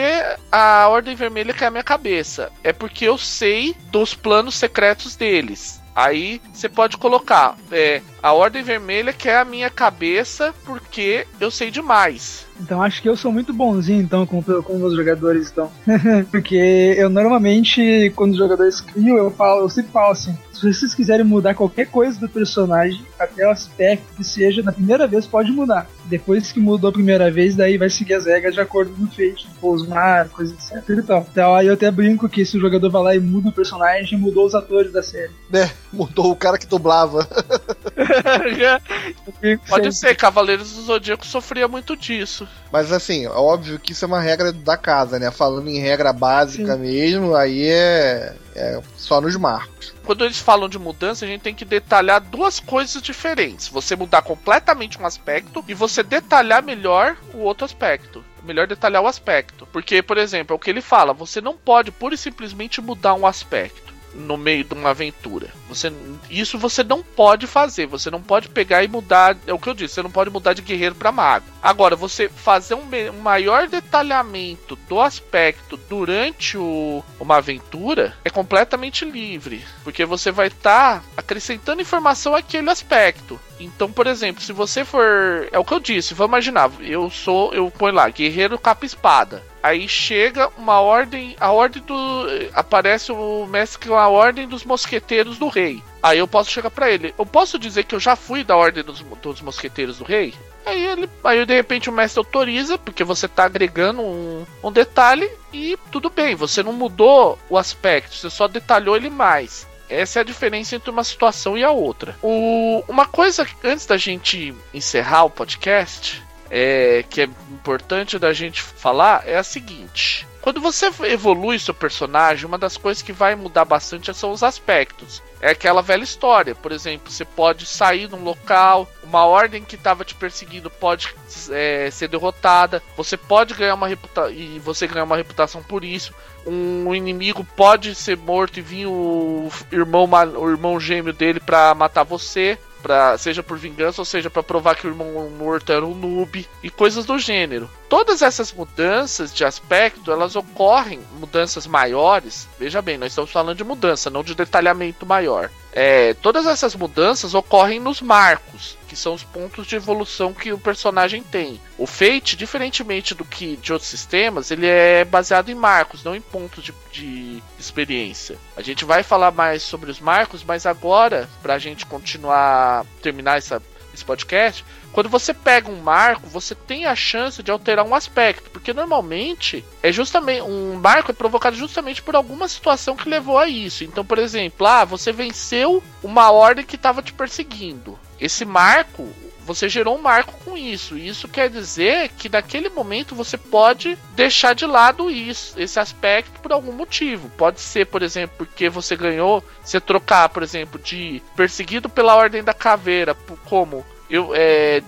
a 0.50 0.88
Ordem 0.88 1.14
Vermelha 1.14 1.52
quer 1.52 1.66
a 1.66 1.70
minha 1.70 1.84
cabeça. 1.84 2.50
É 2.62 2.72
porque 2.72 3.04
eu 3.04 3.18
sei 3.18 3.74
dos 3.90 4.14
planos 4.14 4.54
secretos 4.54 5.16
deles. 5.16 5.80
Aí 5.96 6.42
você 6.52 6.68
pode 6.68 6.98
colocar, 6.98 7.56
é, 7.72 8.02
a 8.22 8.30
Ordem 8.34 8.62
Vermelha 8.62 9.14
quer 9.14 9.38
a 9.38 9.46
minha 9.46 9.70
cabeça 9.70 10.54
porque 10.66 11.26
eu 11.40 11.50
sei 11.50 11.70
demais. 11.70 12.46
Então 12.60 12.82
acho 12.82 13.00
que 13.00 13.08
eu 13.08 13.16
sou 13.16 13.32
muito 13.32 13.50
bonzinho 13.50 14.02
então 14.02 14.26
com, 14.26 14.42
com 14.42 14.84
os 14.84 14.94
jogadores 14.94 15.50
então. 15.50 15.72
porque 16.30 16.94
eu 16.98 17.08
normalmente, 17.08 18.12
quando 18.14 18.32
os 18.32 18.38
jogadores 18.38 18.78
criam, 18.78 19.16
eu 19.16 19.30
falo, 19.30 19.62
eu 19.62 19.70
sempre 19.70 19.90
falo 19.90 20.12
assim, 20.12 20.36
se 20.60 20.72
vocês 20.72 20.94
quiserem 20.94 21.24
mudar 21.24 21.54
qualquer 21.54 21.86
coisa 21.86 22.18
do 22.18 22.28
personagem, 22.28 23.04
até 23.18 23.46
o 23.46 23.50
aspecto 23.50 24.06
que 24.16 24.24
seja, 24.24 24.62
na 24.62 24.72
primeira 24.72 25.06
vez 25.06 25.26
pode 25.26 25.50
mudar. 25.50 25.86
Depois 26.06 26.52
que 26.52 26.60
mudou 26.60 26.90
a 26.90 26.92
primeira 26.92 27.30
vez, 27.30 27.54
daí 27.54 27.76
vai 27.76 27.90
seguir 27.90 28.14
as 28.14 28.26
regras 28.26 28.54
de 28.54 28.60
acordo 28.60 28.92
com 28.92 29.04
o 29.04 29.08
feito, 29.08 29.38
tipo, 29.38 29.72
os 29.72 29.86
marcos, 29.86 30.52
etc 30.52 30.88
e 30.88 31.02
tal. 31.02 31.26
Então 31.30 31.54
aí 31.54 31.66
eu 31.66 31.74
até 31.74 31.90
brinco 31.90 32.28
que 32.28 32.44
se 32.44 32.56
o 32.56 32.60
jogador 32.60 32.90
vai 32.90 33.02
lá 33.02 33.14
e 33.14 33.20
muda 33.20 33.48
o 33.48 33.52
personagem, 33.52 34.18
mudou 34.18 34.46
os 34.46 34.54
atores 34.54 34.92
da 34.92 35.02
série. 35.02 35.32
É, 35.52 35.70
mudou 35.92 36.30
o 36.30 36.36
cara 36.36 36.58
que 36.58 36.66
dublava. 36.66 37.26
Pode 39.68 39.92
ser, 39.92 40.14
Cavaleiros 40.14 40.74
do 40.74 40.82
Zodíaco 40.82 41.26
sofria 41.26 41.68
muito 41.68 41.96
disso. 41.96 42.46
Mas 42.72 42.92
assim, 42.92 43.26
é 43.26 43.30
óbvio 43.30 43.78
que 43.78 43.92
isso 43.92 44.04
é 44.04 44.08
uma 44.08 44.20
regra 44.20 44.52
da 44.52 44.76
casa, 44.76 45.18
né? 45.18 45.30
Falando 45.30 45.68
em 45.68 45.78
regra 45.78 46.12
básica 46.12 46.74
Sim. 46.74 46.80
mesmo, 46.80 47.34
aí 47.34 47.66
é, 47.66 48.34
é 48.56 48.80
só 48.96 49.20
nos 49.20 49.36
marcos. 49.36 49.94
Quando 50.04 50.24
eles 50.24 50.38
falam 50.38 50.68
de 50.68 50.78
mudança, 50.78 51.24
a 51.24 51.28
gente 51.28 51.42
tem 51.42 51.54
que 51.54 51.64
detalhar 51.64 52.20
duas 52.20 52.58
coisas 52.58 53.00
diferentes. 53.02 53.68
Você 53.68 53.94
mudar 53.94 54.22
completamente 54.22 55.00
um 55.00 55.06
aspecto 55.06 55.64
e 55.68 55.74
você 55.74 56.02
detalhar 56.02 56.62
melhor 56.62 57.16
o 57.34 57.38
outro 57.38 57.64
aspecto 57.64 58.24
melhor 58.46 58.68
detalhar 58.68 59.02
o 59.02 59.08
aspecto. 59.08 59.66
Porque, 59.72 60.00
por 60.00 60.16
exemplo, 60.16 60.54
é 60.54 60.56
o 60.56 60.58
que 60.58 60.70
ele 60.70 60.80
fala: 60.80 61.12
você 61.12 61.40
não 61.40 61.56
pode 61.56 61.90
pura 61.90 62.14
e 62.14 62.18
simplesmente 62.18 62.80
mudar 62.80 63.14
um 63.14 63.26
aspecto 63.26 63.85
no 64.16 64.36
meio 64.36 64.64
de 64.64 64.74
uma 64.74 64.90
aventura. 64.90 65.48
Você, 65.68 65.92
isso 66.30 66.58
você 66.58 66.82
não 66.82 67.02
pode 67.02 67.46
fazer. 67.46 67.86
Você 67.86 68.10
não 68.10 68.22
pode 68.22 68.48
pegar 68.48 68.82
e 68.82 68.88
mudar. 68.88 69.36
É 69.46 69.52
o 69.52 69.58
que 69.58 69.68
eu 69.68 69.74
disse. 69.74 69.94
Você 69.94 70.02
não 70.02 70.10
pode 70.10 70.30
mudar 70.30 70.52
de 70.52 70.62
guerreiro 70.62 70.94
para 70.94 71.12
mago. 71.12 71.46
Agora, 71.62 71.96
você 71.96 72.28
fazer 72.28 72.74
um, 72.74 72.88
um, 73.12 73.20
maior 73.20 73.68
detalhamento 73.68 74.76
do 74.88 75.00
aspecto 75.00 75.76
durante 75.76 76.56
o, 76.56 77.02
uma 77.18 77.36
aventura 77.36 78.16
é 78.24 78.30
completamente 78.30 79.04
livre, 79.04 79.64
porque 79.82 80.04
você 80.04 80.30
vai 80.30 80.46
estar 80.46 81.00
tá 81.00 81.04
acrescentando 81.16 81.82
informação 81.82 82.34
àquele 82.34 82.70
aspecto. 82.70 83.40
Então, 83.58 83.90
por 83.90 84.06
exemplo, 84.06 84.42
se 84.42 84.52
você 84.52 84.84
for. 84.84 85.48
É 85.50 85.58
o 85.58 85.64
que 85.64 85.72
eu 85.72 85.80
disse, 85.80 86.14
vamos 86.14 86.30
imaginar, 86.30 86.70
eu 86.80 87.10
sou. 87.10 87.52
Eu 87.52 87.70
ponho 87.70 87.94
lá, 87.94 88.08
guerreiro 88.08 88.58
capa 88.58 88.84
espada. 88.84 89.42
Aí 89.66 89.88
chega 89.88 90.48
uma 90.56 90.80
ordem. 90.80 91.34
A 91.40 91.50
ordem 91.50 91.82
do. 91.82 92.26
Aparece 92.54 93.10
o 93.10 93.46
mestre 93.46 93.88
com 93.88 93.96
a 93.96 94.06
ordem 94.06 94.46
dos 94.46 94.64
mosqueteiros 94.64 95.38
do 95.38 95.48
rei. 95.48 95.82
Aí 96.00 96.20
eu 96.20 96.28
posso 96.28 96.52
chegar 96.52 96.70
para 96.70 96.88
ele. 96.88 97.12
Eu 97.18 97.26
posso 97.26 97.58
dizer 97.58 97.82
que 97.82 97.92
eu 97.92 97.98
já 97.98 98.14
fui 98.14 98.44
da 98.44 98.56
ordem 98.56 98.84
dos, 98.84 99.00
dos 99.00 99.40
mosqueteiros 99.40 99.98
do 99.98 100.04
rei? 100.04 100.32
Aí 100.64 100.86
ele. 100.86 101.10
Aí 101.24 101.44
de 101.44 101.52
repente 101.52 101.90
o 101.90 101.92
mestre 101.92 102.20
autoriza, 102.20 102.78
porque 102.78 103.02
você 103.02 103.26
tá 103.26 103.46
agregando 103.46 104.02
um, 104.02 104.46
um 104.62 104.70
detalhe 104.70 105.28
e 105.52 105.76
tudo 105.90 106.10
bem, 106.10 106.36
você 106.36 106.62
não 106.62 106.72
mudou 106.72 107.36
o 107.50 107.58
aspecto, 107.58 108.14
você 108.14 108.30
só 108.30 108.46
detalhou 108.46 108.96
ele 108.96 109.10
mais. 109.10 109.66
Essa 109.88 110.20
é 110.20 110.22
a 110.22 110.24
diferença 110.24 110.76
entre 110.76 110.90
uma 110.90 111.02
situação 111.02 111.58
e 111.58 111.64
a 111.64 111.72
outra. 111.72 112.16
O, 112.22 112.84
uma 112.86 113.06
coisa 113.06 113.44
antes 113.64 113.84
da 113.84 113.96
gente 113.96 114.54
encerrar 114.72 115.24
o 115.24 115.30
podcast, 115.30 116.22
é, 116.50 117.04
que 117.08 117.22
é 117.22 117.28
importante 117.50 118.18
da 118.18 118.32
gente 118.32 118.62
falar, 118.62 119.22
é 119.26 119.36
a 119.36 119.42
seguinte. 119.42 120.26
Quando 120.46 120.60
você 120.60 120.88
evolui 121.02 121.58
seu 121.58 121.74
personagem, 121.74 122.46
uma 122.46 122.56
das 122.56 122.76
coisas 122.76 123.02
que 123.02 123.12
vai 123.12 123.34
mudar 123.34 123.64
bastante 123.64 124.14
são 124.14 124.30
os 124.30 124.44
aspectos. 124.44 125.20
É 125.40 125.50
aquela 125.50 125.82
velha 125.82 126.04
história, 126.04 126.54
por 126.54 126.70
exemplo, 126.70 127.10
você 127.10 127.24
pode 127.24 127.66
sair 127.66 128.08
num 128.08 128.22
local, 128.22 128.88
uma 129.02 129.24
ordem 129.26 129.64
que 129.64 129.74
estava 129.74 130.04
te 130.04 130.14
perseguindo 130.14 130.70
pode 130.70 131.12
é, 131.50 131.90
ser 131.90 132.06
derrotada, 132.06 132.80
você 132.96 133.16
pode 133.16 133.54
ganhar 133.54 133.74
uma 133.74 133.88
reputação 133.88 134.32
e 134.32 134.60
você 134.60 134.86
ganhar 134.86 135.04
uma 135.04 135.16
reputação 135.16 135.64
por 135.64 135.82
isso. 135.82 136.14
Um 136.46 136.94
inimigo 136.94 137.44
pode 137.56 137.92
ser 137.96 138.16
morto 138.16 138.60
e 138.60 138.62
vir 138.62 138.86
o 138.86 139.50
irmão, 139.72 140.08
o 140.38 140.48
irmão 140.48 140.78
gêmeo 140.78 141.12
dele 141.12 141.40
para 141.40 141.74
matar 141.74 142.04
você 142.04 142.56
pra, 142.82 143.16
seja 143.18 143.42
por 143.42 143.58
vingança 143.58 144.00
ou 144.00 144.04
seja 144.04 144.30
para 144.30 144.42
provar 144.42 144.76
que 144.76 144.86
o 144.86 144.90
irmão 144.90 145.30
morto 145.30 145.72
era 145.72 145.84
um 145.84 145.94
noob 145.94 146.46
e 146.62 146.70
coisas 146.70 147.04
do 147.04 147.18
gênero. 147.18 147.70
Todas 147.88 148.22
essas 148.22 148.52
mudanças 148.52 149.32
de 149.32 149.44
aspecto, 149.44 150.10
elas 150.10 150.36
ocorrem, 150.36 151.00
mudanças 151.18 151.66
maiores. 151.66 152.48
Veja 152.58 152.82
bem, 152.82 152.98
nós 152.98 153.12
estamos 153.12 153.30
falando 153.30 153.56
de 153.56 153.64
mudança, 153.64 154.10
não 154.10 154.22
de 154.22 154.34
detalhamento 154.34 155.06
maior. 155.06 155.50
É, 155.78 156.14
todas 156.14 156.46
essas 156.46 156.74
mudanças 156.74 157.34
ocorrem 157.34 157.78
nos 157.78 158.00
marcos, 158.00 158.78
que 158.88 158.96
são 158.96 159.12
os 159.12 159.22
pontos 159.22 159.66
de 159.66 159.76
evolução 159.76 160.32
que 160.32 160.50
o 160.50 160.58
personagem 160.58 161.22
tem. 161.22 161.60
O 161.76 161.86
Fate, 161.86 162.34
diferentemente 162.34 163.14
do 163.14 163.26
que 163.26 163.58
de 163.58 163.74
outros 163.74 163.90
sistemas, 163.90 164.50
ele 164.50 164.66
é 164.66 165.04
baseado 165.04 165.50
em 165.50 165.54
marcos, 165.54 166.02
não 166.02 166.16
em 166.16 166.20
pontos 166.22 166.64
de, 166.64 166.72
de 166.90 167.42
experiência. 167.58 168.38
A 168.56 168.62
gente 168.62 168.86
vai 168.86 169.02
falar 169.02 169.32
mais 169.32 169.62
sobre 169.62 169.90
os 169.90 170.00
marcos, 170.00 170.42
mas 170.42 170.64
agora, 170.64 171.28
para 171.42 171.52
a 171.52 171.58
gente 171.58 171.84
continuar, 171.84 172.86
terminar 173.02 173.36
essa, 173.36 173.62
esse 173.96 174.04
podcast, 174.04 174.64
quando 174.92 175.08
você 175.08 175.34
pega 175.34 175.70
um 175.70 175.80
marco, 175.80 176.28
você 176.28 176.54
tem 176.54 176.86
a 176.86 176.94
chance 176.94 177.42
de 177.42 177.50
alterar 177.50 177.84
um 177.84 177.94
aspecto, 177.94 178.50
porque 178.50 178.72
normalmente 178.72 179.64
é 179.82 179.90
justamente 179.90 180.42
um 180.42 180.74
marco 180.74 181.10
é 181.10 181.14
provocado 181.14 181.56
justamente 181.56 182.02
por 182.02 182.14
alguma 182.14 182.48
situação 182.48 182.96
que 182.96 183.08
levou 183.08 183.38
a 183.38 183.48
isso. 183.48 183.84
Então, 183.84 184.04
por 184.04 184.18
exemplo, 184.18 184.66
ah, 184.66 184.84
você 184.84 185.12
venceu 185.12 185.82
uma 186.02 186.30
ordem 186.30 186.64
que 186.64 186.76
estava 186.76 187.02
te 187.02 187.12
perseguindo. 187.12 187.98
Esse 188.20 188.44
marco, 188.44 189.08
você 189.46 189.68
gerou 189.68 189.96
um 189.96 190.02
marco 190.02 190.34
com 190.44 190.56
isso. 190.56 190.98
Isso 190.98 191.28
quer 191.28 191.48
dizer 191.48 192.10
que 192.18 192.28
naquele 192.28 192.68
momento 192.68 193.14
você 193.14 193.38
pode 193.38 193.96
deixar 194.14 194.54
de 194.54 194.66
lado 194.66 195.10
isso, 195.10 195.58
esse 195.58 195.78
aspecto 195.78 196.40
por 196.40 196.52
algum 196.52 196.72
motivo. 196.72 197.30
Pode 197.30 197.60
ser, 197.60 197.86
por 197.86 198.02
exemplo, 198.02 198.36
porque 198.38 198.68
você 198.68 198.96
ganhou, 198.96 199.42
você 199.62 199.80
trocar, 199.80 200.28
por 200.28 200.42
exemplo, 200.42 200.80
de 200.80 201.22
perseguido 201.36 201.88
pela 201.88 202.16
Ordem 202.16 202.42
da 202.42 202.52
Caveira, 202.52 203.14
como 203.44 203.86
eu, 204.10 204.34
é, 204.34 204.82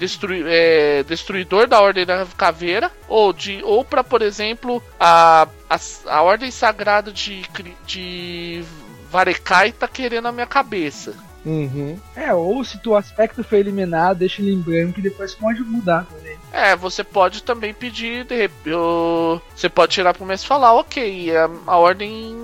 é, 0.47 1.03
destruidor 1.05 1.67
da 1.67 1.81
Ordem 1.81 2.05
da 2.05 2.27
Caveira, 2.37 2.91
ou 3.09 3.33
de 3.33 3.63
ou 3.63 3.85
para, 3.85 4.03
por 4.03 4.23
exemplo, 4.23 4.83
a, 4.99 5.47
a, 5.69 5.79
a 6.07 6.23
Ordem 6.23 6.51
Sagrada 6.51 7.13
de, 7.13 7.43
de 7.87 8.65
Varekai 9.11 9.73
tá 9.73 9.89
querendo 9.89 10.29
a 10.29 10.33
minha 10.33 10.47
cabeça. 10.47 11.28
Uhum. 11.45 11.99
É, 12.17 12.35
ou 12.35 12.63
se 12.65 12.79
o 12.87 12.97
aspecto 12.97 13.43
foi 13.45 13.61
eliminado, 13.61 14.19
deixa 14.19 14.43
ele 14.43 14.53
em 14.53 14.61
branco 14.61 14.99
e 14.99 15.03
depois 15.03 15.35
pode 15.35 15.61
mudar 15.63 16.05
também. 16.05 16.37
É, 16.53 16.75
você 16.75 17.05
pode 17.05 17.43
também 17.43 17.73
pedir, 17.73 18.25
de, 18.25 18.51
eu, 18.65 19.41
você 19.55 19.69
pode 19.69 19.93
tirar 19.93 20.15
pro 20.15 20.27
mestre 20.27 20.49
falar, 20.49 20.75
ok, 20.75 21.37
a, 21.37 21.51
a 21.67 21.77
ordem 21.77 22.37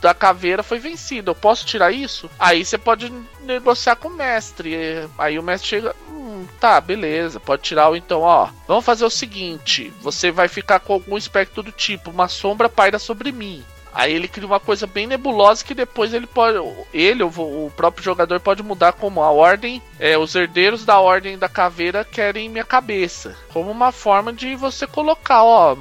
da 0.00 0.14
caveira 0.14 0.62
foi 0.62 0.78
vencida. 0.78 1.30
Eu 1.30 1.34
posso 1.34 1.66
tirar 1.66 1.92
isso? 1.92 2.30
Aí 2.38 2.64
você 2.64 2.78
pode 2.78 3.12
negociar 3.42 3.96
com 3.96 4.08
o 4.08 4.16
mestre. 4.16 4.76
Aí 5.18 5.38
o 5.38 5.42
mestre 5.42 5.68
chega. 5.68 5.96
Hum, 6.10 6.46
tá, 6.60 6.80
beleza. 6.80 7.40
Pode 7.40 7.62
tirar 7.62 7.90
o 7.90 7.96
então, 7.96 8.20
ó. 8.20 8.48
Vamos 8.66 8.84
fazer 8.84 9.04
o 9.04 9.10
seguinte: 9.10 9.92
você 10.00 10.30
vai 10.30 10.48
ficar 10.48 10.80
com 10.80 10.92
algum 10.92 11.16
espectro 11.16 11.62
do 11.62 11.72
tipo, 11.72 12.10
uma 12.10 12.28
sombra 12.28 12.68
paira 12.68 12.98
sobre 12.98 13.32
mim. 13.32 13.64
Aí 13.98 14.14
ele 14.14 14.28
cria 14.28 14.46
uma 14.46 14.60
coisa 14.60 14.86
bem 14.86 15.08
nebulosa 15.08 15.64
que 15.64 15.74
depois 15.74 16.14
ele 16.14 16.28
pode. 16.28 16.56
Ele, 16.94 17.24
o, 17.24 17.72
próprio 17.76 18.04
jogador, 18.04 18.38
pode 18.38 18.62
mudar 18.62 18.92
como 18.92 19.20
a 19.20 19.32
ordem. 19.32 19.82
É, 19.98 20.16
os 20.16 20.36
herdeiros 20.36 20.84
da 20.84 21.00
ordem 21.00 21.36
da 21.36 21.48
caveira 21.48 22.04
querem 22.04 22.48
minha 22.48 22.62
cabeça. 22.62 23.36
Como 23.52 23.72
uma 23.72 23.90
forma 23.90 24.32
de 24.32 24.54
você 24.54 24.86
colocar, 24.86 25.42
ó 25.42 25.76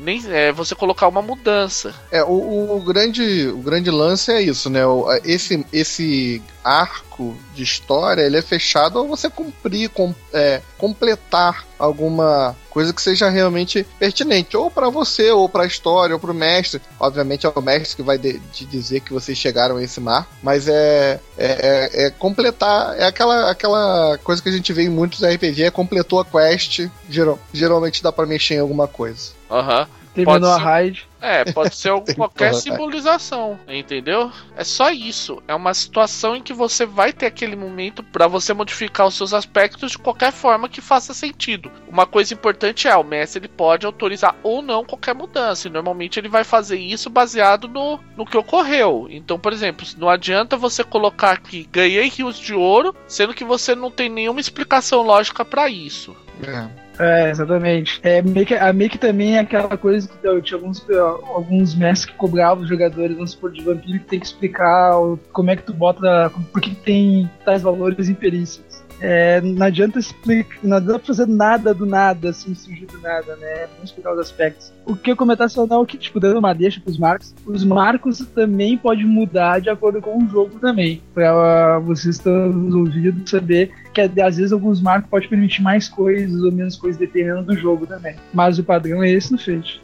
nem 0.00 0.22
é, 0.28 0.50
você 0.50 0.74
colocar 0.74 1.06
uma 1.06 1.22
mudança. 1.22 1.94
É, 2.10 2.24
o, 2.24 2.76
o, 2.76 2.80
grande, 2.80 3.48
o 3.48 3.58
grande 3.58 3.90
lance 3.90 4.32
é 4.32 4.40
isso, 4.40 4.70
né? 4.70 4.80
Esse, 5.24 5.64
esse 5.72 6.42
arco 6.64 7.36
de 7.54 7.62
história 7.62 8.22
ele 8.22 8.36
é 8.36 8.42
fechado 8.42 8.98
ao 8.98 9.06
você 9.06 9.28
cumprir, 9.28 9.90
com, 9.90 10.14
é, 10.32 10.62
completar 10.78 11.66
alguma 11.78 12.56
coisa 12.70 12.92
que 12.92 13.02
seja 13.02 13.28
realmente 13.28 13.86
pertinente, 13.98 14.56
ou 14.56 14.70
para 14.70 14.88
você, 14.88 15.30
ou 15.30 15.48
para 15.48 15.64
a 15.64 15.66
história, 15.66 16.14
ou 16.14 16.20
para 16.20 16.30
o 16.30 16.34
mestre. 16.34 16.80
Obviamente 16.98 17.46
é 17.46 17.52
o 17.54 17.62
mestre 17.62 17.96
que 17.96 18.02
vai 18.02 18.16
de, 18.16 18.38
te 18.52 18.64
dizer 18.64 19.00
que 19.00 19.12
vocês 19.12 19.36
chegaram 19.36 19.76
a 19.76 19.82
esse 19.82 20.00
mar, 20.00 20.28
mas 20.42 20.68
é, 20.68 21.20
é, 21.36 21.46
é, 21.46 22.06
é, 22.06 22.10
completar, 22.10 22.98
é 22.98 23.04
aquela, 23.04 23.50
aquela 23.50 24.18
coisa 24.18 24.42
que 24.42 24.48
a 24.48 24.52
gente 24.52 24.72
vê 24.72 24.84
em 24.84 24.88
muitos 24.88 25.22
RPG, 25.22 25.64
é 25.64 25.70
completou 25.70 26.20
a 26.20 26.24
quest, 26.24 26.88
geral, 27.08 27.38
geralmente 27.52 28.02
dá 28.02 28.12
para 28.12 28.26
mexer 28.26 28.54
em 28.54 28.60
alguma 28.60 28.86
coisa. 28.86 29.39
Aham. 29.50 29.80
Uhum. 29.80 30.00
Terminou 30.12 30.50
a 30.50 30.58
raid. 30.58 31.08
É, 31.20 31.44
pode 31.52 31.76
ser 31.76 31.92
qualquer 32.16 32.54
simbolização, 32.54 33.58
entendeu? 33.68 34.32
É 34.56 34.64
só 34.64 34.90
isso. 34.90 35.42
É 35.46 35.54
uma 35.54 35.72
situação 35.72 36.34
em 36.34 36.42
que 36.42 36.52
você 36.52 36.84
vai 36.84 37.12
ter 37.12 37.26
aquele 37.26 37.54
momento 37.54 38.02
para 38.02 38.26
você 38.26 38.52
modificar 38.52 39.06
os 39.06 39.14
seus 39.14 39.32
aspectos 39.32 39.92
de 39.92 39.98
qualquer 39.98 40.32
forma 40.32 40.68
que 40.68 40.80
faça 40.80 41.14
sentido. 41.14 41.70
Uma 41.88 42.06
coisa 42.06 42.34
importante 42.34 42.88
é, 42.88 42.96
o 42.96 43.04
mestre 43.04 43.40
ele 43.40 43.48
pode 43.48 43.86
autorizar 43.86 44.34
ou 44.42 44.62
não 44.62 44.84
qualquer 44.84 45.14
mudança. 45.14 45.68
E 45.68 45.70
normalmente 45.70 46.18
ele 46.18 46.28
vai 46.28 46.42
fazer 46.42 46.78
isso 46.78 47.08
baseado 47.08 47.68
no, 47.68 48.00
no 48.16 48.26
que 48.26 48.36
ocorreu. 48.36 49.06
Então, 49.10 49.38
por 49.38 49.52
exemplo, 49.52 49.86
não 49.96 50.08
adianta 50.08 50.56
você 50.56 50.82
colocar 50.82 51.32
aqui 51.32 51.68
ganhei 51.70 52.08
rios 52.08 52.38
de 52.38 52.54
ouro, 52.54 52.94
sendo 53.06 53.34
que 53.34 53.44
você 53.44 53.74
não 53.74 53.90
tem 53.90 54.08
nenhuma 54.08 54.40
explicação 54.40 55.02
lógica 55.02 55.44
para 55.44 55.68
isso. 55.68 56.16
É. 56.42 56.89
É, 57.00 57.30
exatamente. 57.30 57.98
É, 58.02 58.20
meio 58.20 58.44
que, 58.46 58.54
a 58.54 58.72
meio 58.72 58.90
que 58.90 58.98
também 58.98 59.36
é 59.36 59.40
aquela 59.40 59.76
coisa 59.76 60.06
que 60.06 60.26
eu, 60.26 60.42
tinha 60.42 60.58
alguns, 60.58 60.86
alguns 60.90 61.74
mestres 61.74 62.04
que 62.04 62.18
cobravam 62.18 62.62
os 62.62 62.68
jogadores, 62.68 63.16
vamos 63.16 63.30
supor, 63.30 63.50
de 63.50 63.62
vampiro, 63.62 63.98
que 64.00 64.04
tem 64.04 64.20
que 64.20 64.26
explicar 64.26 64.92
como 65.32 65.50
é 65.50 65.56
que 65.56 65.62
tu 65.62 65.72
bota. 65.72 66.30
Por 66.52 66.60
que 66.60 66.74
tem 66.74 67.30
tais 67.44 67.62
valores 67.62 68.08
em 68.08 68.14
perícias. 68.14 68.84
é, 69.00 69.40
não 69.40 69.66
adianta 69.66 69.98
explicar, 69.98 70.58
não 70.62 70.76
adianta 70.76 70.98
fazer 71.00 71.26
nada 71.26 71.72
do 71.72 71.86
nada, 71.86 72.30
assim, 72.30 72.54
surgir 72.54 72.86
do 72.86 73.00
nada, 73.00 73.34
né? 73.36 73.66
Vamos 73.72 73.90
explicar 73.90 74.12
os 74.12 74.18
aspectos. 74.18 74.72
O 74.84 74.94
que 74.94 75.10
eu 75.10 75.16
comentar 75.16 75.48
só 75.48 75.66
não 75.66 75.82
é 75.82 75.86
que, 75.86 75.96
tipo, 75.96 76.20
dando 76.20 76.38
uma 76.38 76.52
deixa 76.52 76.80
pros 76.80 76.98
marcos, 76.98 77.34
os 77.46 77.64
marcos 77.64 78.18
também 78.34 78.76
podem 78.76 79.06
mudar 79.06 79.60
de 79.60 79.70
acordo 79.70 80.02
com 80.02 80.22
o 80.22 80.28
jogo 80.28 80.58
também. 80.58 81.02
Pra 81.14 81.78
vocês 81.78 82.16
estão 82.16 82.48
nos 82.48 82.74
ouvidos 82.74 83.30
saber 83.30 83.70
que 83.92 84.00
às 84.00 84.36
vezes 84.36 84.52
alguns 84.52 84.80
marcos 84.80 85.10
podem 85.10 85.28
permitir 85.28 85.62
mais 85.62 85.88
coisas 85.88 86.42
ou 86.42 86.52
menos 86.52 86.76
coisas 86.76 86.98
dependendo 86.98 87.42
do 87.42 87.56
jogo 87.56 87.86
também. 87.86 88.16
Mas 88.32 88.58
o 88.58 88.64
padrão 88.64 89.02
é 89.02 89.10
esse 89.10 89.32
no 89.32 89.38
Fate. 89.38 89.80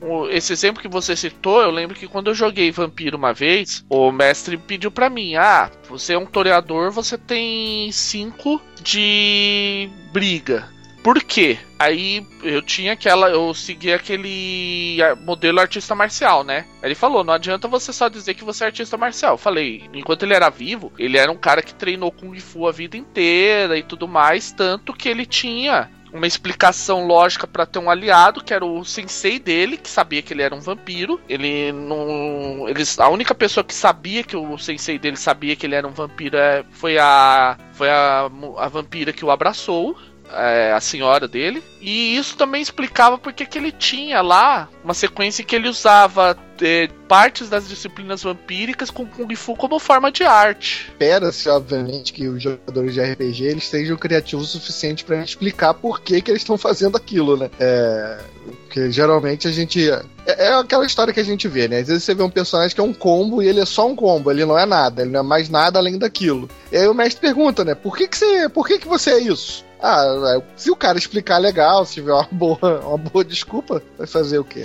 Uhum. 0.00 0.28
Esse 0.30 0.52
exemplo 0.52 0.80
que 0.80 0.88
você 0.88 1.14
citou, 1.14 1.60
eu 1.60 1.70
lembro 1.70 1.94
que 1.94 2.08
quando 2.08 2.28
eu 2.28 2.34
joguei 2.34 2.70
Vampiro 2.70 3.18
uma 3.18 3.34
vez, 3.34 3.84
o 3.88 4.10
mestre 4.10 4.56
pediu 4.56 4.90
para 4.90 5.10
mim: 5.10 5.34
Ah, 5.34 5.70
você 5.88 6.14
é 6.14 6.18
um 6.18 6.24
toreador, 6.24 6.90
você 6.90 7.18
tem 7.18 7.92
5 7.92 8.60
de 8.82 9.90
briga. 10.12 10.68
Por 11.02 11.22
quê? 11.22 11.58
Aí 11.78 12.24
eu 12.44 12.62
tinha 12.62 12.92
aquela. 12.92 13.28
Eu 13.28 13.52
segui 13.52 13.92
aquele 13.92 14.98
modelo 15.24 15.58
artista 15.58 15.94
marcial, 15.94 16.44
né? 16.44 16.64
Ele 16.82 16.94
falou: 16.94 17.24
não 17.24 17.34
adianta 17.34 17.66
você 17.66 17.92
só 17.92 18.08
dizer 18.08 18.34
que 18.34 18.44
você 18.44 18.64
é 18.64 18.66
artista 18.68 18.96
marcial. 18.96 19.34
Eu 19.34 19.38
falei, 19.38 19.90
enquanto 19.92 20.22
ele 20.22 20.34
era 20.34 20.48
vivo, 20.48 20.92
ele 20.96 21.18
era 21.18 21.30
um 21.30 21.36
cara 21.36 21.62
que 21.62 21.74
treinou 21.74 22.12
Kung 22.12 22.38
Fu 22.38 22.68
a 22.68 22.72
vida 22.72 22.96
inteira 22.96 23.76
e 23.76 23.82
tudo 23.82 24.06
mais, 24.06 24.52
tanto 24.52 24.92
que 24.92 25.08
ele 25.08 25.26
tinha 25.26 25.90
uma 26.12 26.26
explicação 26.26 27.06
lógica 27.06 27.46
para 27.46 27.64
ter 27.64 27.78
um 27.78 27.90
aliado, 27.90 28.44
que 28.44 28.52
era 28.52 28.64
o 28.64 28.84
sensei 28.84 29.38
dele, 29.38 29.78
que 29.78 29.88
sabia 29.88 30.20
que 30.20 30.32
ele 30.32 30.42
era 30.42 30.54
um 30.54 30.60
vampiro. 30.60 31.20
Ele 31.28 31.72
não. 31.72 32.68
Eles, 32.68 32.98
a 33.00 33.08
única 33.08 33.34
pessoa 33.34 33.64
que 33.64 33.74
sabia 33.74 34.22
que 34.22 34.36
o 34.36 34.58
sensei 34.58 34.98
dele 34.98 35.16
sabia 35.16 35.56
que 35.56 35.66
ele 35.66 35.74
era 35.74 35.88
um 35.88 35.92
vampiro 35.92 36.36
é, 36.36 36.64
foi 36.70 36.98
a. 36.98 37.56
Foi 37.72 37.90
a, 37.90 38.30
a 38.58 38.68
vampira 38.68 39.12
que 39.12 39.24
o 39.24 39.30
abraçou 39.30 39.96
é, 40.34 40.72
a 40.72 40.80
senhora 40.80 41.28
dele. 41.28 41.62
E 41.80 42.16
isso 42.16 42.36
também 42.36 42.62
explicava 42.62 43.18
porque 43.18 43.44
que 43.44 43.58
ele 43.58 43.72
tinha 43.72 44.20
lá 44.20 44.68
uma 44.84 44.94
sequência 44.94 45.44
que 45.44 45.54
ele 45.54 45.68
usava 45.68 46.36
é, 46.60 46.88
partes 47.08 47.48
das 47.48 47.68
disciplinas 47.68 48.22
vampíricas 48.22 48.90
com 48.90 49.06
Kung 49.06 49.34
Fu 49.34 49.56
como 49.56 49.78
forma 49.78 50.10
de 50.10 50.22
arte. 50.22 50.86
Espera-se, 50.88 51.48
obviamente, 51.48 52.12
que 52.12 52.28
os 52.28 52.42
jogadores 52.42 52.94
de 52.94 53.00
RPG 53.00 53.44
eles 53.44 53.68
sejam 53.68 53.96
criativos 53.96 54.54
o 54.54 54.58
suficiente 54.58 55.04
para 55.04 55.22
explicar 55.22 55.74
por 55.74 56.00
que, 56.00 56.20
que 56.20 56.30
eles 56.30 56.42
estão 56.42 56.56
fazendo 56.56 56.96
aquilo, 56.96 57.36
né? 57.36 57.50
É, 57.58 58.18
porque 58.62 58.90
geralmente 58.90 59.48
a 59.48 59.50
gente. 59.50 59.90
É, 59.90 60.02
é, 60.26 60.54
aquela 60.54 60.86
história 60.86 61.12
que 61.12 61.20
a 61.20 61.24
gente 61.24 61.48
vê, 61.48 61.68
né? 61.68 61.80
Às 61.80 61.88
vezes 61.88 62.04
você 62.04 62.14
vê 62.14 62.22
um 62.22 62.30
personagem 62.30 62.74
que 62.74 62.80
é 62.80 62.84
um 62.84 62.94
combo 62.94 63.42
e 63.42 63.48
ele 63.48 63.60
é 63.60 63.66
só 63.66 63.86
um 63.88 63.96
combo, 63.96 64.30
ele 64.30 64.44
não 64.44 64.58
é 64.58 64.64
nada, 64.64 65.02
ele 65.02 65.10
não 65.10 65.20
é 65.20 65.22
mais 65.22 65.48
nada 65.48 65.78
além 65.78 65.98
daquilo. 65.98 66.48
E 66.70 66.76
aí 66.76 66.86
o 66.86 66.94
mestre 66.94 67.20
pergunta, 67.20 67.64
né? 67.64 67.74
Por 67.74 67.96
que, 67.96 68.06
que 68.06 68.16
você. 68.16 68.48
Por 68.48 68.66
que, 68.66 68.78
que 68.78 68.88
você 68.88 69.10
é 69.10 69.18
isso? 69.18 69.64
Ah, 69.82 70.04
é, 70.36 70.42
se 70.56 70.70
o 70.70 70.76
cara 70.76 70.96
explicar 70.96 71.38
legal, 71.38 71.84
se 71.84 71.94
tiver 71.94 72.12
uma 72.12 72.28
boa, 72.30 72.80
uma 72.86 72.98
boa 72.98 73.24
desculpa, 73.24 73.82
vai 73.98 74.06
fazer 74.06 74.38
o 74.38 74.44
quê? 74.44 74.64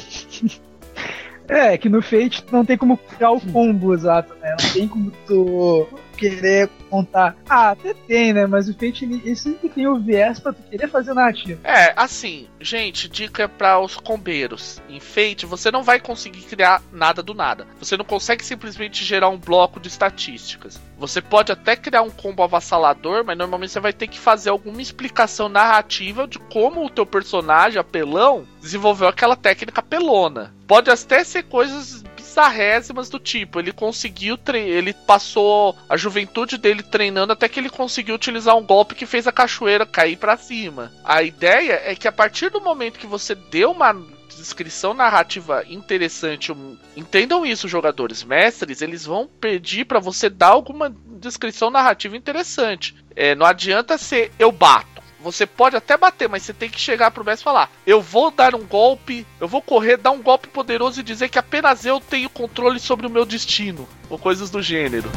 É, 1.48 1.78
que 1.78 1.90
no 1.90 2.02
Fate 2.02 2.44
não 2.52 2.66
tem 2.66 2.78
como 2.78 2.98
criar 2.98 3.32
o 3.32 3.40
combo 3.40 3.94
exato, 3.94 4.36
né? 4.42 4.56
Não 4.62 4.70
tem 4.74 4.88
como 4.88 5.12
tu 5.26 5.88
querer 6.18 6.70
contar. 6.90 7.36
Ah, 7.48 7.72
até 7.72 7.94
tem, 7.94 8.34
né? 8.34 8.46
Mas 8.46 8.68
o 8.68 8.74
Fate 8.74 9.06
ele, 9.06 9.22
ele 9.24 9.36
sempre 9.36 9.70
tem 9.70 9.88
o 9.88 10.00
viés 10.00 10.40
pra 10.40 10.54
tu 10.54 10.62
querer 10.70 10.88
fazer 10.90 11.14
narrativa. 11.14 11.60
É, 11.64 11.94
assim, 11.96 12.48
gente, 12.60 13.08
dica 13.08 13.48
para 13.48 13.80
os 13.80 13.96
combeiros. 13.98 14.82
Em 14.90 15.00
Fate, 15.00 15.46
você 15.46 15.72
não 15.72 15.84
vai 15.84 16.00
conseguir 16.00 16.42
criar 16.42 16.82
nada 16.92 17.22
do 17.22 17.34
nada. 17.34 17.68
Você 17.80 17.96
não 17.96 18.06
consegue 18.06 18.44
simplesmente 18.44 19.04
gerar 19.04 19.30
um 19.30 19.38
bloco 19.38 19.80
de 19.80 19.88
estatísticas. 19.88 20.80
Você 20.98 21.22
pode 21.22 21.52
até 21.52 21.76
criar 21.76 22.02
um 22.02 22.10
combo 22.10 22.42
avassalador, 22.42 23.24
mas 23.24 23.38
normalmente 23.38 23.72
você 23.72 23.80
vai 23.80 23.94
ter 23.94 24.08
que 24.08 24.20
fazer 24.20 24.50
alguma 24.50 24.82
explicação 24.82 25.48
narrativa 25.48 26.28
de 26.28 26.40
como 26.40 26.86
o 26.86 26.90
teu 26.90 27.06
personagem, 27.06 27.80
apelão, 27.80 28.48
desenvolveu 28.60 29.08
aquela 29.08 29.36
técnica 29.36 29.82
pelona. 29.82 30.54
Pode 30.66 30.90
até 30.90 31.24
ser 31.24 31.44
coisas 31.44 32.04
bizarrésimas 32.38 33.10
do 33.10 33.20
tipo, 33.20 33.60
ele 33.60 33.72
conseguiu, 33.72 34.38
ele 34.54 34.94
passou 34.94 35.76
a 35.90 35.98
juventude 35.98 36.58
dele 36.58 36.84
treinando 36.84 37.34
até 37.34 37.50
que 37.50 37.60
ele 37.60 37.70
conseguiu 37.70 38.14
utilizar 38.14 38.56
um 38.56 38.64
golpe 38.64 38.94
que 38.94 39.08
fez 39.08 39.26
a 39.26 39.32
cachoeira 39.32 39.88
cair 39.88 40.18
para 40.18 40.38
cima. 40.38 40.94
A 41.04 41.24
ideia 41.24 41.82
é 41.84 41.96
que 41.96 42.08
a 42.08 42.12
partir 42.12 42.52
do 42.52 42.62
momento 42.62 43.00
que 43.00 43.08
você 43.08 43.34
deu 43.34 43.72
uma 43.72 43.94
descrição 44.38 44.94
narrativa 44.94 45.64
interessante, 45.68 46.54
entendam 46.96 47.44
isso, 47.44 47.68
jogadores 47.68 48.24
mestres, 48.24 48.84
eles 48.84 49.04
vão 49.04 49.28
pedir 49.28 49.86
para 49.86 50.00
você 50.00 50.30
dar 50.30 50.50
alguma 50.50 50.96
descrição 51.20 51.72
narrativa 51.72 52.16
interessante. 52.16 52.96
É, 53.16 53.34
não 53.34 53.48
adianta 53.48 53.98
ser 53.98 54.32
eu 54.38 54.52
bato. 54.52 54.98
Você 55.32 55.46
pode 55.46 55.76
até 55.76 55.98
bater, 55.98 56.30
mas 56.30 56.44
você 56.44 56.54
tem 56.54 56.70
que 56.70 56.80
chegar 56.80 57.12
pro 57.12 57.26
mestre 57.26 57.44
e 57.44 57.44
falar: 57.44 57.70
Eu 57.86 58.02
vou 58.02 58.32
dar 58.32 58.56
um 58.56 58.66
golpe, 58.66 59.28
eu 59.40 59.48
vou 59.48 59.62
correr, 59.62 59.98
dar 59.98 60.12
um 60.12 60.22
golpe 60.22 60.48
poderoso 60.48 61.00
e 61.00 61.04
dizer 61.04 61.28
que 61.28 61.38
apenas 61.38 61.86
eu 61.86 62.00
tenho 62.00 62.30
controle 62.30 62.80
sobre 62.80 63.06
o 63.06 63.10
meu 63.10 63.26
destino. 63.26 63.88
Ou 64.10 64.18
coisas 64.18 64.50
do 64.50 64.62
gênero. 64.62 65.12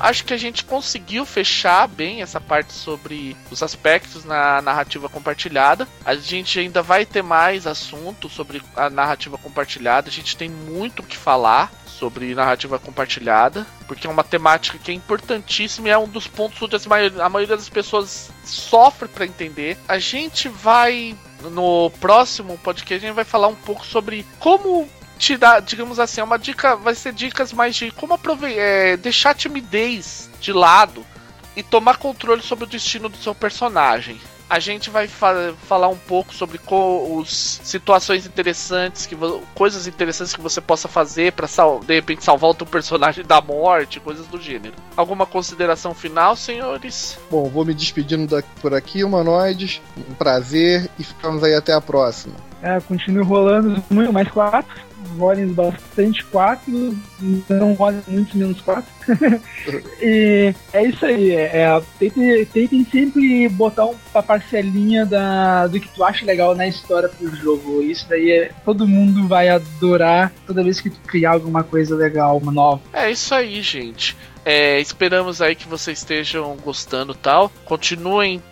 acho 0.00 0.24
que 0.24 0.32
a 0.32 0.36
gente 0.36 0.64
conseguiu 0.64 1.26
fechar 1.26 1.88
bem 1.88 2.22
essa 2.22 2.40
parte 2.40 2.72
sobre 2.72 3.36
os 3.50 3.62
aspectos 3.62 4.24
na 4.24 4.62
narrativa 4.62 5.08
compartilhada. 5.08 5.88
A 6.04 6.14
gente 6.14 6.58
ainda 6.58 6.82
vai 6.82 7.04
ter 7.04 7.22
mais 7.22 7.66
assunto 7.66 8.28
sobre 8.28 8.62
a 8.76 8.88
narrativa 8.88 9.36
compartilhada. 9.36 10.08
A 10.08 10.12
gente 10.12 10.36
tem 10.36 10.48
muito 10.48 11.00
o 11.00 11.02
que 11.02 11.16
falar 11.16 11.72
sobre 11.98 12.34
narrativa 12.34 12.78
compartilhada, 12.78 13.66
porque 13.86 14.06
é 14.06 14.10
uma 14.10 14.24
temática 14.24 14.78
que 14.78 14.90
é 14.90 14.94
importantíssima 14.94 15.88
e 15.88 15.90
é 15.90 15.98
um 15.98 16.08
dos 16.08 16.26
pontos 16.26 16.60
onde 16.62 16.76
a 17.20 17.28
maioria 17.28 17.56
das 17.56 17.68
pessoas 17.68 18.30
sofre 18.44 19.08
para 19.08 19.26
entender. 19.26 19.76
A 19.88 19.98
gente 19.98 20.48
vai 20.48 21.16
no 21.42 21.90
próximo 22.00 22.58
podcast 22.58 23.04
a 23.04 23.08
gente 23.08 23.16
vai 23.16 23.24
falar 23.24 23.48
um 23.48 23.54
pouco 23.54 23.84
sobre 23.86 24.26
como 24.40 24.88
te 25.18 25.36
dar, 25.36 25.60
digamos 25.60 25.98
assim, 25.98 26.20
uma 26.20 26.38
dica, 26.38 26.76
vai 26.76 26.94
ser 26.94 27.12
dicas 27.12 27.52
mais 27.52 27.74
de 27.74 27.90
como 27.90 28.14
aproveitar, 28.14 28.60
é, 28.60 28.96
deixar 28.96 29.30
a 29.30 29.34
timidez 29.34 30.30
de 30.40 30.52
lado 30.52 31.04
e 31.56 31.62
tomar 31.62 31.96
controle 31.96 32.42
sobre 32.42 32.64
o 32.64 32.68
destino 32.68 33.08
do 33.08 33.16
seu 33.16 33.34
personagem 33.34 34.20
a 34.48 34.58
gente 34.58 34.90
vai 34.90 35.06
fa 35.06 35.52
falar 35.66 35.88
um 35.88 35.96
pouco 35.96 36.34
sobre 36.34 36.58
os 36.68 37.60
situações 37.62 38.26
interessantes, 38.26 39.06
que 39.06 39.16
coisas 39.54 39.86
interessantes 39.86 40.34
que 40.34 40.40
você 40.40 40.60
possa 40.60 40.88
fazer 40.88 41.32
para 41.32 41.48
de 41.84 41.94
repente 41.94 42.24
salvar 42.24 42.50
o 42.50 42.54
teu 42.54 42.66
personagem 42.66 43.24
da 43.24 43.40
morte, 43.40 44.00
coisas 44.00 44.26
do 44.26 44.40
gênero. 44.40 44.74
Alguma 44.96 45.26
consideração 45.26 45.94
final, 45.94 46.34
senhores? 46.36 47.18
Bom, 47.30 47.48
vou 47.48 47.64
me 47.64 47.74
despedindo 47.74 48.42
por 48.60 48.74
aqui, 48.74 49.04
humanoides. 49.04 49.82
Um 49.96 50.14
prazer 50.14 50.88
e 50.98 51.04
ficamos 51.04 51.42
aí 51.42 51.54
até 51.54 51.72
a 51.72 51.80
próxima. 51.80 52.34
É, 52.62 52.80
continue 52.80 53.22
rolando 53.22 53.82
muito 53.90 54.12
mais 54.12 54.28
quatro 54.28 54.87
rolem 55.18 55.48
bastante 55.48 56.24
4, 56.24 56.96
não 57.48 57.72
rolem 57.74 58.00
muito 58.06 58.36
menos 58.36 58.60
4. 58.60 58.84
e 60.00 60.54
é 60.72 60.84
isso 60.84 61.04
aí. 61.04 61.32
É, 61.32 61.62
é, 61.62 61.82
tentem, 61.98 62.44
tentem 62.46 62.84
sempre 62.84 63.48
botar 63.48 63.86
uma 63.86 64.22
parcelinha 64.22 65.04
da, 65.06 65.66
do 65.66 65.80
que 65.80 65.88
tu 65.88 66.04
acha 66.04 66.24
legal 66.24 66.54
na 66.54 66.66
história 66.66 67.08
pro 67.08 67.34
jogo. 67.34 67.82
Isso 67.82 68.06
daí 68.08 68.30
é, 68.30 68.50
todo 68.64 68.86
mundo 68.86 69.26
vai 69.26 69.48
adorar 69.48 70.32
toda 70.46 70.62
vez 70.62 70.80
que 70.80 70.90
tu 70.90 70.98
criar 71.06 71.32
alguma 71.32 71.62
coisa 71.62 71.94
legal, 71.94 72.38
uma 72.38 72.52
nova. 72.52 72.80
É 72.92 73.10
isso 73.10 73.34
aí, 73.34 73.62
gente. 73.62 74.16
É, 74.50 74.80
esperamos 74.80 75.42
aí 75.42 75.54
que 75.54 75.68
vocês 75.68 75.98
estejam 75.98 76.56
gostando 76.56 77.14
tal. 77.14 77.52
Continuem, 77.66 78.42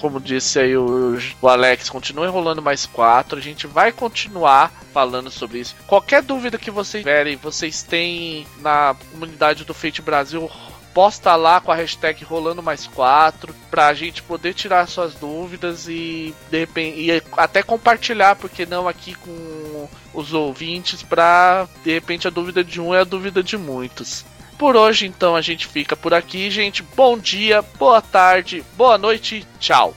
como 0.00 0.18
disse 0.18 0.58
aí 0.58 0.74
o, 0.74 1.18
o 1.42 1.46
Alex, 1.46 1.90
continuem 1.90 2.30
rolando 2.30 2.62
mais 2.62 2.86
quatro. 2.86 3.38
A 3.38 3.42
gente 3.42 3.66
vai 3.66 3.92
continuar 3.92 4.72
falando 4.90 5.30
sobre 5.30 5.58
isso. 5.58 5.76
Qualquer 5.86 6.22
dúvida 6.22 6.56
que 6.56 6.70
vocês 6.70 7.02
tiverem, 7.04 7.36
vocês 7.36 7.82
têm 7.82 8.46
na 8.60 8.96
comunidade 9.12 9.66
do 9.66 9.74
Fate 9.74 10.00
Brasil 10.00 10.50
posta 10.94 11.34
lá 11.36 11.60
com 11.60 11.72
a 11.72 11.74
hashtag 11.74 12.24
rolando 12.24 12.62
mais 12.62 12.86
quatro 12.86 13.54
pra 13.68 13.92
gente 13.92 14.22
poder 14.22 14.54
tirar 14.54 14.86
suas 14.86 15.12
dúvidas 15.14 15.88
e 15.88 16.32
de 16.50 16.58
repente 16.60 17.00
e 17.00 17.22
até 17.36 17.62
compartilhar, 17.62 18.36
porque 18.36 18.64
não 18.64 18.88
aqui 18.88 19.14
com 19.16 19.88
os 20.14 20.32
ouvintes 20.32 21.02
pra 21.02 21.68
de 21.82 21.92
repente 21.92 22.28
a 22.28 22.30
dúvida 22.30 22.62
de 22.64 22.80
um 22.80 22.94
é 22.94 23.00
a 23.00 23.04
dúvida 23.04 23.42
de 23.42 23.58
muitos. 23.58 24.24
Por 24.58 24.76
hoje, 24.76 25.06
então, 25.06 25.34
a 25.34 25.40
gente 25.40 25.66
fica 25.66 25.96
por 25.96 26.14
aqui, 26.14 26.50
gente. 26.50 26.82
Bom 26.82 27.18
dia, 27.18 27.62
boa 27.78 28.00
tarde, 28.00 28.64
boa 28.76 28.96
noite, 28.96 29.46
tchau. 29.58 29.94